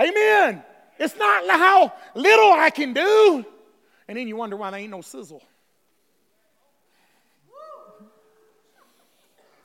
Amen. 0.00 0.62
It's 0.98 1.16
not 1.16 1.48
how 1.50 1.92
little 2.14 2.52
I 2.52 2.70
can 2.70 2.92
do. 2.92 3.44
And 4.08 4.18
then 4.18 4.26
you 4.28 4.36
wonder 4.36 4.56
why 4.56 4.70
there 4.70 4.80
ain't 4.80 4.90
no 4.90 5.02
sizzle. 5.02 5.42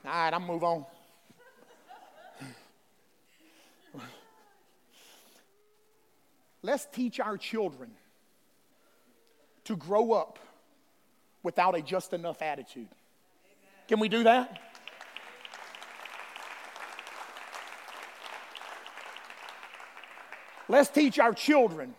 All 0.04 0.12
right, 0.12 0.32
I'm 0.32 0.46
move 0.46 0.62
on. 0.62 0.84
Let's 6.62 6.86
teach 6.86 7.20
our 7.20 7.36
children 7.36 7.90
to 9.64 9.76
grow 9.76 10.12
up 10.12 10.38
without 11.42 11.76
a 11.76 11.82
just 11.82 12.12
enough 12.12 12.42
attitude. 12.42 12.88
Can 13.88 14.00
we 14.00 14.08
do 14.08 14.24
that? 14.24 14.58
Let's 20.68 20.88
teach 20.90 21.18
our 21.18 21.32
children 21.32 21.94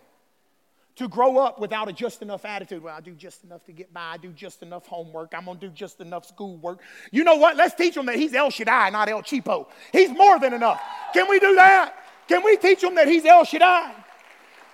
to 0.98 1.08
grow 1.08 1.38
up 1.38 1.60
without 1.60 1.88
a 1.88 1.94
just 1.94 2.22
enough 2.22 2.44
attitude. 2.44 2.84
Well, 2.84 2.96
I 2.96 3.02
do 3.02 3.14
just 3.14 3.44
enough 3.44 3.64
to 3.66 3.72
get 3.72 3.94
by. 3.94 4.14
I 4.14 4.18
do 4.18 4.32
just 4.32 4.64
enough 4.64 4.88
homework. 4.88 5.34
I'm 5.36 5.46
going 5.46 5.60
to 5.60 5.68
do 5.68 5.74
just 5.74 6.02
enough 6.02 6.26
schoolwork. 6.26 6.80
You 7.12 7.24
know 7.24 7.36
what? 7.36 7.56
Let's 7.56 7.76
teach 7.76 7.94
them 7.94 8.08
that 8.08 8.16
he's 8.16 8.34
El 8.34 8.50
Shaddai, 8.50 8.90
not 8.90 9.08
El 9.08 9.22
Cheapo. 9.22 9.68
He's 9.92 10.10
more 10.10 10.40
than 10.40 10.54
enough. 10.54 10.82
Can 11.14 11.30
we 11.30 11.40
do 11.40 11.56
that? 11.56 11.94
Can 12.28 12.44
we 12.44 12.58
teach 12.58 12.82
them 12.82 12.96
that 12.96 13.08
he's 13.08 13.26
El 13.26 13.46
Shaddai? 13.46 13.94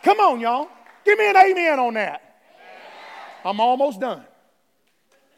Come 0.01 0.19
on, 0.19 0.39
y'all. 0.39 0.69
Give 1.05 1.19
me 1.19 1.29
an 1.29 1.35
amen 1.35 1.79
on 1.79 1.93
that. 1.95 2.21
I'm 3.43 3.59
almost 3.59 3.99
done. 3.99 4.23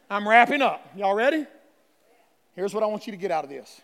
I'm 0.08 0.26
wrapping 0.26 0.62
up. 0.62 0.88
Y'all 0.96 1.14
ready? 1.14 1.46
Here's 2.54 2.72
what 2.72 2.84
I 2.84 2.86
want 2.86 3.06
you 3.06 3.10
to 3.10 3.16
get 3.16 3.32
out 3.32 3.42
of 3.42 3.50
this. 3.50 3.80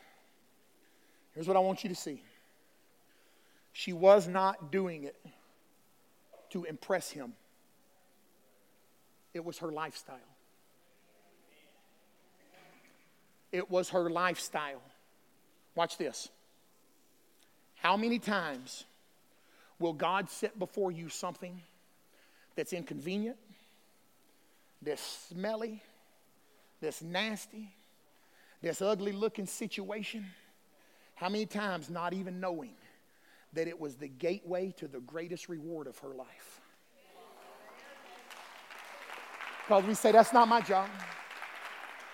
Here's 1.35 1.49
what 1.49 1.57
I 1.57 1.61
want 1.61 1.83
you 1.83 1.91
to 1.91 1.97
see. 1.97 2.23
She 3.73 3.93
was 3.93 4.29
not 4.29 4.71
doing 4.71 5.05
it 5.05 5.17
to 6.51 6.65
impress 6.65 7.11
him, 7.11 7.33
it 9.33 9.45
was 9.45 9.59
her 9.59 9.73
lifestyle. 9.73 10.19
It 13.51 13.71
was 13.71 13.91
her 13.91 14.09
lifestyle. 14.09 14.83
Watch 15.75 15.99
this. 15.99 16.29
How 17.77 17.97
many 17.97 18.19
times 18.19 18.85
will 19.79 19.93
God 19.93 20.31
set 20.31 20.59
before 20.59 20.91
you 20.91 21.09
something 21.09 21.61
that's 22.55 22.73
inconvenient, 22.73 23.37
that's 24.81 25.03
smelly, 25.31 25.83
that's 26.81 27.03
nasty, 27.03 27.75
this 28.63 28.81
ugly 28.81 29.13
looking 29.13 29.47
situation? 29.47 30.27
How 31.15 31.29
many 31.29 31.45
times 31.45 31.91
not 31.91 32.15
even 32.15 32.41
knowing 32.41 32.75
that 33.53 33.69
it 33.69 33.79
was 33.79 33.97
the 33.97 34.09
gateway 34.09 34.73
to 34.79 34.89
the 34.89 35.01
greatest 35.01 35.49
reward 35.49 35.87
of 35.87 35.99
her 35.99 36.15
life. 36.15 36.61
Because 39.67 39.85
we 39.85 39.95
say, 39.95 40.13
that's 40.13 40.33
not 40.33 40.49
my 40.49 40.61
job. 40.61 40.89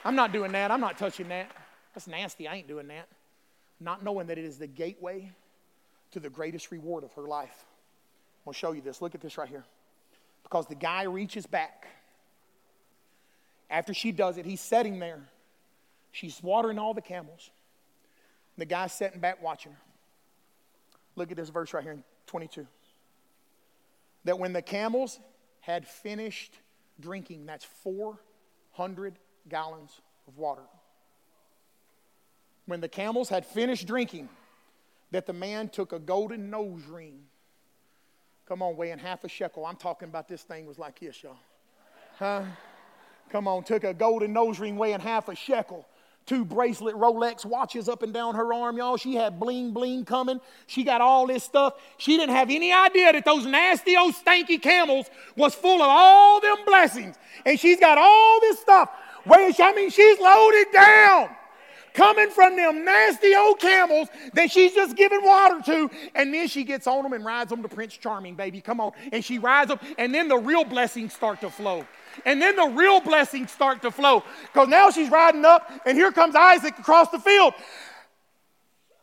I'm 0.05 0.15
not 0.15 0.33
doing 0.33 0.53
that. 0.53 0.71
I'm 0.71 0.81
not 0.81 0.99
touching 0.99 1.29
that. 1.29 1.51
That's 1.95 2.07
nasty. 2.07 2.47
I 2.47 2.57
ain't 2.57 2.69
doing 2.69 2.89
that. 2.89 3.09
Not 3.81 4.05
knowing 4.05 4.27
that 4.29 4.39
it 4.39 4.45
is 4.45 4.59
the 4.59 4.67
gateway 4.67 5.31
to 6.11 6.21
the 6.21 6.31
greatest 6.31 6.71
reward 6.71 7.05
of 7.05 7.13
her 7.15 7.23
life. 7.23 7.65
I'll 8.47 8.53
show 8.53 8.73
you 8.73 8.81
this. 8.81 9.03
Look 9.03 9.15
at 9.15 9.21
this 9.21 9.39
right 9.39 9.49
here. 9.49 9.65
Because 10.43 10.67
the 10.67 10.75
guy 10.75 11.03
reaches 11.05 11.47
back. 11.47 11.87
After 13.71 13.93
she 13.93 14.13
does 14.13 14.39
it, 14.39 14.47
he's 14.47 14.61
sitting 14.61 14.99
there. 14.99 15.21
She's 16.13 16.43
watering 16.43 16.79
all 16.79 16.95
the 16.95 17.03
camels. 17.03 17.51
The 18.57 18.65
guy's 18.65 18.93
sitting 18.93 19.21
back 19.21 19.43
watching 19.43 19.73
her. 19.73 19.79
Look 21.19 21.33
at 21.33 21.37
this 21.37 21.49
verse 21.49 21.75
right 21.75 21.83
here 21.83 21.93
in 21.93 22.05
22. 22.29 22.65
That 24.25 24.39
when 24.39 24.53
the 24.53 24.63
camels 24.63 25.19
had 25.61 25.87
finished 25.87 26.57
drinking, 27.01 27.45
that's 27.45 27.65
400 27.83 29.19
gallons 29.49 30.01
of 30.29 30.39
water. 30.39 30.63
When 32.67 32.81
the 32.81 32.89
camels 32.89 33.29
had 33.29 33.45
finished 33.45 33.89
drinking, 33.89 34.29
that 35.11 35.27
the 35.27 35.33
man 35.33 35.71
took 35.71 35.93
a 35.93 35.99
golden 35.99 36.51
nose 36.51 36.85
ring. 36.85 37.19
Come 38.47 38.63
on, 38.63 38.77
weighing 38.77 38.99
half 38.99 39.25
a 39.25 39.29
shekel. 39.29 39.67
I'm 39.67 39.77
talking 39.77 40.09
about 40.09 40.29
this 40.29 40.43
thing 40.43 40.67
was 40.67 40.79
like 40.79 41.01
this, 41.01 41.21
y'all. 41.21 41.37
Huh? 42.17 42.45
Come 43.31 43.49
on, 43.49 43.65
took 43.65 43.83
a 43.83 43.93
golden 43.93 44.33
nose 44.33 44.61
ring 44.61 44.77
weighing 44.77 45.01
half 45.01 45.29
a 45.29 45.35
shekel 45.35 45.85
two 46.29 46.45
bracelet 46.45 46.95
Rolex 46.95 47.45
watches 47.45 47.89
up 47.89 48.03
and 48.03 48.13
down 48.13 48.35
her 48.35 48.53
arm, 48.53 48.77
y'all. 48.77 48.99
She 48.99 49.15
had 49.15 49.41
bling 49.41 49.73
bling 49.73 50.05
coming. 50.05 50.41
She 50.67 50.85
got 50.85 51.01
all 51.01 51.27
this 51.27 51.43
stuff. 51.43 51.75
She 51.97 52.17
didn't 52.17 52.35
have 52.35 52.51
any 52.51 52.73
idea 52.73 53.13
that 53.13 53.25
those 53.25 53.47
nasty 53.47 53.97
old 53.97 54.15
stanky 54.15 54.61
camels 54.61 55.07
was 55.37 55.55
full 55.55 55.83
of 55.83 55.89
all 55.89 56.41
them 56.41 56.59
blessings. 56.67 57.17
And 57.47 57.59
she's 57.59 57.81
got 57.81 57.97
all 57.99 58.41
this 58.41 58.61
stuff. 58.61 58.91
Where 59.25 59.51
I 59.59 59.73
mean, 59.75 59.91
she's 59.91 60.21
loaded 60.21 60.67
down. 60.73 61.31
Coming 61.95 62.31
from 62.31 62.55
them 62.55 62.85
nasty 62.85 63.35
old 63.35 63.59
camels 63.59 64.09
that 64.35 64.53
she's 64.53 64.73
just 64.75 64.95
giving 64.95 65.25
water 65.25 65.61
to, 65.65 65.91
and 66.15 66.33
then 66.33 66.47
she 66.47 66.63
gets 66.63 66.87
on 66.87 67.03
them 67.03 67.13
and 67.13 67.25
rides 67.25 67.51
them 67.51 67.63
to 67.63 67.69
Prince 67.69 67.97
Charming, 67.97 68.37
baby. 68.37 68.61
Come 68.61 68.81
on. 68.81 68.93
And 69.11 69.25
she 69.25 69.39
rides 69.39 69.71
them, 69.71 69.81
and 69.97 70.15
then 70.15 70.29
the 70.29 70.37
real 70.37 70.65
blessings 70.65 71.13
start 71.13 71.41
to 71.41 71.51
flow. 71.51 71.85
And 72.25 72.41
then 72.41 72.57
the 72.57 72.67
real 72.69 73.01
blessings 73.01 73.51
start 73.51 73.83
to 73.83 73.91
flow. 73.91 74.25
Because 74.43 74.69
now 74.69 74.91
she's 74.91 75.11
riding 75.11 75.45
up, 75.45 75.71
and 75.87 75.97
here 75.97 76.13
comes 76.13 76.35
Isaac 76.35 76.79
across 76.79 77.11
the 77.11 77.19
field. 77.19 77.55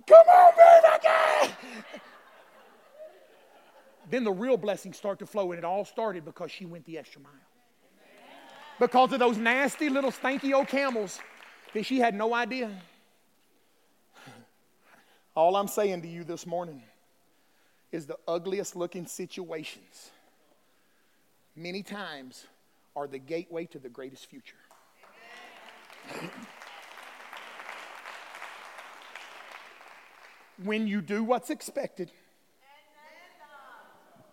Come 0.08 0.28
on, 0.28 0.54
baby! 0.58 1.54
then 4.10 4.24
the 4.24 4.32
real 4.32 4.58
blessings 4.58 4.98
start 4.98 5.20
to 5.20 5.26
flow, 5.26 5.52
and 5.52 5.60
it 5.60 5.66
all 5.66 5.86
started 5.86 6.26
because 6.26 6.52
she 6.52 6.66
went 6.66 6.86
the 6.86 6.98
extra 6.98 7.22
mile. 7.22 7.32
because 8.80 9.12
of 9.14 9.20
those 9.20 9.38
nasty 9.38 9.90
little 9.90 10.12
stanky 10.12 10.54
old 10.54 10.68
camels 10.68 11.20
that 11.74 11.86
she 11.86 12.00
had 12.00 12.14
no 12.14 12.34
idea. 12.34 12.72
All 15.36 15.56
I'm 15.56 15.68
saying 15.68 16.02
to 16.04 16.08
you 16.08 16.24
this 16.24 16.46
morning 16.46 16.84
is 17.92 18.06
the 18.06 18.18
ugliest 18.28 18.76
looking 18.76 19.06
situations 19.06 20.12
many 21.56 21.84
times 21.84 22.46
are 22.96 23.08
the 23.08 23.20
gateway 23.20 23.66
to 23.66 23.80
the 23.80 23.90
greatest 23.90 24.28
future. 24.28 24.56
when 30.64 30.88
you 30.88 31.02
do 31.02 31.24
what's 31.24 31.50
expected, 31.50 32.12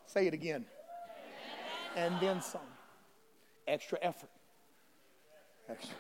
say 0.06 0.26
it 0.26 0.34
again, 0.34 0.64
and 1.96 2.14
then 2.20 2.40
some. 2.40 2.60
Extra 3.66 3.98
effort. 4.02 4.30
Extra. 5.68 5.94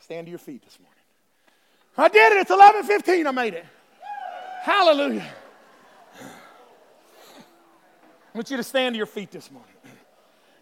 Stand 0.00 0.26
to 0.26 0.30
your 0.30 0.38
feet 0.38 0.62
this 0.62 0.78
morning. 0.78 0.94
I 1.96 2.08
did 2.08 2.32
it. 2.32 2.40
It's 2.40 2.50
11:15. 2.50 3.26
I 3.26 3.30
made 3.30 3.54
it. 3.54 3.64
Hallelujah. 4.62 5.26
I 6.20 6.24
want 8.34 8.50
you 8.50 8.58
to 8.58 8.62
stand 8.62 8.94
to 8.94 8.98
your 8.98 9.06
feet 9.06 9.30
this 9.30 9.50
morning. 9.50 9.72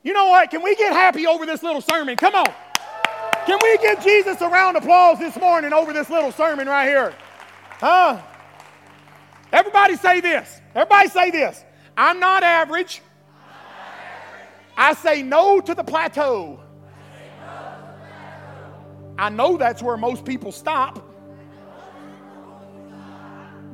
You 0.07 0.13
know 0.13 0.27
what? 0.27 0.53
Can 0.53 0.63
we 0.63 0.77
get 0.77 0.93
happy 0.93 1.27
over 1.27 1.45
this 1.47 1.65
little 1.65 1.81
sermon? 1.81 2.15
Come 2.15 2.37
on. 2.37 2.47
Can 3.45 3.59
we 3.61 3.77
give 3.79 4.01
Jesus 4.05 4.41
a 4.41 4.49
round 4.49 4.77
of 4.77 4.85
applause 4.85 5.19
this 5.19 5.35
morning 5.35 5.73
over 5.73 5.93
this 5.93 6.09
little 6.09 6.31
sermon 6.31 6.69
right 6.69 6.87
here? 6.87 7.13
Huh? 7.81 8.23
Everybody 9.53 9.97
say 9.97 10.21
this. 10.21 10.61
Everybody 10.77 11.09
say 11.09 11.33
this. 11.33 11.65
I'm 11.97 12.21
not 12.21 12.45
average. 12.45 13.03
I 14.77 14.95
say 14.95 15.25
no 15.25 15.61
to 15.61 15.75
the 15.75 15.83
plateau. 15.83 16.61
I 19.19 19.29
know 19.29 19.57
that's 19.57 19.83
where 19.83 19.97
most 19.97 20.25
people 20.25 20.53
stop. 20.53 21.05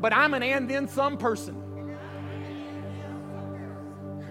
But 0.01 0.15
I'm 0.15 0.33
an 0.33 0.43
and 0.43 0.71
then 0.71 0.89
some 0.89 1.19
person. 1.19 1.99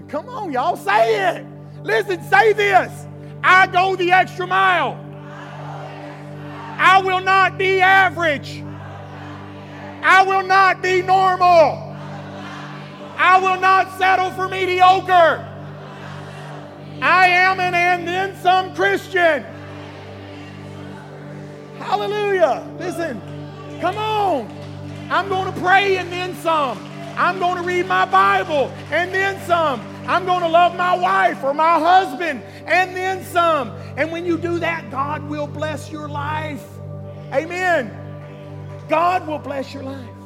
Come 0.08 0.30
on, 0.30 0.52
y'all, 0.52 0.76
say 0.76 1.38
it. 1.38 1.61
Listen, 1.84 2.22
say 2.24 2.54
this. 2.54 3.06
I 3.44 3.68
go 3.68 3.96
the 3.96 4.12
extra 4.12 4.46
mile. 4.46 5.00
I 6.78 7.02
will 7.04 7.22
not 7.22 7.58
be 7.58 7.82
average. 7.82 8.64
I 10.04 10.24
will 10.24 10.44
not 10.44 10.82
be 10.82 11.02
normal. 11.02 11.96
I 13.18 13.40
will 13.40 13.60
not 13.60 13.98
settle 13.98 14.32
for 14.32 14.48
mediocre. 14.48 15.48
I 17.02 17.28
am 17.28 17.60
an 17.60 17.74
and 17.74 18.08
then 18.08 18.36
some 18.42 18.76
Christian. 18.76 19.44
Hallelujah. 21.78 22.68
Listen, 22.80 23.22
come 23.80 23.98
on. 23.98 24.52
I'm 25.10 25.28
going 25.30 25.52
to 25.52 25.60
pray 25.60 25.98
and 25.98 26.12
then 26.12 26.36
some. 26.36 26.80
I'm 27.18 27.40
going 27.40 27.58
to 27.58 27.64
read 27.64 27.88
my 27.88 28.06
Bible 28.06 28.72
and 28.92 29.14
then 29.14 29.40
some. 29.46 29.91
I'm 30.08 30.26
going 30.26 30.42
to 30.42 30.48
love 30.48 30.76
my 30.76 30.96
wife 30.96 31.44
or 31.44 31.54
my 31.54 31.80
husband 31.80 32.44
and 32.66 32.96
then 32.96 33.24
some. 33.26 33.70
And 33.98 34.12
when 34.12 34.26
you 34.26 34.38
do 34.38 34.60
that, 34.60 34.90
God 34.92 35.24
will 35.30 35.48
bless 35.48 35.92
your 35.92 36.08
life. 36.08 36.66
Amen. 37.34 37.98
God 38.90 39.28
will 39.28 39.40
bless 39.40 39.74
your 39.74 39.84
life. 39.84 40.21